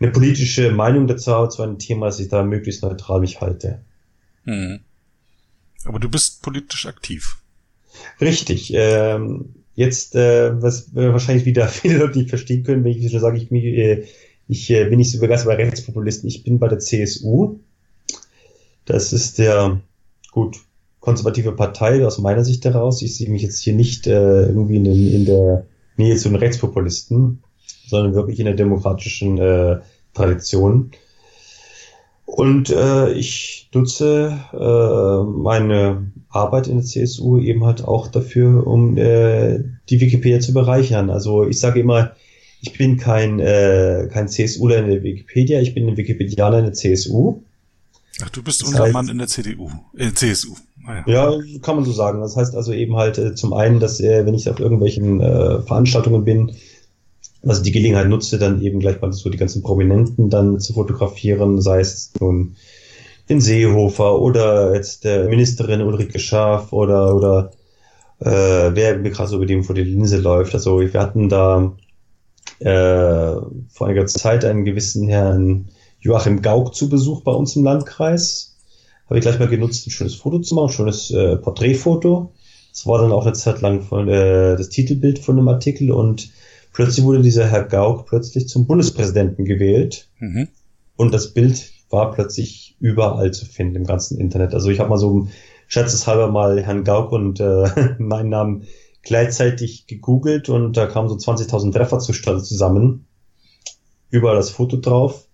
eine 0.00 0.10
politische 0.10 0.72
Meinung 0.72 1.06
dazu 1.06 1.30
habe 1.30 1.50
zu 1.50 1.62
einem 1.62 1.78
Thema, 1.78 2.06
dass 2.06 2.18
ich 2.18 2.26
da 2.26 2.42
möglichst 2.42 2.82
neutral 2.82 3.20
mich 3.20 3.40
halte. 3.40 3.84
Hm. 4.42 4.80
Aber 5.84 6.00
du 6.00 6.08
bist 6.08 6.42
politisch 6.42 6.86
aktiv. 6.86 7.38
Richtig. 8.20 8.72
Ähm, 8.74 9.54
jetzt, 9.76 10.16
äh, 10.16 10.60
was 10.60 10.96
wir 10.96 11.12
wahrscheinlich 11.12 11.44
wieder 11.44 11.68
viele 11.68 11.98
Leute 11.98 12.18
nicht 12.18 12.30
verstehen 12.30 12.64
können, 12.64 12.82
wenn 12.82 12.90
ich 12.90 13.08
schon 13.08 13.20
sage, 13.20 13.38
ich, 13.38 13.52
äh, 13.52 14.04
ich 14.48 14.68
äh, 14.68 14.86
bin 14.86 14.98
nicht 14.98 15.12
so 15.12 15.20
begeistert 15.20 15.46
bei 15.46 15.62
Rechtspopulisten. 15.62 16.28
Ich 16.28 16.42
bin 16.42 16.58
bei 16.58 16.66
der 16.66 16.80
CSU. 16.80 17.60
Das 18.86 19.12
ist 19.12 19.38
der, 19.38 19.80
gut, 20.32 20.58
konservative 21.00 21.52
Partei 21.52 22.04
aus 22.04 22.18
meiner 22.18 22.44
Sicht 22.44 22.64
heraus. 22.64 23.02
Ich 23.02 23.16
sehe 23.16 23.28
mich 23.28 23.42
jetzt 23.42 23.60
hier 23.60 23.74
nicht 23.74 24.06
äh, 24.06 24.46
irgendwie 24.46 24.76
in, 24.76 24.86
in 24.86 25.24
der 25.26 25.66
Nähe 25.96 26.16
zu 26.16 26.28
den 26.28 26.36
Rechtspopulisten 26.36 27.42
sondern 27.86 28.14
wirklich 28.14 28.38
in 28.38 28.46
der 28.46 28.54
demokratischen 28.54 29.38
äh, 29.38 29.78
Tradition. 30.14 30.90
Und 32.24 32.70
äh, 32.70 33.12
ich 33.12 33.70
nutze 33.72 34.36
äh, 34.52 35.38
meine 35.38 36.10
Arbeit 36.28 36.66
in 36.66 36.76
der 36.76 36.84
CSU 36.84 37.38
eben 37.38 37.64
halt 37.64 37.84
auch 37.84 38.08
dafür, 38.08 38.66
um 38.66 38.98
äh, 38.98 39.60
die 39.88 40.00
Wikipedia 40.00 40.40
zu 40.40 40.52
bereichern. 40.52 41.08
Also 41.08 41.46
ich 41.46 41.60
sage 41.60 41.80
immer, 41.80 42.12
ich 42.60 42.76
bin 42.76 42.96
kein, 42.96 43.38
äh, 43.38 44.08
kein 44.12 44.28
CSUler 44.28 44.78
in 44.78 44.90
der 44.90 45.02
Wikipedia, 45.02 45.60
ich 45.60 45.74
bin 45.74 45.88
ein 45.88 45.96
Wikipedianer 45.96 46.58
in 46.58 46.64
der 46.64 46.72
CSU. 46.72 47.42
Ach, 48.22 48.30
du 48.30 48.42
bist 48.42 48.62
das 48.62 48.68
unser 48.68 48.84
heißt, 48.84 48.92
Mann 48.92 49.08
in 49.08 49.18
der 49.18 49.26
CDU, 49.26 49.70
äh, 49.96 50.12
CSU. 50.12 50.54
Ah, 50.86 51.02
ja. 51.06 51.30
ja. 51.30 51.58
kann 51.60 51.76
man 51.76 51.84
so 51.84 51.92
sagen. 51.92 52.20
Das 52.20 52.36
heißt 52.36 52.54
also 52.54 52.72
eben 52.72 52.96
halt 52.96 53.18
äh, 53.18 53.34
zum 53.34 53.52
einen, 53.52 53.80
dass 53.80 54.00
äh, 54.00 54.24
wenn 54.24 54.34
ich 54.34 54.48
auf 54.48 54.60
irgendwelchen 54.60 55.20
äh, 55.20 55.60
Veranstaltungen 55.62 56.24
bin, 56.24 56.52
also 57.42 57.62
die 57.62 57.72
Gelegenheit 57.72 58.08
nutze, 58.08 58.38
dann 58.38 58.62
eben 58.62 58.80
gleich 58.80 59.00
mal 59.00 59.12
so 59.12 59.30
die 59.30 59.38
ganzen 59.38 59.62
Prominenten 59.62 60.30
dann 60.30 60.60
zu 60.60 60.72
fotografieren, 60.72 61.60
sei 61.60 61.80
es 61.80 62.12
nun 62.18 62.56
den 63.28 63.40
Seehofer 63.40 64.20
oder 64.20 64.74
jetzt 64.74 65.04
der 65.04 65.28
Ministerin 65.28 65.82
Ulrike 65.82 66.18
Schaaf 66.18 66.72
oder 66.72 67.14
oder 67.14 67.50
äh, 68.20 68.74
wer 68.74 68.98
mir 68.98 69.10
gerade 69.10 69.28
so 69.28 69.36
über 69.36 69.46
dem 69.46 69.64
vor 69.64 69.74
die 69.74 69.82
Linse 69.82 70.18
läuft. 70.18 70.54
Also 70.54 70.80
wir 70.80 71.00
hatten 71.00 71.28
da 71.28 71.76
äh, 72.60 73.36
vor 73.68 73.86
einiger 73.86 74.06
Zeit 74.06 74.44
einen 74.44 74.64
gewissen 74.64 75.08
Herrn 75.08 75.68
Joachim 76.00 76.42
Gauck 76.42 76.74
zu 76.74 76.88
Besuch 76.88 77.22
bei 77.22 77.32
uns 77.32 77.56
im 77.56 77.64
Landkreis. 77.64 78.56
Habe 79.06 79.18
ich 79.18 79.22
gleich 79.22 79.38
mal 79.38 79.48
genutzt, 79.48 79.86
ein 79.86 79.90
schönes 79.90 80.14
Foto 80.14 80.40
zu 80.40 80.54
machen, 80.54 80.68
ein 80.68 80.72
schönes 80.72 81.10
äh, 81.10 81.36
Porträtfoto. 81.36 82.32
Das 82.72 82.86
war 82.86 83.00
dann 83.00 83.12
auch 83.12 83.24
eine 83.24 83.34
Zeit 83.34 83.60
lang 83.60 83.82
von, 83.82 84.08
äh, 84.08 84.56
das 84.56 84.68
Titelbild 84.68 85.18
von 85.18 85.36
dem 85.36 85.48
Artikel 85.48 85.90
und 85.90 86.30
Plötzlich 86.76 87.06
wurde 87.06 87.22
dieser 87.22 87.46
Herr 87.46 87.64
Gauck 87.64 88.04
plötzlich 88.04 88.48
zum 88.48 88.66
Bundespräsidenten 88.66 89.46
gewählt 89.46 90.10
mhm. 90.18 90.48
und 90.94 91.14
das 91.14 91.32
Bild 91.32 91.72
war 91.88 92.12
plötzlich 92.12 92.76
überall 92.80 93.30
zu 93.30 93.46
finden 93.46 93.76
im 93.76 93.84
ganzen 93.84 94.20
Internet. 94.20 94.52
Also 94.52 94.68
ich 94.68 94.78
habe 94.78 94.90
mal 94.90 94.98
so 94.98 95.26
scherzeshalber 95.68 96.30
mal 96.30 96.62
Herrn 96.62 96.84
Gauck 96.84 97.12
und 97.12 97.40
äh, 97.40 97.94
meinen 97.98 98.28
Namen 98.28 98.64
gleichzeitig 99.02 99.86
gegoogelt 99.86 100.50
und 100.50 100.76
da 100.76 100.84
kamen 100.84 101.08
so 101.08 101.14
20.000 101.14 101.72
Treffer 101.72 101.98
zustande 101.98 102.42
zusammen. 102.42 103.06
Überall 104.10 104.36
das 104.36 104.50
Foto 104.50 104.76
drauf. 104.76 105.28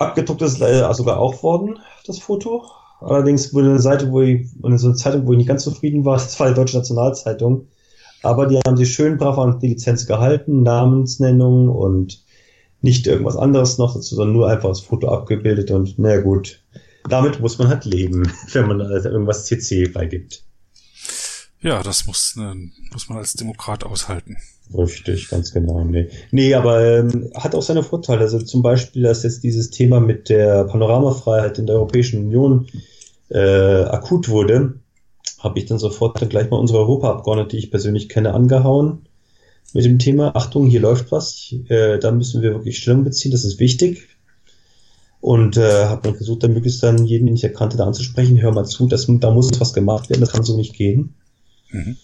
Abgedruckt 0.00 0.40
ist 0.42 0.60
äh, 0.60 0.92
sogar 0.94 1.18
auch 1.18 1.42
worden, 1.42 1.78
das 2.06 2.18
Foto. 2.18 2.64
Allerdings 3.00 3.52
wurde 3.52 3.68
eine 3.68 3.80
Seite, 3.80 4.10
wo 4.10 4.22
ich, 4.22 4.48
und 4.62 4.76
so 4.78 4.88
eine 4.88 4.96
Zeitung, 4.96 5.26
wo 5.26 5.32
ich 5.32 5.38
nicht 5.38 5.48
ganz 5.48 5.62
zufrieden 5.62 6.04
war, 6.04 6.14
das 6.18 6.40
war 6.40 6.48
die 6.48 6.54
Deutsche 6.54 6.78
Nationalzeitung, 6.78 7.68
aber 8.22 8.46
die 8.46 8.58
haben 8.66 8.76
sich 8.76 8.92
schön 8.92 9.18
brav 9.18 9.38
an 9.38 9.58
die 9.60 9.68
Lizenz 9.68 10.06
gehalten, 10.06 10.62
Namensnennung 10.62 11.68
und 11.68 12.24
nicht 12.80 13.06
irgendwas 13.06 13.36
anderes 13.36 13.76
noch 13.76 13.94
dazu, 13.94 14.14
sondern 14.14 14.34
nur 14.34 14.48
einfach 14.48 14.70
das 14.70 14.80
Foto 14.80 15.08
abgebildet 15.08 15.70
und 15.70 15.98
naja 15.98 16.22
gut, 16.22 16.62
damit 17.08 17.40
muss 17.40 17.58
man 17.58 17.68
halt 17.68 17.84
leben, 17.84 18.32
wenn 18.52 18.68
man 18.68 18.80
also 18.80 19.10
irgendwas 19.10 19.44
CC 19.44 19.88
beigibt. 19.88 20.44
Ja, 21.60 21.82
das 21.82 22.06
muss, 22.06 22.38
äh, 22.38 22.54
muss 22.90 23.10
man 23.10 23.18
als 23.18 23.34
Demokrat 23.34 23.84
aushalten. 23.84 24.38
Richtig, 24.76 25.28
ganz 25.28 25.52
genau. 25.52 25.82
Nee, 25.84 26.08
nee 26.30 26.54
aber 26.54 26.98
ähm, 26.98 27.30
hat 27.34 27.54
auch 27.54 27.62
seine 27.62 27.82
Vorteile. 27.82 28.20
Also 28.20 28.38
zum 28.40 28.62
Beispiel, 28.62 29.02
dass 29.02 29.22
jetzt 29.22 29.42
dieses 29.42 29.70
Thema 29.70 30.00
mit 30.00 30.28
der 30.28 30.64
Panoramafreiheit 30.64 31.58
in 31.58 31.66
der 31.66 31.76
Europäischen 31.76 32.24
Union 32.24 32.68
äh, 33.30 33.82
akut 33.84 34.28
wurde, 34.28 34.74
habe 35.38 35.58
ich 35.58 35.66
dann 35.66 35.78
sofort 35.78 36.20
dann 36.20 36.28
gleich 36.28 36.50
mal 36.50 36.58
unsere 36.58 36.80
Europaabgeordnete, 36.80 37.50
die 37.50 37.58
ich 37.58 37.70
persönlich 37.70 38.08
kenne, 38.08 38.34
angehauen 38.34 39.06
mit 39.72 39.84
dem 39.84 39.98
Thema, 39.98 40.34
Achtung, 40.34 40.66
hier 40.66 40.80
läuft 40.80 41.12
was, 41.12 41.54
äh, 41.68 41.98
da 41.98 42.10
müssen 42.10 42.42
wir 42.42 42.52
wirklich 42.52 42.78
Stellung 42.78 43.04
beziehen, 43.04 43.30
das 43.30 43.44
ist 43.44 43.60
wichtig. 43.60 44.08
Und 45.20 45.56
äh, 45.56 45.84
habe 45.84 46.02
dann 46.02 46.16
versucht, 46.16 46.42
dann 46.42 46.54
möglichst 46.54 46.82
dann 46.82 47.04
jeden, 47.04 47.26
den 47.26 47.34
ich 47.34 47.44
erkannte, 47.44 47.76
da 47.76 47.86
anzusprechen, 47.86 48.40
hör 48.40 48.52
mal 48.52 48.64
zu, 48.64 48.86
das, 48.86 49.06
da 49.06 49.30
muss 49.30 49.50
was 49.60 49.74
gemacht 49.74 50.08
werden, 50.08 50.20
das 50.20 50.32
kann 50.32 50.42
so 50.42 50.56
nicht 50.56 50.74
gehen. 50.74 51.14
Mhm. 51.70 51.96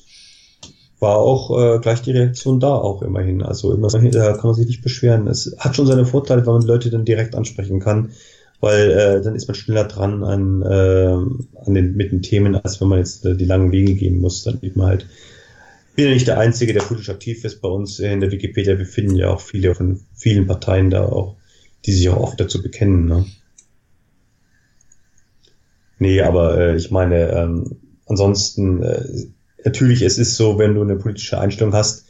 War 0.99 1.19
auch 1.19 1.51
äh, 1.59 1.79
gleich 1.79 2.01
die 2.03 2.13
Reaktion 2.13 2.59
da 2.59 2.75
auch 2.75 3.03
immerhin. 3.03 3.43
Also 3.43 3.73
immerhin, 3.73 4.11
da 4.13 4.33
kann 4.33 4.47
man 4.47 4.55
sich 4.55 4.67
nicht 4.67 4.83
beschweren. 4.83 5.27
Es 5.27 5.55
hat 5.59 5.77
schon 5.77 5.87
seine 5.87 6.07
Vorteile, 6.07 6.47
weil 6.47 6.55
man 6.55 6.67
Leute 6.67 6.91
dann 6.91 7.05
direkt 7.05 7.35
ansprechen 7.35 7.81
kann, 7.81 8.13
weil 8.61 8.91
äh, 8.91 9.23
dann 9.23 9.35
ist 9.35 9.47
man 9.47 9.55
schneller 9.55 9.85
dran 9.85 10.25
an, 10.25 10.63
äh, 10.63 11.67
an 11.67 11.75
den, 11.75 11.97
mit 11.97 12.13
den 12.13 12.23
Themen, 12.23 12.55
als 12.55 12.81
wenn 12.81 12.89
man 12.89 12.99
jetzt 12.99 13.27
äh, 13.27 13.37
die 13.37 13.45
langen 13.45 13.73
Wege 13.73 13.95
gehen 13.95 14.19
muss. 14.21 14.43
Dann 14.45 14.59
man 14.75 14.87
halt, 14.87 15.07
bin 15.97 16.07
ja 16.07 16.13
nicht 16.13 16.29
der 16.29 16.39
Einzige, 16.39 16.73
der 16.73 16.81
politisch 16.81 17.11
aktiv 17.11 17.45
ist. 17.45 17.61
Bei 17.61 17.69
uns 17.69 17.99
in 17.99 18.21
der 18.21 18.33
Wikipedia 18.33 18.75
befinden 18.75 19.17
ja 19.17 19.31
auch 19.31 19.41
viele 19.41 19.75
von 19.75 20.01
vielen 20.15 20.47
Parteien 20.47 20.89
da 20.89 21.05
auch, 21.05 21.37
die 21.85 21.93
sich 21.93 22.09
auch 22.09 22.23
oft 22.23 22.41
dazu 22.41 22.63
bekennen. 22.63 23.05
Ne? 23.05 23.27
Nee, 25.99 26.21
aber 26.21 26.59
äh, 26.59 26.77
ich 26.77 26.91
meine, 26.91 27.31
ähm, 27.33 27.77
ansonsten, 28.07 28.83
äh, 28.83 29.05
natürlich, 29.67 30.03
es 30.03 30.17
ist 30.17 30.37
so, 30.37 30.59
wenn 30.59 30.75
du 30.75 30.83
eine 30.83 30.97
politische 30.97 31.39
Einstellung 31.39 31.75
hast, 31.75 32.07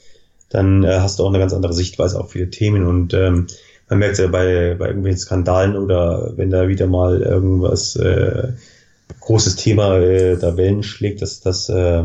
dann 0.49 0.85
äh, 0.85 0.99
hast 1.01 1.19
du 1.19 1.25
auch 1.25 1.31
eine 1.31 1.41
ganz 1.41 1.53
andere 1.53 1.73
Sichtweise 1.73 2.21
auf 2.21 2.31
viele 2.31 2.51
Themen 2.51 2.87
und 2.87 3.15
ähm, 3.15 3.49
man 3.89 3.99
merkt 3.99 4.19
ja 4.19 4.29
bei, 4.29 4.77
bei 4.79 4.87
irgendwelchen 4.87 5.19
Skandalen 5.19 5.77
oder 5.77 6.33
wenn 6.37 6.51
da 6.51 6.69
wieder 6.69 6.87
mal 6.87 7.23
irgendwas 7.23 7.97
äh, 7.97 8.53
großes 9.21 9.57
Thema 9.57 9.99
äh, 9.99 10.37
da 10.37 10.57
Wellen 10.57 10.83
schlägt, 10.83 11.23
dass 11.23 11.41
das 11.41 11.69
äh, 11.69 12.05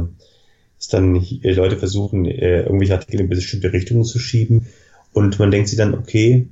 dass 0.78 0.88
dann 0.89 1.16
äh, 1.16 1.54
Leute 1.54 1.78
versuchen, 1.78 2.26
äh, 2.26 2.64
irgendwelche 2.64 2.93
Artikel 2.93 3.22
in 3.22 3.30
bestimmte 3.30 3.72
Richtungen 3.72 4.04
zu 4.04 4.18
schieben. 4.18 4.68
Und 5.14 5.38
man 5.38 5.52
denkt 5.52 5.70
sich 5.70 5.78
dann, 5.78 5.93
okay, 5.93 6.47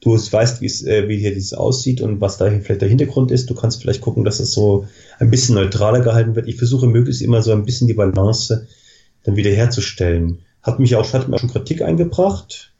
du 0.00 0.14
weißt, 0.14 0.60
wie 0.60 0.66
es, 0.66 0.84
äh, 0.84 1.08
wie 1.08 1.18
hier 1.18 1.34
dieses 1.34 1.54
aussieht 1.54 2.00
und 2.00 2.20
was 2.20 2.38
da 2.38 2.50
vielleicht 2.50 2.82
der 2.82 2.88
Hintergrund 2.88 3.30
ist. 3.30 3.50
Du 3.50 3.54
kannst 3.54 3.82
vielleicht 3.82 4.00
gucken, 4.00 4.24
dass 4.24 4.40
es 4.40 4.52
so 4.52 4.86
ein 5.18 5.30
bisschen 5.30 5.54
neutraler 5.54 6.00
gehalten 6.00 6.36
wird. 6.36 6.48
Ich 6.48 6.56
versuche 6.56 6.86
möglichst 6.86 7.22
immer 7.22 7.42
so 7.42 7.52
ein 7.52 7.64
bisschen 7.64 7.88
die 7.88 7.94
Balance 7.94 8.66
dann 9.24 9.36
wieder 9.36 9.50
herzustellen. 9.50 10.40
Hat 10.62 10.78
mich 10.78 10.96
auch, 10.96 11.12
hat 11.12 11.28
mir 11.28 11.36
auch 11.36 11.40
schon 11.40 11.50
Kritik 11.50 11.82
eingebracht. 11.82 12.72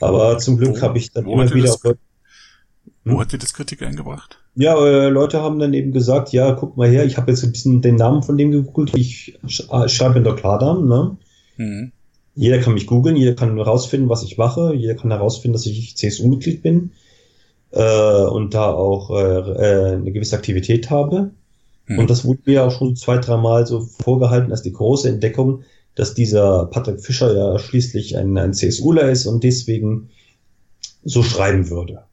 Aber 0.00 0.38
zum 0.38 0.58
Glück 0.58 0.82
habe 0.82 0.98
ich 0.98 1.12
dann 1.12 1.26
immer 1.26 1.52
wieder. 1.52 1.76
Das, 1.82 1.94
wo 3.04 3.20
hat 3.20 3.32
dir 3.32 3.38
das 3.38 3.54
Kritik 3.54 3.82
eingebracht? 3.82 4.38
Ja, 4.54 4.76
äh, 4.84 5.08
Leute 5.08 5.40
haben 5.40 5.58
dann 5.58 5.72
eben 5.74 5.92
gesagt, 5.92 6.32
ja, 6.32 6.52
guck 6.52 6.76
mal 6.76 6.88
her, 6.88 7.04
ich 7.04 7.16
habe 7.16 7.30
jetzt 7.30 7.44
ein 7.44 7.52
bisschen 7.52 7.82
den 7.82 7.96
Namen 7.96 8.22
von 8.22 8.36
dem 8.36 8.50
gegoogelt, 8.50 8.94
ich 8.96 9.38
sch 9.46 9.62
äh, 9.70 9.88
schreibe 9.88 10.18
in 10.18 10.24
der 10.24 10.34
Klardarm, 10.34 10.88
ne? 10.88 11.16
Mhm. 11.56 11.92
Jeder 12.40 12.56
kann 12.56 12.72
mich 12.72 12.86
googeln, 12.86 13.16
jeder 13.16 13.34
kann 13.34 13.54
herausfinden, 13.54 14.08
was 14.08 14.22
ich 14.22 14.38
mache, 14.38 14.72
jeder 14.74 14.94
kann 14.94 15.10
herausfinden, 15.10 15.52
dass 15.52 15.66
ich 15.66 15.94
CSU-Mitglied 15.94 16.62
bin 16.62 16.92
äh, 17.70 18.22
und 18.22 18.54
da 18.54 18.72
auch 18.72 19.10
äh, 19.10 19.40
äh, 19.40 19.92
eine 19.96 20.10
gewisse 20.10 20.36
Aktivität 20.36 20.88
habe. 20.88 21.32
Mhm. 21.86 21.98
Und 21.98 22.08
das 22.08 22.24
wurde 22.24 22.40
mir 22.46 22.64
auch 22.64 22.70
schon 22.70 22.96
zwei, 22.96 23.18
dreimal 23.18 23.66
so 23.66 23.82
vorgehalten 23.82 24.52
als 24.52 24.62
die 24.62 24.72
große 24.72 25.10
Entdeckung, 25.10 25.64
dass 25.94 26.14
dieser 26.14 26.64
Patrick 26.64 27.04
Fischer 27.04 27.36
ja 27.36 27.58
schließlich 27.58 28.16
ein, 28.16 28.38
ein 28.38 28.54
CSUler 28.54 29.10
ist 29.10 29.26
und 29.26 29.44
deswegen 29.44 30.08
so 31.04 31.22
schreiben 31.22 31.68
würde. 31.68 32.04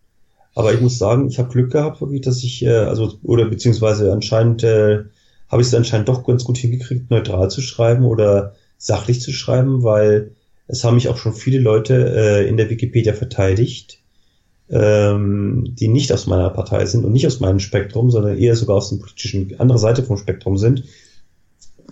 Aber 0.55 0.73
ich 0.73 0.81
muss 0.81 0.97
sagen, 0.97 1.29
ich 1.29 1.39
habe 1.39 1.53
Glück 1.53 1.71
gehabt, 1.71 2.01
wirklich, 2.01 2.19
dass 2.19 2.43
ich, 2.43 2.65
äh, 2.65 2.75
also, 2.75 3.13
oder 3.23 3.45
beziehungsweise 3.45 4.11
anscheinend 4.11 4.61
äh, 4.65 5.05
habe 5.47 5.61
ich 5.61 5.69
es 5.69 5.73
anscheinend 5.73 6.09
doch 6.09 6.25
ganz 6.25 6.43
gut 6.43 6.57
hingekriegt, 6.57 7.09
neutral 7.09 7.49
zu 7.49 7.61
schreiben 7.61 8.03
oder 8.03 8.55
sachlich 8.77 9.21
zu 9.21 9.31
schreiben, 9.31 9.83
weil 9.83 10.35
es 10.67 10.83
haben 10.83 10.95
mich 10.95 11.09
auch 11.09 11.17
schon 11.17 11.33
viele 11.33 11.59
Leute 11.59 12.13
äh, 12.15 12.47
in 12.47 12.57
der 12.57 12.69
Wikipedia 12.69 13.13
verteidigt, 13.13 13.99
ähm, 14.69 15.75
die 15.79 15.87
nicht 15.87 16.11
aus 16.11 16.27
meiner 16.27 16.49
Partei 16.49 16.85
sind 16.85 17.05
und 17.05 17.13
nicht 17.13 17.27
aus 17.27 17.39
meinem 17.39 17.59
Spektrum, 17.59 18.11
sondern 18.11 18.37
eher 18.37 18.55
sogar 18.55 18.77
aus 18.77 18.89
dem 18.89 18.99
politischen, 18.99 19.59
andere 19.59 19.79
Seite 19.79 20.03
vom 20.03 20.17
Spektrum 20.17 20.57
sind 20.57 20.83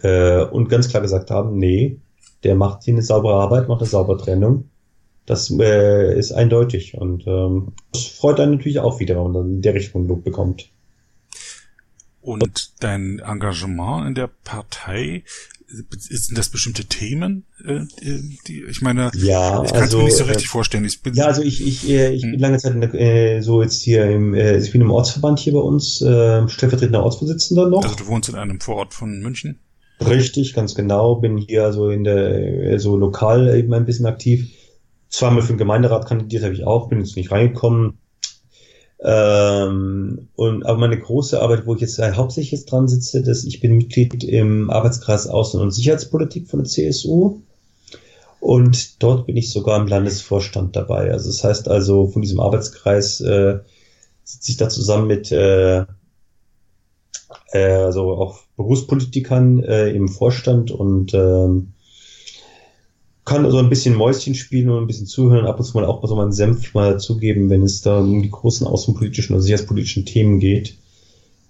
äh, 0.01 0.43
und 0.43 0.69
ganz 0.69 0.89
klar 0.89 1.01
gesagt 1.01 1.31
haben, 1.31 1.57
nee, 1.57 1.99
der 2.43 2.55
macht 2.55 2.83
hier 2.83 2.93
eine 2.93 3.03
saubere 3.03 3.35
Arbeit, 3.35 3.67
macht 3.67 3.81
eine 3.81 3.89
saubere 3.89 4.17
Trennung 4.17 4.69
das 5.25 5.49
äh, 5.49 6.17
ist 6.17 6.31
eindeutig 6.31 6.95
und 6.95 7.25
ähm, 7.27 7.73
das 7.91 8.05
freut 8.05 8.39
einen 8.39 8.53
natürlich 8.53 8.79
auch 8.79 8.99
wieder, 8.99 9.15
wenn 9.15 9.23
man 9.23 9.33
dann 9.33 9.53
in 9.55 9.61
der 9.61 9.73
Richtung 9.73 10.07
Lob 10.07 10.23
bekommt. 10.23 10.69
Und 12.21 12.83
dein 12.83 13.19
Engagement 13.19 14.07
in 14.07 14.15
der 14.15 14.29
Partei, 14.43 15.23
sind 15.67 16.37
das 16.37 16.49
bestimmte 16.49 16.85
Themen, 16.85 17.45
äh, 17.65 17.81
die, 18.47 18.63
ich 18.69 18.81
meine, 18.81 19.11
ja, 19.15 19.63
ich 19.63 19.71
kann 19.71 19.81
also, 19.81 19.97
es 19.97 20.01
mir 20.01 20.03
nicht 20.05 20.17
so 20.17 20.23
richtig 20.25 20.45
äh, 20.45 20.49
vorstellen. 20.49 20.85
Ich 20.85 21.01
bin, 21.01 21.13
ja, 21.13 21.25
also 21.25 21.41
ich, 21.41 21.65
ich, 21.65 21.89
äh, 21.89 22.11
ich 22.11 22.23
hm. 22.23 22.31
bin 22.31 22.39
lange 22.39 22.57
Zeit 22.57 22.73
in 22.73 22.81
der, 22.81 22.93
äh, 22.93 23.41
so 23.41 23.61
jetzt 23.61 23.81
hier 23.81 24.05
im, 24.09 24.33
äh, 24.33 24.57
ich 24.57 24.71
bin 24.71 24.81
im 24.81 24.91
Ortsverband 24.91 25.39
hier 25.39 25.53
bei 25.53 25.59
uns, 25.59 26.01
äh, 26.01 26.47
stellvertretender 26.47 27.03
Ortsvorsitzender 27.03 27.69
noch. 27.69 27.83
Also 27.83 27.95
du 27.95 28.07
wohnst 28.07 28.29
in 28.29 28.35
einem 28.35 28.59
Vorort 28.59 28.93
von 28.93 29.19
München? 29.19 29.59
Richtig, 30.05 30.53
ganz 30.53 30.75
genau. 30.75 31.15
Bin 31.15 31.37
hier 31.37 31.63
also 31.63 31.89
in 31.89 32.03
der, 32.03 32.79
so 32.79 32.97
lokal 32.97 33.55
eben 33.55 33.73
ein 33.73 33.85
bisschen 33.85 34.05
aktiv 34.05 34.49
zweimal 35.15 35.41
für 35.41 35.53
den 35.53 35.57
Gemeinderat 35.57 36.05
kandidiert 36.05 36.43
habe 36.43 36.53
ich 36.53 36.65
auch, 36.65 36.89
bin 36.89 36.99
jetzt 36.99 37.15
nicht 37.15 37.31
reingekommen. 37.31 37.97
Ähm, 39.03 40.04
aber 40.65 40.77
meine 40.77 40.99
große 40.99 41.41
Arbeit, 41.41 41.65
wo 41.65 41.75
ich 41.75 41.81
jetzt 41.81 41.99
äh, 41.99 42.13
hauptsächlich 42.13 42.51
jetzt 42.51 42.71
dran 42.71 42.87
sitze, 42.87 43.21
dass 43.23 43.43
ich 43.43 43.59
bin 43.59 43.77
Mitglied 43.77 44.23
im 44.23 44.69
Arbeitskreis 44.69 45.29
Außen- 45.29 45.59
und 45.59 45.71
Sicherheitspolitik 45.71 46.47
von 46.47 46.59
der 46.59 46.69
CSU. 46.69 47.41
Und 48.39 49.01
dort 49.01 49.25
bin 49.25 49.37
ich 49.37 49.51
sogar 49.51 49.79
im 49.81 49.87
Landesvorstand 49.87 50.75
dabei. 50.75 51.11
Also 51.11 51.29
das 51.29 51.43
heißt 51.43 51.67
also, 51.67 52.07
von 52.07 52.21
diesem 52.21 52.39
Arbeitskreis 52.39 53.21
äh, 53.21 53.59
sitze 54.23 54.51
ich 54.51 54.57
da 54.57 54.69
zusammen 54.69 55.07
mit 55.07 55.31
äh, 55.31 55.85
äh, 57.51 57.71
also 57.71 58.11
auch 58.11 58.39
Berufspolitikern 58.57 59.63
äh, 59.63 59.89
im 59.89 60.07
Vorstand 60.07 60.71
und 60.71 61.13
ähm, 61.13 61.73
kann 63.25 63.43
also 63.43 63.57
ein 63.57 63.69
bisschen 63.69 63.95
Mäuschen 63.95 64.35
spielen 64.35 64.69
und 64.69 64.83
ein 64.83 64.87
bisschen 64.87 65.07
zuhören, 65.07 65.47
ab 65.47 65.59
und 65.59 65.65
zu 65.65 65.75
mal 65.75 65.85
auch 65.85 66.07
so 66.07 66.15
meinen 66.15 66.31
Senf 66.31 66.73
mal 66.73 66.93
dazugeben, 66.93 67.49
wenn 67.49 67.63
es 67.63 67.81
da 67.81 67.99
um 67.99 68.21
die 68.21 68.29
großen 68.29 68.67
außenpolitischen 68.67 69.35
oder 69.35 69.41
sicherheitspolitischen 69.41 70.05
Themen 70.05 70.39
geht. 70.39 70.75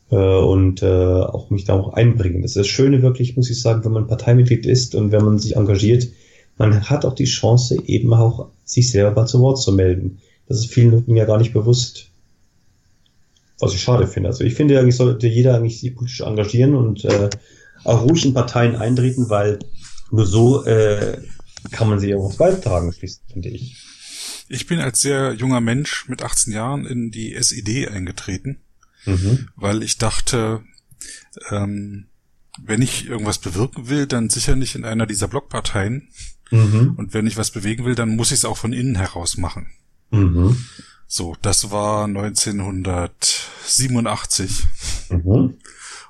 Äh, 0.10 0.16
und 0.16 0.84
äh, 0.84 0.86
auch 0.86 1.50
mich 1.50 1.66
da 1.66 1.74
auch 1.74 1.94
einbringen. 1.94 2.42
Das 2.42 2.52
ist 2.52 2.58
das 2.58 2.68
Schöne 2.68 3.02
wirklich, 3.02 3.36
muss 3.36 3.50
ich 3.50 3.60
sagen, 3.60 3.84
wenn 3.84 3.92
man 3.92 4.08
Parteimitglied 4.08 4.66
ist 4.66 4.96
und 4.96 5.12
wenn 5.12 5.26
man 5.26 5.40
sich 5.40 5.56
engagiert, 5.56 6.08
man 6.58 6.90
hat 6.90 7.06
auch 7.06 7.16
die 7.16 7.26
Chance, 7.26 7.78
eben 7.86 8.14
auch 8.14 8.48
sich 8.64 8.92
selber 8.92 9.12
mal 9.22 9.28
zu 9.28 9.40
Wort 9.42 9.60
zu 9.60 9.74
melden. 9.74 10.20
Das 10.48 10.60
ist 10.60 10.72
vielen 10.72 10.92
Leuten 10.92 11.16
ja 11.16 11.26
gar 11.26 11.38
nicht 11.38 11.54
bewusst. 11.54 12.08
Was 13.60 13.74
ich 13.74 13.82
schade 13.82 14.06
finde. 14.06 14.30
Also 14.30 14.44
ich 14.44 14.54
finde 14.54 14.80
eigentlich 14.80 14.96
sollte 14.96 15.28
jeder 15.28 15.56
eigentlich 15.56 15.80
sich 15.80 15.96
politisch 15.96 16.22
engagieren 16.22 16.76
und 16.76 17.04
äh, 17.06 17.30
auch 17.84 18.04
ruhig 18.04 18.26
in 18.26 18.34
Parteien 18.34 18.76
eintreten, 18.76 19.30
weil 19.30 19.60
nur 20.12 20.26
so 20.26 20.66
äh, 20.66 21.18
kann 21.72 21.90
man 21.90 22.00
sie 22.00 22.16
auch 22.16 22.26
aufs 22.26 22.38
beitragen 22.38 22.94
schließen, 22.94 23.24
finde 23.32 23.50
ich. 23.50 23.78
Ich 24.48 24.68
bin 24.68 24.80
als 24.80 25.02
sehr 25.02 25.34
junger 25.34 25.62
Mensch 25.62 26.08
mit 26.08 26.22
18 26.22 26.54
Jahren 26.54 26.86
in 26.86 27.10
die 27.12 27.34
SED 27.34 27.90
eingetreten, 27.90 28.62
mhm. 29.06 29.50
weil 29.56 29.82
ich 29.82 29.98
dachte, 29.98 30.62
ähm, 31.50 32.08
wenn 32.64 32.82
ich 32.82 33.08
irgendwas 33.08 33.40
bewirken 33.40 33.90
will, 33.90 34.08
dann 34.08 34.30
sicher 34.30 34.56
nicht 34.56 34.76
in 34.76 34.86
einer 34.86 35.06
dieser 35.06 35.28
Blockparteien. 35.28 36.08
Mhm. 36.52 36.94
Und 36.98 37.14
wenn 37.14 37.28
ich 37.28 37.36
was 37.38 37.52
bewegen 37.52 37.84
will, 37.86 37.96
dann 37.96 38.16
muss 38.16 38.32
ich 38.32 38.40
es 38.40 38.46
auch 38.46 38.56
von 38.58 38.72
innen 38.72 38.96
heraus 38.96 39.36
machen. 39.38 39.68
Mhm. 40.12 40.56
So, 41.08 41.36
das 41.42 41.72
war 41.72 42.06
1987. 42.06 44.64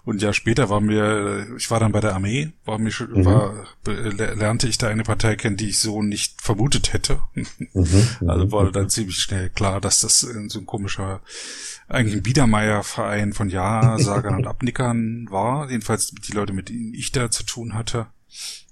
Mhm. 0.06 0.10
Und 0.10 0.22
ja, 0.22 0.34
später 0.34 0.70
war 0.70 0.80
mir, 0.80 1.48
ich 1.58 1.70
war 1.72 1.80
dann 1.80 1.92
bei 1.92 2.00
der 2.00 2.14
Armee, 2.14 2.54
war 2.64 2.78
mir 2.78 2.92
schon, 2.92 3.12
mhm. 3.12 3.26
war, 3.26 3.66
lernte 3.86 4.68
ich 4.68 4.78
da 4.78 4.88
eine 4.88 5.04
Partei 5.04 5.36
kennen, 5.36 5.58
die 5.58 5.70
ich 5.70 5.80
so 5.80 6.02
nicht 6.02 6.42
vermutet 6.42 6.94
hätte. 6.94 7.20
Mhm. 7.34 7.46
Also 8.28 8.52
war 8.52 8.72
dann 8.72 8.90
ziemlich 8.90 9.18
schnell 9.18 9.50
klar, 9.50 9.82
dass 9.82 10.00
das 10.00 10.20
so 10.22 10.60
ein 10.60 10.66
komischer, 10.66 11.22
eigentlich 11.88 12.16
ein 12.16 12.24
Biedermeier-Verein 12.24 13.34
von 13.34 13.50
Ja-Sagern 13.50 14.36
und 14.36 14.48
Abnickern 14.48 15.28
war. 15.30 15.70
Jedenfalls 15.70 16.12
die 16.12 16.34
Leute, 16.34 16.54
mit 16.54 16.70
denen 16.70 16.94
ich 16.94 17.12
da 17.12 17.30
zu 17.30 17.44
tun 17.44 17.74
hatte, 17.74 18.08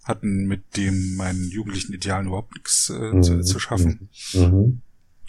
hatten 0.03 0.45
mit 0.45 0.75
dem 0.77 1.15
meinen 1.15 1.49
jugendlichen 1.49 1.93
Idealen 1.93 2.27
überhaupt 2.27 2.53
nichts 2.55 2.89
äh, 2.89 3.13
mhm. 3.13 3.23
zu, 3.23 3.41
zu, 3.41 3.59
schaffen. 3.59 4.09
Mhm. 4.33 4.81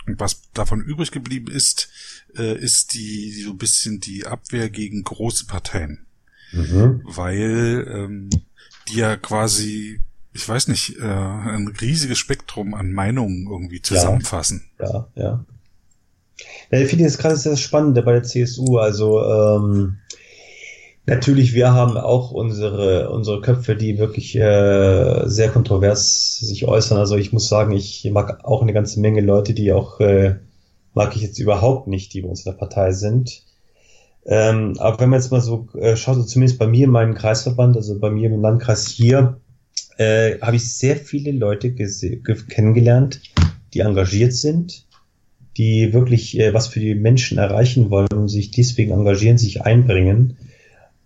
Und 0.07 0.21
was 0.21 0.51
davon 0.53 0.81
übrig 0.81 1.11
geblieben 1.11 1.51
ist, 1.51 1.89
äh, 2.37 2.59
ist 2.59 2.95
die 2.95 3.31
so 3.43 3.51
ein 3.51 3.59
bisschen 3.59 4.01
die 4.01 4.27
Abwehr 4.27 4.71
gegen 4.71 5.03
große 5.03 5.47
Parteien. 5.47 6.07
Mhm. 6.53 7.03
Weil 7.05 7.87
ähm, 7.91 8.31
die 8.89 8.97
ja 8.97 9.17
quasi, 9.17 10.01
ich 10.33 10.49
weiß 10.49 10.69
nicht, 10.69 10.99
äh, 10.99 11.03
ein 11.03 11.69
riesiges 11.81 12.19
Spektrum 12.19 12.75
an 12.75 12.93
Meinungen 12.93 13.47
irgendwie 13.51 13.81
zusammenfassen. 13.81 14.71
Ja, 14.79 15.09
ja. 15.15 15.23
ja. 15.23 15.45
ja 16.71 16.79
ich 16.79 16.89
finde 16.89 17.05
das 17.05 17.19
gerade 17.19 17.37
sehr 17.37 17.57
spannend 17.57 18.03
bei 18.05 18.13
der 18.13 18.23
CSU. 18.23 18.79
Also 18.79 19.23
ähm, 19.23 19.99
Natürlich, 21.07 21.53
wir 21.53 21.73
haben 21.73 21.99
auch 21.99 22.31
unsere, 22.31 23.11
unsere 23.11 23.43
Köpfe, 23.43 23.77
die 23.77 23.99
wirklich 23.99 24.35
äh, 24.37 25.29
sehr 25.29 25.51
kontrovers 25.51 26.39
sich 26.39 26.67
äußern. 26.67 26.97
Also 26.97 27.17
ich 27.17 27.31
muss 27.31 27.49
sagen, 27.49 27.73
ich 27.73 28.09
mag 28.11 28.43
auch 28.45 28.63
eine 28.63 28.73
ganze 28.73 29.01
Menge 29.01 29.21
Leute, 29.21 29.53
die 29.53 29.73
auch 29.75 30.01
äh, 30.01 30.37
mag 30.95 31.15
ich 31.15 31.21
jetzt 31.21 31.39
überhaupt 31.39 31.89
nicht, 31.89 32.15
die 32.15 32.23
bei 32.23 32.29
uns 32.29 32.47
in 32.47 32.53
der 32.53 32.59
Partei 32.59 32.93
sind. 32.93 33.43
Ähm, 34.25 34.77
aber 34.79 34.99
wenn 35.01 35.11
man 35.11 35.21
jetzt 35.21 35.31
mal 35.31 35.43
so 35.43 35.69
äh, 35.79 35.97
schaut, 35.97 36.17
so 36.17 36.23
zumindest 36.23 36.59
bei 36.59 36.67
mir 36.67 36.85
in 36.85 36.91
meinem 36.91 37.15
Kreisverband, 37.15 37.77
also 37.77 37.99
bei 37.99 38.11
mir 38.11 38.31
im 38.31 38.41
Landkreis 38.41 38.87
hier, 38.87 39.41
äh, 39.99 40.39
habe 40.41 40.57
ich 40.57 40.73
sehr 40.73 40.97
viele 40.97 41.33
Leute 41.33 41.75
kennengelernt, 41.75 43.21
die 43.75 43.81
engagiert 43.81 44.33
sind, 44.33 44.87
die 45.59 45.93
wirklich 45.93 46.39
äh, 46.39 46.55
was 46.55 46.69
für 46.69 46.81
die 46.81 46.95
Menschen 46.95 47.37
erreichen 47.37 47.91
wollen 47.91 48.09
und 48.15 48.29
sich 48.29 48.53
deswegen 48.53 48.93
engagieren, 48.93 49.37
sich 49.37 49.61
einbringen 49.61 50.39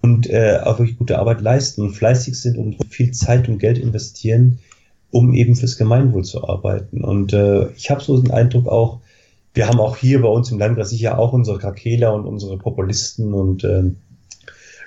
und 0.00 0.28
äh, 0.30 0.60
auch 0.62 0.78
wirklich 0.78 0.98
gute 0.98 1.18
Arbeit 1.18 1.40
leisten 1.40 1.82
und 1.82 1.94
fleißig 1.94 2.40
sind 2.40 2.56
und 2.56 2.76
viel 2.88 3.10
Zeit 3.12 3.48
und 3.48 3.58
Geld 3.58 3.78
investieren, 3.78 4.60
um 5.10 5.34
eben 5.34 5.56
fürs 5.56 5.76
Gemeinwohl 5.76 6.24
zu 6.24 6.46
arbeiten. 6.46 7.02
Und 7.02 7.32
äh, 7.32 7.70
ich 7.72 7.90
habe 7.90 8.02
so 8.02 8.20
den 8.20 8.30
Eindruck 8.30 8.68
auch, 8.68 9.00
wir 9.54 9.66
haben 9.66 9.80
auch 9.80 9.96
hier 9.96 10.22
bei 10.22 10.28
uns 10.28 10.50
im 10.50 10.58
Landkreis 10.58 10.90
sicher 10.90 11.18
auch 11.18 11.32
unsere 11.32 11.58
Krakeler 11.58 12.14
und 12.14 12.26
unsere 12.26 12.58
Populisten 12.58 13.34
und 13.34 13.64
äh, 13.64 13.84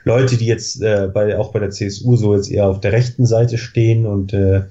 Leute, 0.04 0.38
die 0.38 0.46
jetzt 0.46 0.82
äh, 0.82 1.10
bei, 1.14 1.38
auch 1.38 1.52
bei 1.52 1.60
der 1.60 1.72
CSU 1.72 2.16
so 2.16 2.36
jetzt 2.36 2.50
eher 2.50 2.68
auf 2.68 2.80
der 2.80 2.94
rechten 2.94 3.26
Seite 3.26 3.58
stehen 3.58 4.06
und 4.06 4.34
äh, 4.34 4.64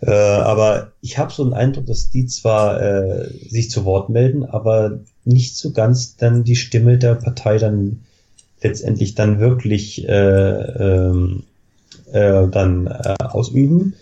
äh, 0.00 0.10
aber 0.10 0.92
ich 1.00 1.18
habe 1.18 1.32
so 1.32 1.42
einen 1.42 1.54
Eindruck, 1.54 1.86
dass 1.86 2.10
die 2.10 2.26
zwar 2.26 2.80
äh, 2.80 3.30
sich 3.48 3.70
zu 3.70 3.84
Wort 3.84 4.10
melden, 4.10 4.44
aber 4.44 5.00
nicht 5.24 5.56
so 5.56 5.72
ganz 5.72 6.16
dann 6.16 6.44
die 6.44 6.56
Stimme 6.56 6.98
der 6.98 7.14
Partei 7.14 7.58
dann 7.58 8.02
letztendlich 8.66 9.14
dann 9.14 9.38
wirklich 9.40 10.08
äh, 10.08 10.10
ähm, 10.12 11.44
äh, 12.12 12.48
dann 12.48 12.86
äh, 12.86 13.14
ausüben 13.22 13.94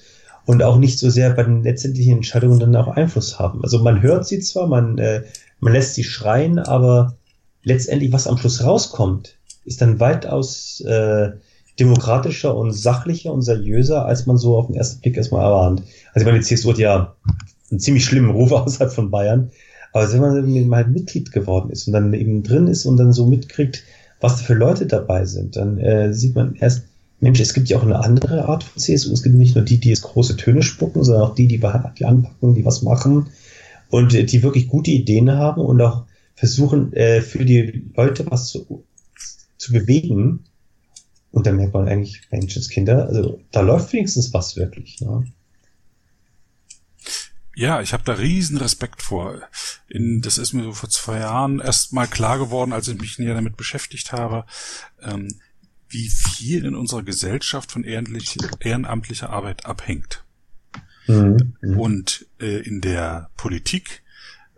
und 0.46 0.62
auch 0.62 0.78
nicht 0.78 0.98
so 0.98 1.10
sehr 1.10 1.30
bei 1.30 1.42
den 1.42 1.62
letztendlichen 1.62 2.16
Entscheidungen 2.16 2.58
dann 2.58 2.76
auch 2.76 2.88
Einfluss 2.88 3.38
haben. 3.38 3.62
Also 3.62 3.82
man 3.82 4.02
hört 4.02 4.26
sie 4.26 4.40
zwar, 4.40 4.66
man, 4.66 4.98
äh, 4.98 5.22
man 5.60 5.72
lässt 5.72 5.94
sie 5.94 6.04
schreien, 6.04 6.58
aber 6.58 7.16
letztendlich, 7.62 8.12
was 8.12 8.26
am 8.26 8.36
Schluss 8.36 8.62
rauskommt, 8.62 9.36
ist 9.64 9.80
dann 9.80 10.00
weitaus 10.00 10.80
äh, 10.82 11.32
demokratischer 11.80 12.54
und 12.56 12.72
sachlicher 12.72 13.32
und 13.32 13.42
seriöser, 13.42 14.04
als 14.04 14.26
man 14.26 14.36
so 14.36 14.56
auf 14.56 14.66
den 14.66 14.76
ersten 14.76 15.00
Blick 15.00 15.16
erstmal 15.16 15.44
erwartet. 15.44 15.86
Also 16.12 16.20
ich 16.20 16.26
meine, 16.26 16.38
die 16.38 16.44
CSU 16.44 16.70
hat 16.70 16.78
ja 16.78 17.16
einen 17.70 17.80
ziemlich 17.80 18.04
schlimmen 18.04 18.30
Ruf 18.30 18.52
außerhalb 18.52 18.92
von 18.92 19.10
Bayern, 19.10 19.50
aber 19.92 20.12
wenn 20.12 20.20
man 20.68 20.76
halt 20.76 20.88
Mitglied 20.88 21.32
geworden 21.32 21.70
ist 21.70 21.86
und 21.86 21.92
dann 21.92 22.12
eben 22.12 22.42
drin 22.42 22.66
ist 22.66 22.84
und 22.84 22.96
dann 22.96 23.12
so 23.12 23.26
mitkriegt, 23.26 23.84
was 24.24 24.40
für 24.40 24.54
Leute 24.54 24.86
dabei 24.86 25.26
sind, 25.26 25.56
dann 25.56 25.76
äh, 25.76 26.14
sieht 26.14 26.34
man 26.34 26.54
erst, 26.54 26.84
Mensch, 27.20 27.40
es 27.40 27.52
gibt 27.52 27.68
ja 27.68 27.76
auch 27.76 27.82
eine 27.82 28.02
andere 28.02 28.46
Art 28.46 28.64
von 28.64 28.80
CSU. 28.80 29.12
Es 29.12 29.22
gibt 29.22 29.34
nicht 29.34 29.54
nur 29.54 29.66
die, 29.66 29.78
die 29.78 29.90
jetzt 29.90 30.00
große 30.00 30.38
Töne 30.38 30.62
spucken, 30.62 31.04
sondern 31.04 31.24
auch 31.24 31.34
die, 31.34 31.46
die, 31.46 31.60
die 31.98 32.04
anpacken, 32.06 32.54
die 32.54 32.64
was 32.64 32.80
machen 32.80 33.26
und 33.90 34.14
äh, 34.14 34.24
die 34.24 34.42
wirklich 34.42 34.68
gute 34.68 34.92
Ideen 34.92 35.30
haben 35.30 35.60
und 35.60 35.78
auch 35.82 36.06
versuchen, 36.36 36.94
äh, 36.94 37.20
für 37.20 37.44
die 37.44 37.90
Leute 37.94 38.24
was 38.30 38.48
zu, 38.48 38.84
zu 39.58 39.72
bewegen. 39.74 40.44
Und 41.30 41.46
dann 41.46 41.56
merkt 41.56 41.74
man 41.74 41.86
eigentlich, 41.86 42.22
Mensch, 42.30 42.58
Kinder, 42.70 43.06
also 43.06 43.40
da 43.52 43.60
läuft 43.60 43.92
wenigstens 43.92 44.32
was 44.32 44.56
wirklich. 44.56 45.02
Ne? 45.02 45.26
Ja, 47.54 47.80
ich 47.80 47.92
habe 47.92 48.02
da 48.04 48.14
riesen 48.14 48.56
Respekt 48.56 49.02
vor. 49.02 49.40
In, 49.88 50.20
das 50.22 50.38
ist 50.38 50.52
mir 50.52 50.64
so 50.64 50.72
vor 50.72 50.90
zwei 50.90 51.20
Jahren 51.20 51.60
erst 51.60 51.92
mal 51.92 52.06
klar 52.06 52.38
geworden, 52.38 52.72
als 52.72 52.88
ich 52.88 53.00
mich 53.00 53.18
näher 53.18 53.34
damit 53.34 53.56
beschäftigt 53.56 54.12
habe, 54.12 54.44
ähm, 55.02 55.28
wie 55.88 56.08
viel 56.08 56.64
in 56.64 56.74
unserer 56.74 57.02
Gesellschaft 57.02 57.70
von 57.70 57.84
ehrenamtlicher 57.84 59.30
Arbeit 59.30 59.66
abhängt. 59.66 60.24
Mhm. 61.06 61.54
Und 61.60 62.26
äh, 62.40 62.66
in 62.66 62.80
der 62.80 63.30
Politik 63.36 64.02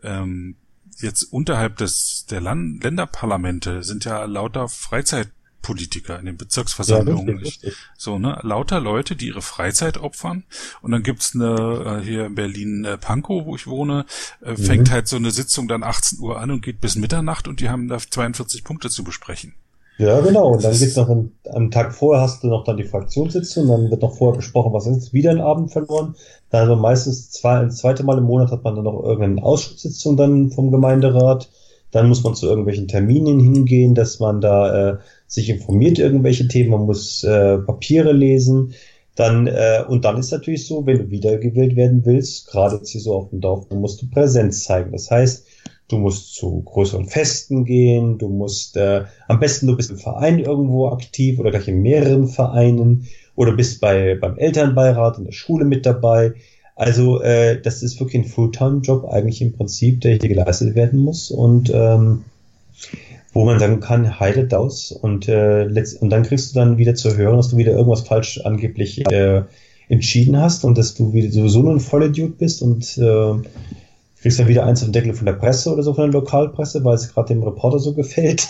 ähm, 0.03 0.57
jetzt 0.99 1.25
unterhalb 1.25 1.77
des 1.77 2.27
der 2.31 2.41
Land 2.41 2.83
Länderparlamente 2.83 3.83
sind 3.83 4.05
ja 4.05 4.25
lauter 4.25 4.69
Freizeit 4.69 5.31
Politiker 5.63 6.19
in 6.19 6.27
den 6.27 6.37
Bezirksversammlungen. 6.37 7.29
Ja, 7.29 7.35
richtig, 7.35 7.65
richtig. 7.65 7.77
So, 7.97 8.19
ne? 8.19 8.39
Lauter 8.43 8.81
Leute, 8.81 9.17
die 9.17 9.29
ihre 9.29 9.43
Freizeit 9.43 9.99
opfern. 9.99 10.45
Und 10.83 10.93
dann 10.93 11.03
gibt's 11.03 11.35
eine, 11.35 12.01
äh, 12.01 12.05
hier 12.05 12.27
in 12.27 12.35
Berlin 12.35 12.85
äh, 12.85 12.99
Pankow, 12.99 13.45
wo 13.45 13.57
ich 13.57 13.67
wohne, 13.67 14.07
äh, 14.43 14.53
mhm. 14.53 14.57
fängt 14.57 14.91
halt 14.91 15.09
so 15.09 15.17
eine 15.17 15.31
Sitzung 15.31 15.69
dann 15.69 15.83
18 15.83 16.21
Uhr 16.21 16.41
an 16.41 16.51
und 16.51 16.63
geht 16.63 16.81
bis 16.81 16.97
Mitternacht 16.97 17.49
und 17.49 17.61
die 17.61 17.69
haben 17.69 17.89
da 17.89 17.99
42 17.99 18.65
Punkte 18.65 18.91
zu 18.91 19.05
besprechen. 19.05 19.55
Ja, 19.99 20.21
genau. 20.21 20.53
Und 20.53 20.63
dann 20.63 20.77
geht's 20.77 20.97
noch 20.97 21.09
am, 21.09 21.33
am 21.51 21.71
Tag 21.71 21.95
vorher 21.95 22.23
hast 22.23 22.43
du 22.43 22.49
noch 22.49 22.65
dann 22.65 22.77
die 22.77 22.85
Fraktionssitzung, 22.85 23.67
dann 23.69 23.91
wird 23.91 24.03
noch 24.03 24.15
vorher 24.15 24.37
besprochen, 24.37 24.75
was 24.75 24.87
ist 24.87 25.15
wieder 25.15 25.31
ein 25.31 25.41
Abend 25.41 25.73
verloren. 25.73 26.15
Dann 26.51 26.63
also 26.63 26.77
meistens 26.77 27.31
zwei, 27.31 27.61
ein 27.61 27.71
zweites 27.71 28.05
Mal 28.05 28.19
im 28.19 28.25
Monat 28.25 28.51
hat 28.51 28.63
man 28.63 28.75
dann 28.75 28.85
noch 28.85 29.03
irgendeine 29.03 29.43
Ausschusssitzung 29.43 30.17
dann 30.17 30.51
vom 30.51 30.71
Gemeinderat. 30.71 31.49
Dann 31.93 32.09
muss 32.09 32.23
man 32.23 32.35
zu 32.35 32.47
irgendwelchen 32.47 32.89
Terminen 32.89 33.41
hingehen, 33.41 33.95
dass 33.95 34.21
man 34.21 34.43
da 34.43 34.91
äh, 34.91 34.99
sich 35.27 35.49
informiert 35.49 35.99
irgendwelche 35.99 36.49
Themen, 36.49 36.71
man 36.71 36.87
muss 36.87 37.25
äh, 37.25 37.59
Papiere 37.59 38.13
lesen. 38.13 38.75
Dann, 39.15 39.47
äh, 39.47 39.83
und 39.89 40.05
dann 40.05 40.19
ist 40.19 40.31
natürlich 40.31 40.67
so, 40.67 40.85
wenn 40.85 40.99
du 40.99 41.11
wiedergewählt 41.11 41.75
werden 41.75 42.05
willst, 42.05 42.49
gerade 42.49 42.77
jetzt 42.77 42.91
hier 42.91 43.01
so 43.01 43.15
auf 43.15 43.31
dem 43.31 43.41
Dorf, 43.41 43.67
dann 43.69 43.81
musst 43.81 44.03
du 44.03 44.11
Präsenz 44.11 44.65
zeigen. 44.65 44.93
Das 44.93 45.11
heißt, 45.11 45.47
du 45.89 45.99
musst 45.99 46.35
zu 46.35 46.63
größeren 46.63 47.07
Festen 47.07 47.65
gehen, 47.65 48.19
du 48.19 48.29
musst, 48.29 48.77
äh, 48.77 49.05
am 49.27 49.41
besten 49.41 49.69
du 49.69 49.77
bist 49.77 49.91
im 49.91 49.99
Verein 49.99 50.39
irgendwo 50.39 50.89
aktiv 50.89 51.39
oder 51.39 51.51
gleich 51.51 51.69
in 51.69 51.81
mehreren 51.81 52.29
Vereinen 52.29 53.07
oder 53.37 53.53
bist 53.53 53.81
bei, 53.81 54.17
beim 54.17 54.37
Elternbeirat 54.37 55.19
in 55.19 55.25
der 55.25 55.33
Schule 55.33 55.65
mit 55.65 55.87
dabei. 55.87 56.35
Also 56.75 57.23
äh, 57.23 57.61
das 57.61 57.83
ist 57.83 57.99
wirklich 58.01 58.23
ein 58.23 58.29
Fulltime-Job 58.29 59.07
eigentlich 59.07 59.41
im 59.41 59.55
Prinzip, 59.55 60.03
der 60.03 60.19
hier 60.19 60.29
geleistet 60.29 60.75
werden 60.75 60.99
muss 60.99 61.31
und 61.31 61.71
ähm, 61.73 62.25
wo 63.37 63.45
man 63.45 63.59
sagen 63.59 63.81
kann, 63.81 64.19
heilet 64.19 64.55
aus 64.55 64.93
und, 64.93 65.29
äh, 65.29 65.65
letzt 65.65 66.01
und 66.01 66.09
dann 66.09 66.23
kriegst 66.23 66.51
du 66.51 66.59
dann 66.59 66.79
wieder 66.79 66.95
zu 66.95 67.19
hören, 67.19 67.37
dass 67.37 67.49
du 67.49 67.59
wieder 67.59 67.73
irgendwas 67.73 68.01
falsch 68.01 68.41
angeblich 68.43 69.07
äh, 69.13 69.43
entschieden 69.91 70.41
hast 70.41 70.65
und 70.65 70.79
dass 70.79 70.95
du 70.95 71.13
wieder 71.13 71.31
sowieso 71.31 71.63
nur 71.63 71.75
ein 71.75 71.81
Vollidiot 71.81 72.39
bist 72.39 72.63
und 72.63 72.97
äh, 72.97 73.35
kriegst 74.23 74.39
dann 74.39 74.49
wieder 74.49 74.65
eins 74.65 74.81
auf 74.81 74.89
den 74.89 74.95
Deckel 74.95 75.13
von 75.13 75.27
der 75.27 75.35
Presse 75.35 75.71
oder 75.71 75.83
so, 75.83 75.93
von 75.93 76.11
der 76.11 76.19
Lokalpresse, 76.19 76.83
weil 76.83 76.95
es 76.95 77.13
gerade 77.13 77.35
dem 77.35 77.43
Reporter 77.43 77.79
so 77.79 77.93
gefällt. 77.95 78.49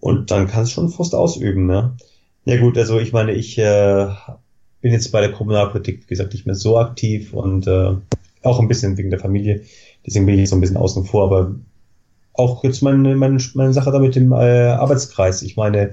Und 0.00 0.30
dann 0.30 0.46
kannst 0.46 0.70
du 0.70 0.76
schon 0.76 0.88
Frust 0.88 1.14
ausüben, 1.14 1.66
ne? 1.66 1.92
Ja 2.46 2.58
gut, 2.58 2.78
also 2.78 2.98
ich 2.98 3.12
meine, 3.12 3.32
ich 3.32 3.58
äh, 3.58 4.06
bin 4.80 4.92
jetzt 4.92 5.12
bei 5.12 5.20
der 5.20 5.32
Kommunalpolitik, 5.32 6.04
wie 6.04 6.08
gesagt, 6.08 6.32
nicht 6.32 6.46
mehr 6.46 6.54
so 6.54 6.78
aktiv 6.78 7.34
und 7.34 7.66
äh, 7.66 7.92
auch 8.42 8.60
ein 8.60 8.68
bisschen 8.68 8.96
wegen 8.96 9.10
der 9.10 9.20
Familie. 9.20 9.60
Deswegen 10.06 10.24
bin 10.24 10.38
ich 10.38 10.48
so 10.48 10.56
ein 10.56 10.62
bisschen 10.62 10.78
außen 10.78 11.04
vor, 11.04 11.24
aber 11.24 11.54
auch 12.32 12.64
jetzt 12.64 12.82
meine, 12.82 13.14
meine, 13.16 13.38
meine 13.54 13.72
Sache 13.72 13.90
da 13.90 13.98
mit 13.98 14.14
dem 14.14 14.32
äh, 14.32 14.68
Arbeitskreis. 14.68 15.42
Ich 15.42 15.56
meine, 15.56 15.92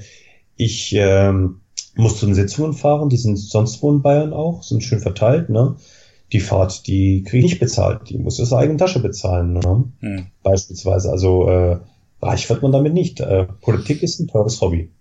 ich 0.55 0.93
ähm, 0.95 1.61
muss 1.95 2.19
zu 2.19 2.25
den 2.25 2.35
Sitzungen 2.35 2.73
fahren, 2.73 3.09
die 3.09 3.17
sind 3.17 3.37
sonst 3.37 3.81
wo 3.81 3.91
in 3.91 4.01
Bayern 4.01 4.33
auch, 4.33 4.63
sind 4.63 4.83
schön 4.83 4.99
verteilt, 4.99 5.49
ne? 5.49 5.75
Die 6.33 6.39
Fahrt, 6.41 6.87
die 6.87 7.23
kriege 7.23 7.45
ich 7.45 7.53
nicht 7.53 7.59
bezahlt, 7.59 8.09
die 8.09 8.17
muss 8.17 8.39
aus 8.39 8.49
der 8.49 8.57
eigenen 8.57 8.77
Tasche 8.77 8.99
bezahlen, 8.99 9.53
ne? 9.53 9.85
Hm. 9.99 10.27
Beispielsweise. 10.43 11.09
Also 11.09 11.47
äh, 11.47 11.79
reich 12.21 12.49
wird 12.49 12.61
man 12.61 12.71
damit 12.71 12.93
nicht. 12.93 13.19
Äh, 13.19 13.45
Politik 13.61 14.03
ist 14.03 14.19
ein 14.19 14.27
teures 14.27 14.59
Hobby. 14.61 14.91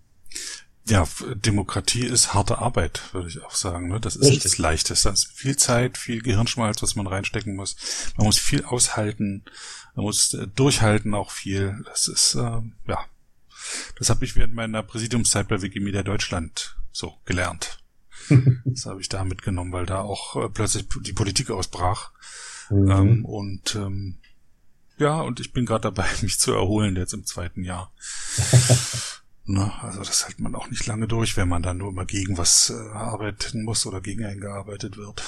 Ja, 0.89 1.07
Demokratie 1.34 2.07
ist 2.07 2.32
harte 2.32 2.59
Arbeit, 2.59 3.03
würde 3.12 3.28
ich 3.28 3.43
auch 3.43 3.55
sagen. 3.55 3.89
Ne? 3.89 4.01
Das 4.01 4.14
ist 4.14 4.22
Richtig. 4.22 4.45
nichts 4.45 4.59
Leichtes. 4.59 5.03
Das 5.03 5.24
ist 5.24 5.32
viel 5.32 5.57
Zeit, 5.57 5.99
viel 5.99 6.22
Gehirnschmalz, 6.22 6.80
was 6.80 6.95
man 6.95 7.09
reinstecken 7.09 7.57
muss. 7.57 7.76
Man 8.16 8.26
muss 8.26 8.39
viel 8.39 8.64
aushalten. 8.64 9.45
Man 9.97 10.05
muss 10.05 10.34
äh, 10.34 10.47
durchhalten 10.47 11.14
auch 11.14 11.32
viel. 11.32 11.82
Das 11.87 12.07
ist, 12.07 12.37
äh, 12.37 12.61
ja, 12.87 13.05
das 13.99 14.11
habe 14.11 14.24
ich 14.24 14.37
während 14.37 14.55
meiner 14.55 14.84
Präsidiumszeit 14.84 15.49
bei 15.49 15.61
Wikimedia 15.61 16.05
Deutschland 16.05 16.76
so 16.93 17.14
gelernt. 17.24 17.78
das 18.64 18.87
habe 18.87 19.01
ich 19.01 19.09
da 19.09 19.24
mitgenommen, 19.24 19.72
weil 19.72 19.87
da 19.87 20.01
auch 20.01 20.37
äh, 20.37 20.49
plötzlich 20.49 20.87
die 21.01 21.12
Politik 21.12 21.51
ausbrach. 21.51 22.12
Mhm. 22.70 22.91
Ähm, 22.91 23.24
und 23.24 23.74
ähm, 23.74 24.18
ja, 24.99 25.20
und 25.20 25.41
ich 25.41 25.53
bin 25.53 25.66
gerade 25.66 25.82
dabei, 25.82 26.07
mich 26.22 26.39
zu 26.39 26.53
erholen 26.53 26.97
jetzt 26.97 27.12
im 27.12 27.26
zweiten 27.26 27.64
Jahr. 27.64 27.93
Na, 29.47 29.78
also 29.82 30.01
das 30.01 30.26
hält 30.26 30.40
man 30.40 30.55
auch 30.55 30.70
nicht 30.70 30.86
lange 30.86 31.07
durch, 31.07 31.36
wenn 31.36 31.49
man 31.49 31.62
dann 31.62 31.78
nur 31.78 31.90
immer 31.90 32.05
gegen 32.05 32.36
was 32.36 32.70
äh, 32.70 32.92
arbeiten 32.92 33.62
muss 33.62 33.86
oder 33.86 34.01
gegen 34.01 34.24
einen 34.24 34.40
gearbeitet 34.40 34.97
wird. 34.97 35.22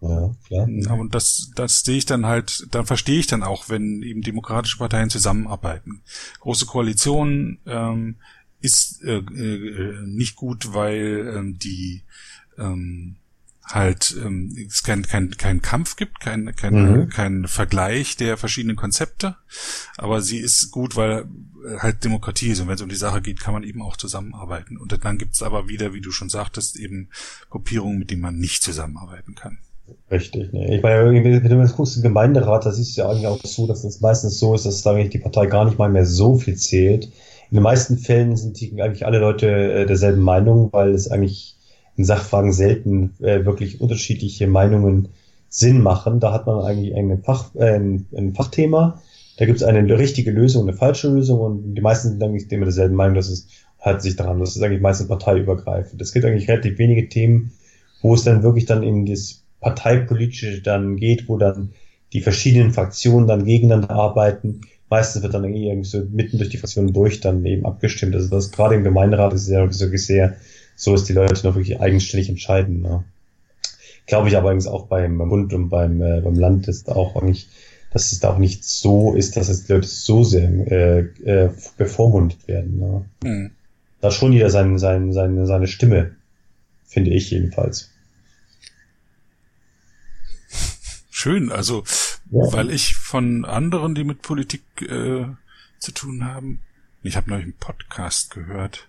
Ja, 0.00 0.34
klar. 0.46 0.68
Ja, 0.68 0.92
und 0.92 1.14
das, 1.14 1.50
das 1.54 1.80
sehe 1.80 1.96
ich 1.96 2.06
dann 2.06 2.26
halt, 2.26 2.66
dann 2.72 2.86
verstehe 2.86 3.18
ich 3.18 3.28
dann 3.28 3.42
auch, 3.42 3.68
wenn 3.68 4.02
eben 4.02 4.22
demokratische 4.22 4.78
Parteien 4.78 5.10
zusammenarbeiten. 5.10 6.02
Große 6.40 6.66
Koalitionen 6.66 7.60
ähm, 7.66 8.16
ist 8.60 9.02
äh, 9.04 9.18
äh, 9.18 10.06
nicht 10.06 10.36
gut, 10.36 10.74
weil 10.74 11.32
ähm, 11.36 11.58
die 11.58 12.02
ähm, 12.58 13.16
halt 13.66 14.16
ähm, 14.24 14.56
es 14.68 14.82
kein, 14.82 15.02
kein, 15.02 15.30
kein 15.30 15.60
Kampf 15.60 15.96
gibt, 15.96 16.20
kein, 16.20 16.54
kein, 16.54 16.74
mhm. 16.74 17.08
kein 17.08 17.46
Vergleich 17.46 18.16
der 18.16 18.36
verschiedenen 18.36 18.76
Konzepte, 18.76 19.36
aber 19.96 20.22
sie 20.22 20.38
ist 20.38 20.70
gut, 20.70 20.96
weil 20.96 21.26
äh, 21.66 21.78
halt 21.78 22.04
Demokratie 22.04 22.48
ist 22.48 22.60
und 22.60 22.68
wenn 22.68 22.76
es 22.76 22.82
um 22.82 22.88
die 22.88 22.94
Sache 22.94 23.20
geht, 23.20 23.40
kann 23.40 23.54
man 23.54 23.64
eben 23.64 23.82
auch 23.82 23.96
zusammenarbeiten. 23.96 24.76
Und 24.76 24.96
dann 25.04 25.18
gibt 25.18 25.34
es 25.34 25.42
aber 25.42 25.68
wieder, 25.68 25.92
wie 25.94 26.00
du 26.00 26.12
schon 26.12 26.28
sagtest, 26.28 26.76
eben 26.76 27.08
Gruppierungen, 27.50 27.98
mit 27.98 28.10
denen 28.10 28.22
man 28.22 28.38
nicht 28.38 28.62
zusammenarbeiten 28.62 29.34
kann. 29.34 29.58
Richtig, 30.10 30.52
ne. 30.52 30.76
Ich 30.76 30.82
meine, 30.82 31.12
wenn 31.12 31.48
du 31.48 31.60
jetzt 31.60 31.76
guckst, 31.76 31.96
im 31.96 32.02
Gemeinderat, 32.02 32.66
da 32.66 32.72
siehst 32.72 32.96
du 32.96 33.02
ja 33.02 33.08
eigentlich 33.08 33.26
auch 33.26 33.40
so, 33.42 33.66
dass 33.66 33.84
es 33.84 34.00
meistens 34.00 34.38
so 34.38 34.54
ist, 34.54 34.66
dass 34.66 34.86
eigentlich 34.86 35.10
die 35.10 35.18
Partei 35.18 35.46
gar 35.46 35.64
nicht 35.64 35.78
mal 35.78 35.90
mehr 35.90 36.06
so 36.06 36.36
viel 36.36 36.56
zählt. 36.56 37.06
In 37.50 37.56
den 37.56 37.62
meisten 37.62 37.98
Fällen 37.98 38.36
sind 38.36 38.60
die 38.60 38.80
eigentlich 38.82 39.06
alle 39.06 39.18
Leute 39.18 39.48
äh, 39.48 39.86
derselben 39.86 40.22
Meinung, 40.22 40.72
weil 40.72 40.92
es 40.92 41.08
eigentlich 41.08 41.55
in 41.96 42.04
Sachfragen 42.04 42.52
selten 42.52 43.14
äh, 43.20 43.44
wirklich 43.44 43.80
unterschiedliche 43.80 44.46
Meinungen 44.46 45.08
Sinn 45.48 45.82
machen. 45.82 46.20
Da 46.20 46.32
hat 46.32 46.46
man 46.46 46.64
eigentlich 46.64 46.94
ein, 46.94 47.22
Fach, 47.22 47.54
äh, 47.54 47.76
ein, 47.76 48.06
ein 48.16 48.34
Fachthema. 48.34 49.00
Da 49.38 49.46
gibt 49.46 49.58
es 49.58 49.62
eine 49.62 49.98
richtige 49.98 50.30
Lösung, 50.30 50.62
eine 50.68 50.76
falsche 50.76 51.08
Lösung 51.08 51.40
und 51.40 51.74
die 51.74 51.82
meisten 51.82 52.08
sind 52.08 52.22
eigentlich 52.22 52.50
immer 52.50 52.64
derselben 52.64 52.94
Meinung, 52.94 53.14
dass 53.14 53.28
es 53.28 53.48
halten 53.80 54.00
sich 54.00 54.16
daran. 54.16 54.40
Das 54.40 54.56
ist 54.56 54.62
eigentlich 54.62 54.80
meistens 54.80 55.08
parteiübergreifend. 55.08 56.00
Es 56.00 56.12
gibt 56.12 56.24
eigentlich 56.24 56.48
relativ 56.48 56.78
wenige 56.78 57.08
Themen, 57.08 57.52
wo 58.02 58.14
es 58.14 58.24
dann 58.24 58.42
wirklich 58.42 58.66
dann 58.66 58.82
in 58.82 59.06
das 59.06 59.42
parteipolitische 59.60 60.60
dann 60.62 60.96
geht, 60.96 61.28
wo 61.28 61.36
dann 61.36 61.70
die 62.12 62.20
verschiedenen 62.20 62.72
Fraktionen 62.72 63.26
dann 63.26 63.44
gegeneinander 63.44 63.90
arbeiten. 63.90 64.62
Meistens 64.88 65.22
wird 65.22 65.34
dann 65.34 65.44
irgendwie 65.44 65.84
so 65.84 66.02
mitten 66.10 66.38
durch 66.38 66.50
die 66.50 66.58
Fraktionen 66.58 66.92
durch 66.92 67.20
dann 67.20 67.44
eben 67.44 67.66
abgestimmt. 67.66 68.14
Also 68.14 68.28
das 68.28 68.52
gerade 68.52 68.74
im 68.74 68.84
Gemeinderat 68.84 69.32
ist 69.32 69.48
ja 69.48 69.60
wirklich 69.60 70.06
sehr 70.06 70.36
so, 70.76 70.92
dass 70.92 71.04
die 71.04 71.14
Leute 71.14 71.46
noch 71.46 71.56
wirklich 71.56 71.80
eigenständig 71.80 72.28
entscheiden. 72.28 72.82
Ne? 72.82 73.04
Glaube 74.06 74.28
ich 74.28 74.36
aber 74.36 74.50
übrigens 74.50 74.68
auch 74.68 74.86
beim, 74.86 75.18
beim 75.18 75.28
Bund 75.28 75.52
und 75.52 75.70
beim, 75.70 76.00
äh, 76.00 76.20
beim 76.20 76.34
Land 76.34 76.68
ist 76.68 76.88
auch 76.88 77.16
eigentlich, 77.16 77.48
dass 77.90 78.12
es 78.12 78.20
da 78.20 78.34
auch 78.34 78.38
nicht 78.38 78.62
so 78.62 79.14
ist, 79.14 79.36
dass 79.36 79.48
es 79.48 79.64
die 79.64 79.72
Leute 79.72 79.88
so 79.88 80.22
sehr 80.22 80.48
äh, 80.70 80.98
äh, 81.24 81.50
bevormundet 81.76 82.46
werden. 82.46 82.78
Ne? 82.78 83.04
Mhm. 83.24 83.50
Da 84.00 84.08
hat 84.08 84.14
schon 84.14 84.32
jeder 84.32 84.50
sein, 84.50 84.78
sein, 84.78 85.12
seine, 85.12 85.46
seine 85.46 85.66
Stimme, 85.66 86.14
finde 86.84 87.10
ich 87.10 87.30
jedenfalls. 87.30 87.90
Schön, 91.10 91.50
also 91.50 91.82
ja. 92.30 92.52
weil 92.52 92.70
ich 92.70 92.94
von 92.94 93.46
anderen, 93.46 93.94
die 93.94 94.04
mit 94.04 94.20
Politik 94.20 94.62
äh, 94.82 95.24
zu 95.78 95.92
tun 95.92 96.26
haben, 96.26 96.60
ich 97.02 97.16
habe 97.16 97.30
neulich 97.30 97.46
einen 97.46 97.54
Podcast 97.54 98.30
gehört, 98.30 98.86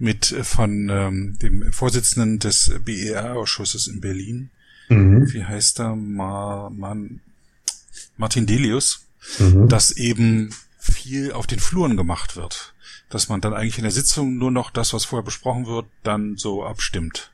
mit 0.00 0.32
äh, 0.32 0.42
von 0.42 0.88
ähm, 0.90 1.38
dem 1.40 1.72
Vorsitzenden 1.72 2.40
des 2.40 2.72
BER-Ausschusses 2.84 3.86
in 3.86 4.00
Berlin. 4.00 4.50
Mhm. 4.88 5.32
Wie 5.32 5.44
heißt 5.44 5.78
er? 5.78 5.94
Ma, 5.94 6.70
Man, 6.70 7.20
Martin 8.16 8.46
Delius, 8.46 9.06
mhm. 9.38 9.68
dass 9.68 9.92
eben 9.92 10.50
viel 10.78 11.32
auf 11.32 11.46
den 11.46 11.60
Fluren 11.60 11.96
gemacht 11.96 12.36
wird. 12.36 12.74
Dass 13.10 13.28
man 13.28 13.40
dann 13.40 13.54
eigentlich 13.54 13.78
in 13.78 13.84
der 13.84 13.92
Sitzung 13.92 14.38
nur 14.38 14.50
noch 14.50 14.70
das, 14.70 14.92
was 14.94 15.04
vorher 15.04 15.24
besprochen 15.24 15.66
wird, 15.66 15.86
dann 16.02 16.36
so 16.36 16.64
abstimmt. 16.64 17.30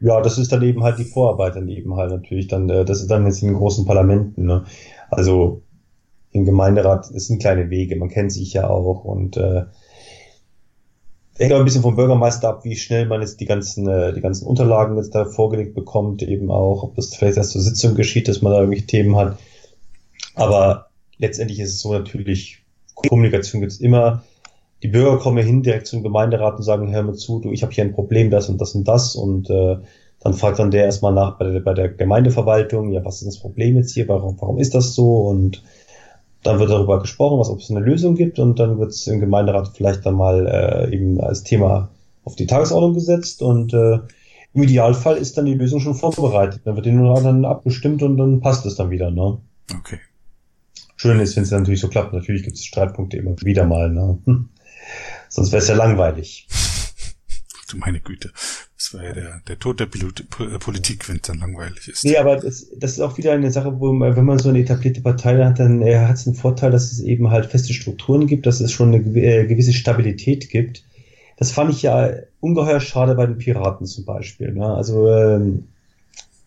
Ja, 0.00 0.20
das 0.22 0.38
ist 0.38 0.50
dann 0.50 0.62
eben 0.62 0.82
halt 0.82 0.98
die 0.98 1.04
Vorarbeit 1.04 1.56
dann 1.56 1.68
eben 1.68 1.94
halt 1.94 2.10
natürlich 2.10 2.48
dann, 2.48 2.68
äh, 2.68 2.84
das 2.84 3.00
ist 3.00 3.10
dann 3.10 3.26
jetzt 3.26 3.42
in 3.42 3.48
den 3.48 3.58
großen 3.58 3.84
Parlamenten, 3.84 4.44
ne? 4.44 4.64
Also 5.10 5.62
im 6.32 6.44
Gemeinderat, 6.44 7.10
es 7.10 7.26
sind 7.26 7.40
kleine 7.40 7.70
Wege, 7.70 7.96
man 7.96 8.08
kennt 8.08 8.32
sich 8.32 8.52
ja 8.54 8.68
auch 8.68 9.04
und 9.04 9.36
äh, 9.36 9.64
hängt 11.40 11.52
auch 11.54 11.58
ein 11.58 11.64
bisschen 11.64 11.82
vom 11.82 11.96
Bürgermeister 11.96 12.48
ab, 12.48 12.64
wie 12.64 12.76
schnell 12.76 13.06
man 13.06 13.22
jetzt 13.22 13.40
die 13.40 13.46
ganzen, 13.46 13.88
äh, 13.88 14.12
die 14.12 14.20
ganzen 14.20 14.46
Unterlagen 14.46 14.96
jetzt 14.96 15.14
da 15.14 15.24
vorgelegt 15.24 15.74
bekommt, 15.74 16.22
eben 16.22 16.50
auch, 16.50 16.82
ob 16.82 16.94
das 16.96 17.14
vielleicht 17.14 17.38
erst 17.38 17.52
zur 17.52 17.62
Sitzung 17.62 17.94
geschieht, 17.94 18.28
dass 18.28 18.42
man 18.42 18.52
da 18.52 18.58
irgendwelche 18.58 18.86
Themen 18.86 19.16
hat. 19.16 19.38
Aber 20.34 20.90
letztendlich 21.18 21.58
ist 21.60 21.70
es 21.70 21.80
so 21.80 21.92
natürlich, 21.92 22.62
Kommunikation 22.94 23.60
gibt 23.60 23.72
es 23.72 23.80
immer. 23.80 24.22
Die 24.82 24.88
Bürger 24.88 25.18
kommen 25.18 25.44
hin 25.44 25.62
direkt 25.62 25.86
zum 25.86 26.02
Gemeinderat 26.02 26.56
und 26.56 26.62
sagen, 26.62 26.92
hör 26.92 27.02
mir 27.02 27.14
zu, 27.14 27.40
du, 27.40 27.52
ich 27.52 27.62
habe 27.62 27.72
hier 27.72 27.84
ein 27.84 27.92
Problem, 27.92 28.30
das 28.30 28.48
und 28.48 28.60
das 28.60 28.74
und 28.74 28.86
das. 28.86 29.14
Und 29.14 29.48
äh, 29.50 29.76
dann 30.20 30.34
fragt 30.34 30.58
dann 30.58 30.70
der 30.70 30.84
erstmal 30.84 31.14
nach 31.14 31.38
bei 31.38 31.46
der, 31.50 31.60
bei 31.60 31.72
der 31.72 31.88
Gemeindeverwaltung, 31.88 32.92
ja, 32.92 33.04
was 33.04 33.22
ist 33.22 33.26
das 33.26 33.38
Problem 33.38 33.76
jetzt 33.76 33.92
hier, 33.92 34.08
warum, 34.08 34.36
warum 34.40 34.58
ist 34.58 34.74
das 34.74 34.94
so? 34.94 35.16
Und 35.22 35.62
dann 36.42 36.58
wird 36.58 36.70
darüber 36.70 37.00
gesprochen, 37.00 37.38
was, 37.38 37.50
ob 37.50 37.60
es 37.60 37.70
eine 37.70 37.80
Lösung 37.80 38.14
gibt 38.14 38.38
und 38.38 38.58
dann 38.58 38.78
wird 38.78 38.90
es 38.92 39.06
im 39.06 39.20
Gemeinderat 39.20 39.72
vielleicht 39.74 40.06
dann 40.06 40.14
mal 40.14 40.46
äh, 40.46 40.94
eben 40.94 41.20
als 41.20 41.42
Thema 41.42 41.90
auf 42.24 42.36
die 42.36 42.46
Tagesordnung 42.46 42.94
gesetzt 42.94 43.42
und 43.42 43.74
äh, 43.74 43.98
im 44.52 44.62
Idealfall 44.62 45.16
ist 45.16 45.36
dann 45.38 45.46
die 45.46 45.54
Lösung 45.54 45.80
schon 45.80 45.94
vorbereitet. 45.94 46.62
Dann 46.64 46.76
wird 46.76 46.86
die 46.86 46.92
nur 46.92 47.20
dann 47.22 47.44
abgestimmt 47.44 48.02
und 48.02 48.16
dann 48.16 48.40
passt 48.40 48.66
es 48.66 48.74
dann 48.74 48.90
wieder, 48.90 49.10
ne? 49.10 49.38
Okay. 49.78 50.00
Schön 50.96 51.20
ist, 51.20 51.36
wenn 51.36 51.44
es 51.44 51.50
natürlich 51.50 51.80
so 51.80 51.88
klappt. 51.88 52.12
Natürlich 52.12 52.42
gibt 52.42 52.56
es 52.56 52.64
Streitpunkte 52.64 53.16
immer 53.16 53.36
wieder 53.42 53.64
mal, 53.64 53.90
ne? 53.90 54.18
Sonst 55.28 55.52
wäre 55.52 55.62
es 55.62 55.68
ja 55.68 55.76
langweilig. 55.76 56.48
Du 57.70 57.76
meine 57.76 58.00
Güte. 58.00 58.32
Das 58.90 59.00
war 59.00 59.06
ja 59.06 59.12
der, 59.12 59.40
der 59.46 59.58
Tod 59.58 59.78
der 59.78 59.86
äh, 59.86 60.58
Politik, 60.58 61.08
wenn 61.08 61.16
es 61.16 61.22
dann 61.22 61.38
langweilig 61.38 61.86
ist. 61.86 62.04
Nee, 62.04 62.16
aber 62.16 62.36
das, 62.36 62.66
das 62.76 62.92
ist 62.92 63.00
auch 63.00 63.18
wieder 63.18 63.32
eine 63.32 63.52
Sache, 63.52 63.78
wo 63.78 63.92
man, 63.92 64.16
wenn 64.16 64.24
man 64.24 64.40
so 64.40 64.48
eine 64.48 64.58
etablierte 64.58 65.00
Partei 65.00 65.44
hat, 65.44 65.60
dann 65.60 65.80
äh, 65.80 65.98
hat 65.98 66.16
es 66.16 66.26
einen 66.26 66.34
Vorteil, 66.34 66.72
dass 66.72 66.90
es 66.90 67.00
eben 67.00 67.30
halt 67.30 67.46
feste 67.46 67.72
Strukturen 67.72 68.26
gibt, 68.26 68.46
dass 68.46 68.60
es 68.60 68.72
schon 68.72 68.92
eine 68.92 69.04
äh, 69.16 69.46
gewisse 69.46 69.72
Stabilität 69.72 70.50
gibt. 70.50 70.84
Das 71.36 71.52
fand 71.52 71.70
ich 71.70 71.82
ja 71.82 72.10
ungeheuer 72.40 72.80
schade 72.80 73.14
bei 73.14 73.26
den 73.26 73.38
Piraten 73.38 73.86
zum 73.86 74.04
Beispiel. 74.04 74.52
Ne? 74.52 74.66
Also 74.66 75.08
ähm, 75.08 75.68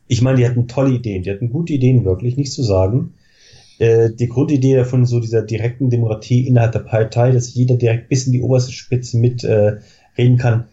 ich 0.08 0.22
meine, 0.22 0.38
die 0.38 0.46
hatten 0.46 0.68
tolle 0.68 0.96
Ideen, 0.96 1.24
die 1.24 1.32
hatten 1.32 1.50
gute 1.50 1.74
Ideen 1.74 2.04
wirklich, 2.04 2.36
nicht 2.36 2.52
zu 2.52 2.62
sagen. 2.62 3.14
Äh, 3.80 4.10
die 4.12 4.28
Grundidee 4.28 4.76
davon 4.76 5.06
so 5.06 5.22
dieser 5.22 5.44
direkten 5.44 5.90
Demokratie 5.90 6.46
innerhalb 6.46 6.74
der 6.74 6.80
Partei, 6.80 7.32
dass 7.32 7.54
jeder 7.54 7.78
direkt 7.78 8.10
bis 8.10 8.26
in 8.28 8.34
die 8.34 8.42
oberste 8.42 8.74
Spitze 8.74 9.18
mit 9.18 9.46
äh, 9.46 9.78
kann, 10.38 10.66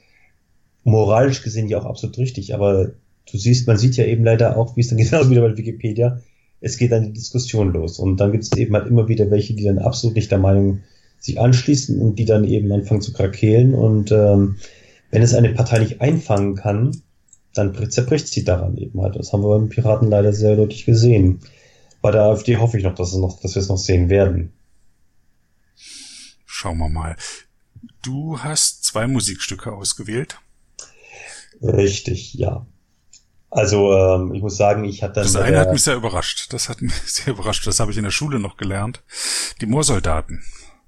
moralisch 0.85 1.43
gesehen 1.43 1.69
ja 1.69 1.79
auch 1.79 1.87
absolut 1.87 2.19
richtig, 2.19 2.55
aber 2.55 2.93
du 3.31 3.39
siehst, 3.39 3.67
man 3.67 3.77
sieht 3.77 3.97
ja 3.97 4.05
eben 4.05 4.25
leider 4.25 4.57
auch, 4.57 4.77
wie 4.77 4.81
es 4.81 4.89
dann 4.89 4.99
genau 4.99 5.29
wieder 5.31 5.43
bei 5.43 5.57
Wikipedia, 5.57 6.21
es 6.61 6.77
geht 6.77 6.93
dann 6.93 7.05
die 7.05 7.13
Diskussion 7.13 7.73
los. 7.73 7.99
Und 7.99 8.19
dann 8.19 8.33
gibt 8.33 8.45
es 8.45 8.53
eben 8.57 8.75
halt 8.75 8.87
immer 8.87 9.09
wieder 9.09 9.31
welche, 9.31 9.55
die 9.55 9.65
dann 9.65 9.79
absolut 9.79 10.17
nicht 10.17 10.31
der 10.31 10.39
Meinung 10.39 10.83
sich 11.19 11.41
anschließen 11.41 12.01
und 12.01 12.19
die 12.19 12.25
dann 12.25 12.45
eben 12.45 12.71
anfangen 12.73 13.03
zu 13.03 13.13
krakeelen. 13.13 13.75
Und 13.75 14.13
ähm, 14.13 14.57
wenn 15.11 15.23
es 15.23 15.35
eine 15.35 15.51
Partei 15.51 15.81
nicht 15.81 16.01
einfangen 16.01 16.57
kann, 16.57 17.03
dann 17.55 17.91
zerbricht 17.91 18.29
sie 18.29 18.45
daran 18.45 18.77
eben 18.77 19.01
halt. 19.01 19.17
Das 19.17 19.33
haben 19.33 19.43
wir 19.43 19.49
beim 19.49 19.69
Piraten 19.69 20.09
leider 20.09 20.33
sehr 20.33 20.57
deutlich 20.57 20.85
gesehen. 20.85 21.41
Bei 22.01 22.11
der 22.11 22.23
AfD 22.23 22.57
hoffe 22.57 22.79
ich 22.79 22.85
noch, 22.85 22.95
dass, 22.95 23.13
es 23.13 23.19
noch, 23.19 23.41
dass 23.41 23.55
wir 23.55 23.63
es 23.63 23.69
noch 23.69 23.77
sehen 23.77 24.09
werden. 24.09 24.53
Schauen 26.47 26.79
wir 26.79 26.89
mal. 26.89 27.17
Du 28.03 28.39
hast 28.39 28.85
zwei 28.85 29.07
Musikstücke 29.07 29.73
ausgewählt. 29.73 30.39
Richtig, 31.63 32.35
ja. 32.35 32.67
Also 33.51 33.93
ähm, 33.93 34.33
ich 34.33 34.43
muss 34.43 34.57
sagen, 34.57 34.85
ich 34.85 35.03
hatte 35.03 35.15
dann. 35.15 35.25
Das 35.25 35.37
eine 35.37 35.59
hat 35.59 35.73
mich 35.73 35.83
sehr 35.83 35.97
überrascht. 35.97 36.53
Das 36.53 36.69
hat 36.69 36.81
mich 36.83 36.95
sehr 37.07 37.35
überrascht. 37.35 37.67
Das 37.67 37.81
habe 37.81 37.91
ich 37.91 37.97
in 37.97 38.05
der 38.05 38.13
Schule 38.13 38.39
noch 38.39 38.57
gelernt. 38.57 39.03
Die 39.61 39.67
Moorsoldaten. 39.67 40.43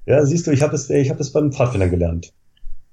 Ja, 0.06 0.24
siehst 0.24 0.46
du, 0.46 0.52
ich 0.52 0.62
habe 0.62 0.72
das, 0.72 0.88
ich 0.90 1.08
habe 1.08 1.18
das 1.18 1.32
bei 1.32 1.40
den 1.40 1.52
Pfadfindern 1.52 1.90
gelernt. 1.90 2.32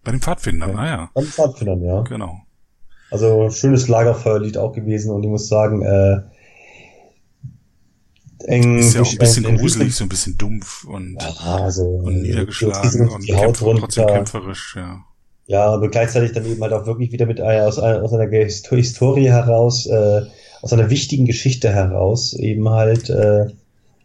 Bei 0.03 0.11
den 0.11 0.21
Pfadfindern, 0.21 0.71
ja. 0.71 1.09
Bei 1.13 1.21
den 1.21 1.32
Pfadfindern, 1.32 1.84
ja. 1.84 2.01
Genau. 2.01 2.41
Also 3.11 3.49
schönes 3.49 3.88
Lagerfeuerlied 3.88 4.57
auch 4.57 4.71
gewesen 4.73 5.11
und 5.11 5.23
ich 5.23 5.30
muss 5.30 5.47
sagen, 5.47 5.82
äh, 5.82 6.21
eng, 8.45 8.77
ist 8.77 8.93
ja 8.93 9.01
auch 9.01 9.11
ein 9.11 9.17
bisschen 9.17 9.45
eng, 9.45 9.57
gruselig, 9.57 9.95
so 9.95 10.05
ein 10.05 10.09
bisschen 10.09 10.38
dumpf 10.38 10.84
und, 10.84 11.17
ja, 11.19 11.55
also, 11.55 11.84
und 11.86 12.21
niedergeschlagen 12.21 13.09
und 13.09 13.25
kämpf, 13.25 13.59
trotzdem 13.59 14.07
kämpferisch, 14.07 14.75
ja. 14.77 15.03
Ja, 15.49 15.65
aber 15.65 15.89
gleichzeitig 15.89 16.33
dann 16.33 16.45
eben 16.45 16.61
halt 16.61 16.73
auch 16.73 16.85
wirklich 16.85 17.11
wieder 17.11 17.25
mit 17.25 17.41
einer, 17.41 17.67
aus, 17.67 17.79
aus 17.79 18.13
einer 18.13 18.29
Historie 18.31 19.29
heraus, 19.29 19.87
äh, 19.87 20.21
aus 20.61 20.73
einer 20.73 20.91
wichtigen 20.91 21.25
Geschichte 21.25 21.73
heraus, 21.73 22.33
eben 22.33 22.69
halt, 22.69 23.09
äh, 23.09 23.47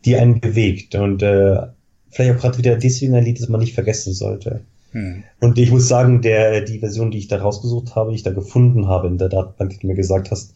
die 0.07 0.17
einen 0.17 0.41
bewegt. 0.41 0.95
Und 0.95 1.23
äh, 1.23 1.59
vielleicht 2.09 2.35
auch 2.35 2.41
gerade 2.41 2.57
wieder 2.57 2.77
deswegen 2.77 3.15
ein 3.15 3.25
Lied, 3.25 3.39
das 3.39 3.51
man 3.51 3.61
nicht 3.61 3.75
vergessen 3.75 4.15
sollte. 4.15 4.63
Hm. 4.93 5.23
Und 5.39 5.59
ich 5.59 5.71
muss 5.71 5.87
sagen, 5.87 6.23
der, 6.23 6.63
die 6.63 6.79
Version, 6.79 7.11
die 7.11 7.19
ich 7.19 7.29
da 7.29 7.37
rausgesucht 7.37 7.95
habe, 7.95 8.13
die 8.13 8.17
ich 8.17 8.23
da 8.23 8.33
gefunden 8.33 8.89
habe 8.89 9.09
in 9.09 9.19
der 9.19 9.29
Datenbank, 9.29 9.71
die 9.71 9.81
du 9.81 9.87
mir 9.89 9.97
gesagt 9.97 10.31
hast, 10.31 10.55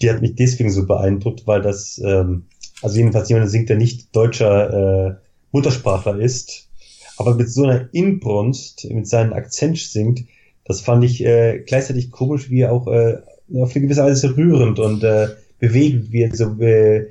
die 0.00 0.08
hat 0.08 0.22
mich 0.22 0.36
deswegen 0.36 0.70
so 0.70 0.86
beeindruckt, 0.86 1.46
weil 1.46 1.60
das, 1.60 2.00
ähm, 2.02 2.46
also 2.80 2.96
jedenfalls 2.96 3.28
jemand 3.28 3.50
singt, 3.50 3.68
der 3.68 3.76
nicht 3.76 4.16
deutscher 4.16 5.10
äh, 5.10 5.14
Muttersprachler 5.52 6.18
ist, 6.18 6.63
aber 7.16 7.34
mit 7.34 7.50
so 7.50 7.64
einer 7.64 7.88
Inbrunst, 7.92 8.86
mit 8.90 9.08
seinem 9.08 9.32
Akzent 9.32 9.78
singt, 9.78 10.24
das 10.64 10.80
fand 10.80 11.04
ich 11.04 11.24
äh, 11.24 11.62
gleichzeitig 11.66 12.10
komisch, 12.10 12.50
wie 12.50 12.66
auch 12.66 12.86
äh, 12.86 13.18
auf 13.54 13.74
eine 13.74 13.84
gewisse 13.84 14.02
Weise 14.02 14.36
rührend 14.36 14.78
und 14.78 15.04
äh, 15.04 15.28
bewegend, 15.58 16.10
wie 16.10 16.22
er 16.22 16.34
so 16.34 16.58
äh, 16.60 17.06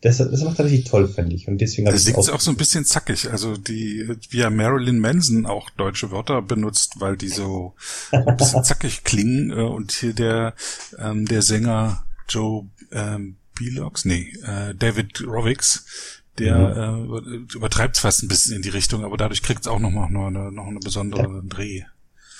das, 0.00 0.18
das 0.18 0.44
macht 0.44 0.58
er 0.60 0.66
richtig 0.66 0.88
toll, 0.88 1.08
finde 1.08 1.34
ich. 1.34 1.48
Und 1.48 1.60
deswegen 1.60 1.86
das 1.86 2.04
singt 2.04 2.16
auch 2.16 2.40
so 2.40 2.52
ein 2.52 2.56
bisschen 2.56 2.84
zackig. 2.84 3.30
Also 3.30 3.56
die, 3.56 4.08
wie 4.30 4.38
ja 4.38 4.48
Marilyn 4.48 5.00
Manson 5.00 5.44
auch 5.44 5.70
deutsche 5.70 6.12
Wörter 6.12 6.40
benutzt, 6.40 7.00
weil 7.00 7.16
die 7.16 7.28
so 7.28 7.74
ein 8.12 8.36
bisschen 8.36 8.62
zackig 8.62 9.02
klingen. 9.02 9.50
Äh, 9.50 9.62
und 9.62 9.90
hier 9.90 10.12
der, 10.12 10.54
ähm, 10.98 11.26
der 11.26 11.42
Sänger 11.42 12.04
Joe 12.28 12.66
ähm, 12.92 13.36
Belox, 13.58 14.04
nee, 14.04 14.32
äh, 14.44 14.72
David 14.74 15.20
Rovix, 15.26 16.17
der 16.38 16.96
mhm. 16.96 17.14
äh, 17.14 17.54
übertreibt 17.54 17.96
fast 17.96 18.22
ein 18.22 18.28
bisschen 18.28 18.56
in 18.56 18.62
die 18.62 18.68
Richtung, 18.68 19.04
aber 19.04 19.16
dadurch 19.16 19.42
kriegt 19.42 19.62
es 19.62 19.68
auch 19.68 19.78
noch 19.78 19.90
mal 19.90 20.08
noch 20.10 20.26
eine, 20.26 20.52
noch 20.52 20.66
eine 20.66 20.80
besondere 20.80 21.22
ja. 21.22 21.42
Dreh. 21.48 21.82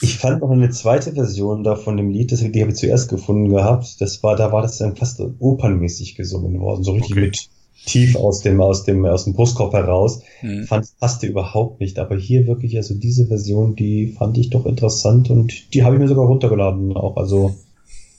Ich 0.01 0.19
fand 0.19 0.41
noch 0.41 0.51
eine 0.51 0.71
zweite 0.71 1.13
Version 1.13 1.65
da 1.65 1.75
von 1.75 1.97
dem 1.97 2.11
Lied, 2.11 2.31
das, 2.31 2.41
die 2.41 2.61
habe 2.61 2.71
ich 2.71 2.77
zuerst 2.77 3.09
gefunden 3.09 3.49
gehabt. 3.49 4.01
Das 4.01 4.23
war, 4.23 4.37
da 4.37 4.53
war 4.53 4.63
das 4.63 4.79
dann 4.79 4.97
fast 4.97 5.21
opernmäßig 5.21 6.15
gesungen 6.15 6.61
worden, 6.61 6.85
so 6.85 6.93
richtig 6.93 7.13
okay. 7.13 7.21
mit 7.21 7.49
tief 7.85 8.17
aus 8.17 8.41
dem, 8.43 8.61
aus 8.61 8.85
dem, 8.85 9.05
aus 9.07 9.25
dem 9.25 9.33
Brustkorb 9.33 9.73
heraus. 9.73 10.23
Mhm. 10.43 10.65
Fand, 10.67 10.87
passte 11.01 11.27
überhaupt 11.27 11.81
nicht. 11.81 11.99
Aber 11.99 12.17
hier 12.17 12.47
wirklich, 12.47 12.77
also 12.77 12.95
diese 12.95 13.27
Version, 13.27 13.75
die 13.75 14.15
fand 14.19 14.39
ich 14.39 14.51
doch 14.51 14.67
interessant 14.67 15.31
und 15.31 15.75
die 15.75 15.83
habe 15.85 15.97
ich 15.97 16.01
mir 16.01 16.09
sogar 16.09 16.27
runtergeladen 16.27 16.97
auch. 16.97 17.17
Also, 17.17 17.57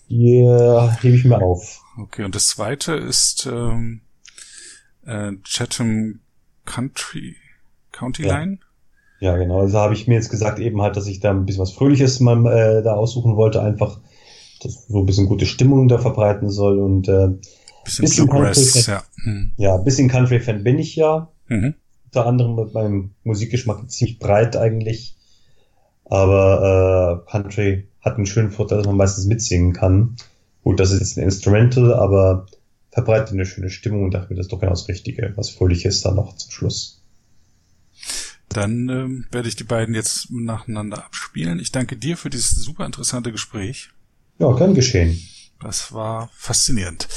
die 0.09 0.39
äh, 0.39 0.89
hebe 1.01 1.15
ich 1.15 1.23
mir 1.23 1.41
auf. 1.41 1.81
Okay, 1.97 2.23
und 2.23 2.35
das 2.35 2.47
zweite 2.47 2.93
ist 2.93 3.47
ähm, 3.51 4.01
äh, 5.09 5.31
Chatham 5.43 6.19
Country, 6.65 7.35
County 7.91 8.25
ja. 8.25 8.37
Line. 8.37 8.59
Ja, 9.19 9.35
genau. 9.35 9.59
Also 9.59 9.77
habe 9.79 9.93
ich 9.93 10.07
mir 10.07 10.13
jetzt 10.15 10.29
gesagt 10.29 10.59
eben 10.59 10.81
halt, 10.81 10.95
dass 10.95 11.07
ich 11.07 11.19
da 11.19 11.31
ein 11.31 11.45
bisschen 11.45 11.61
was 11.61 11.73
Fröhliches 11.73 12.19
mal 12.19 12.45
äh, 12.45 12.83
da 12.83 12.93
aussuchen 12.93 13.35
wollte, 13.35 13.61
einfach 13.61 13.99
das 14.61 14.87
so 14.87 14.99
ein 14.99 15.05
bisschen 15.05 15.27
gute 15.27 15.45
Stimmung 15.45 15.87
da 15.87 15.97
verbreiten 15.97 16.49
soll 16.49 16.79
und 16.79 17.07
äh, 17.07 17.29
bisschen, 17.83 18.05
bisschen 18.05 18.29
Country 18.29 18.81
ja. 18.85 19.03
Hm. 19.23 19.51
Ja, 19.57 19.77
bisschen 19.77 20.09
Country-Fan 20.09 20.63
bin 20.63 20.79
ich 20.79 20.95
ja. 20.95 21.29
Mhm. 21.47 21.75
Unter 22.05 22.25
anderem 22.25 22.55
mit 22.55 22.73
meinem 22.73 23.11
Musikgeschmack 23.23 23.89
ziemlich 23.89 24.19
breit 24.19 24.55
eigentlich. 24.55 25.15
Aber 26.05 27.23
äh, 27.27 27.31
Country 27.31 27.87
hat 28.01 28.15
einen 28.15 28.25
schönen 28.25 28.51
Vorteil, 28.51 28.79
dass 28.79 28.87
man 28.87 28.97
meistens 28.97 29.25
mitsingen 29.25 29.73
kann. 29.73 30.15
Gut, 30.63 30.79
das 30.79 30.91
ist 30.91 30.99
jetzt 30.99 31.17
ein 31.17 31.23
Instrumental, 31.23 31.93
aber 31.93 32.47
verbreitet 32.91 33.33
eine 33.33 33.45
schöne 33.45 33.69
Stimmung 33.69 34.03
und 34.03 34.13
dachte 34.13 34.29
mir, 34.29 34.37
das 34.37 34.47
ist 34.47 34.51
doch 34.51 34.59
genau 34.59 34.71
das 34.71 34.87
Richtige, 34.87 35.33
was 35.35 35.49
Fröhliches 35.49 36.01
dann 36.01 36.15
noch 36.15 36.35
zum 36.35 36.51
Schluss. 36.51 37.03
Dann 38.49 38.89
ähm, 38.89 39.25
werde 39.31 39.47
ich 39.47 39.55
die 39.55 39.63
beiden 39.63 39.93
jetzt 39.93 40.31
nacheinander 40.31 41.05
abspielen. 41.05 41.59
Ich 41.59 41.71
danke 41.71 41.97
dir 41.97 42.17
für 42.17 42.31
dieses 42.31 42.49
super 42.49 42.85
interessante 42.85 43.31
Gespräch. 43.31 43.91
Ja, 44.39 44.55
kann 44.55 44.73
geschehen. 44.73 45.19
Das 45.61 45.93
war 45.93 46.29
faszinierend. 46.33 47.07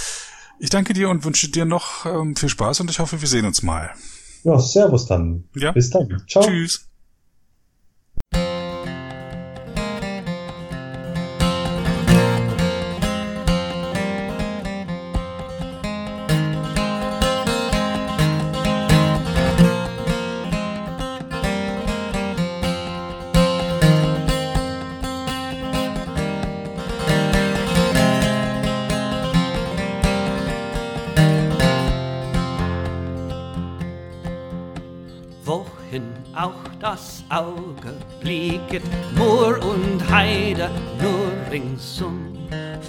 Ich 0.59 0.71
danke 0.71 0.93
dir 0.93 1.09
und 1.09 1.25
wünsche 1.25 1.49
dir 1.49 1.65
noch 1.65 2.05
ähm, 2.05 2.37
viel 2.37 2.49
Spaß 2.49 2.81
und 2.81 2.91
ich 2.91 2.99
hoffe, 2.99 3.21
wir 3.21 3.29
sehen 3.29 3.47
uns 3.47 3.63
mal. 3.63 3.91
Ja, 4.45 4.59
servus 4.59 5.07
dann. 5.07 5.45
Ja. 5.57 5.73
Bis 5.73 5.91
dann. 5.91 6.23
Ciao. 6.29 6.45
Tschüss. 6.45 6.92
Blicket 38.69 38.83
Moor 39.17 39.59
und 39.65 40.03
Heide 40.11 40.69
nur 41.01 41.31
ringsum. 41.51 42.37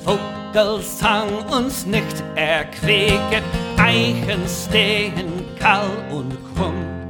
Vogelsang 0.04 1.30
uns 1.50 1.86
nicht 1.86 2.22
erquäket, 2.36 3.44
Eichen 3.78 4.42
stehen 4.48 5.46
kahl 5.60 5.90
und 6.12 6.38
krumm. 6.56 7.10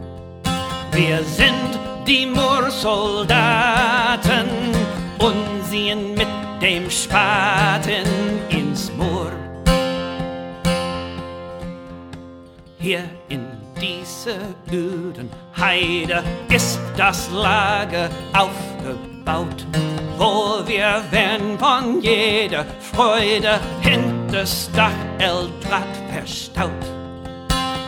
Wir 0.91 1.23
sind 1.23 1.79
die 2.07 2.25
Moorsoldaten 2.25 4.49
und 5.19 5.63
ziehen 5.69 6.13
mit 6.13 6.27
dem 6.61 6.89
Spaten 6.89 8.05
ins 8.49 8.91
Moor. 8.91 9.31
Hier 12.77 13.03
in 13.29 13.52
diese 14.23 14.37
öden 14.71 15.29
Heide 15.57 16.23
ist 16.49 16.79
das 16.95 17.29
Lager 17.31 18.09
aufgebaut, 18.33 19.65
wo 20.17 20.65
wir 20.65 21.03
werden 21.11 21.59
von 21.59 22.01
jeder 22.01 22.65
Freude 22.79 23.59
hinters 23.81 24.69
Dach 24.75 24.91
Eldrad 25.17 25.83
verstaut. 26.11 26.71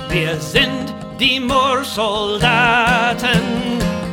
Wir 0.09 0.36
sind 0.39 0.93
die 1.19 1.39
Moorsoldaten 1.39 3.41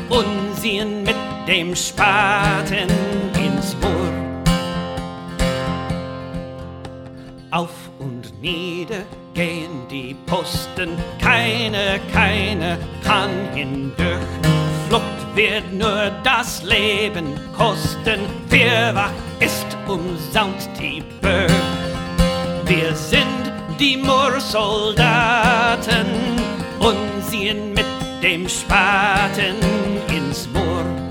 und 0.09 0.57
ziehen 0.61 1.03
mit 1.03 1.16
dem 1.49 1.75
Spaten 1.75 2.89
ins 3.35 3.75
Moor. 3.81 4.12
Auf 7.51 7.75
und 7.99 8.33
nieder 8.41 9.03
gehen 9.35 9.87
die 9.91 10.14
Posten, 10.26 10.97
keine, 11.20 12.01
keine 12.12 12.78
kann 13.03 13.30
hindurch. 13.55 14.20
Flucht 14.89 15.03
wird 15.35 15.72
nur 15.72 16.12
das 16.22 16.62
Leben 16.62 17.35
kosten, 17.57 18.20
wer 18.49 18.95
wach 18.95 19.11
ist 19.41 19.66
umsonst 19.87 20.70
die 20.78 21.03
Burg. 21.20 21.51
Wir 22.66 22.95
sind 22.95 23.51
die 23.80 23.97
Moorsoldaten 23.97 26.07
und 26.78 27.24
ziehen 27.28 27.72
mit 27.72 27.87
dem 28.22 28.49
Spaten 28.49 29.57
ins 30.09 30.49
Moor. 30.53 31.02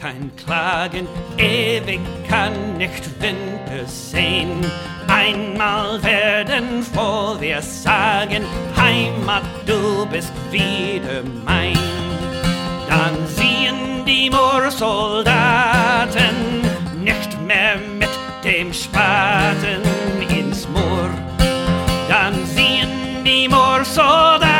Kein 0.00 0.30
Klagen, 0.36 1.06
ewig 1.36 2.00
kann 2.28 2.78
nicht 2.78 3.04
Winter 3.20 3.86
sehen. 3.86 4.64
Einmal 5.08 6.00
werden 6.02 6.82
vor 6.82 7.38
wir 7.40 7.60
sagen, 7.60 8.44
Heimat, 8.76 9.42
du 9.66 10.06
bist 10.06 10.32
wieder 10.50 11.22
mein. 11.44 11.76
Dann 12.88 13.26
ziehen 13.26 14.04
die 14.06 14.30
Moorsoldaten 14.30 16.62
nicht 17.04 17.38
mehr 17.42 17.76
mit 17.98 18.08
dem 18.44 18.72
Spaten 18.72 19.82
ins 20.30 20.66
Moor. 20.68 21.10
Dann 22.08 22.46
ziehen 22.46 23.24
die 23.24 23.48
Moorsoldaten 23.48 24.59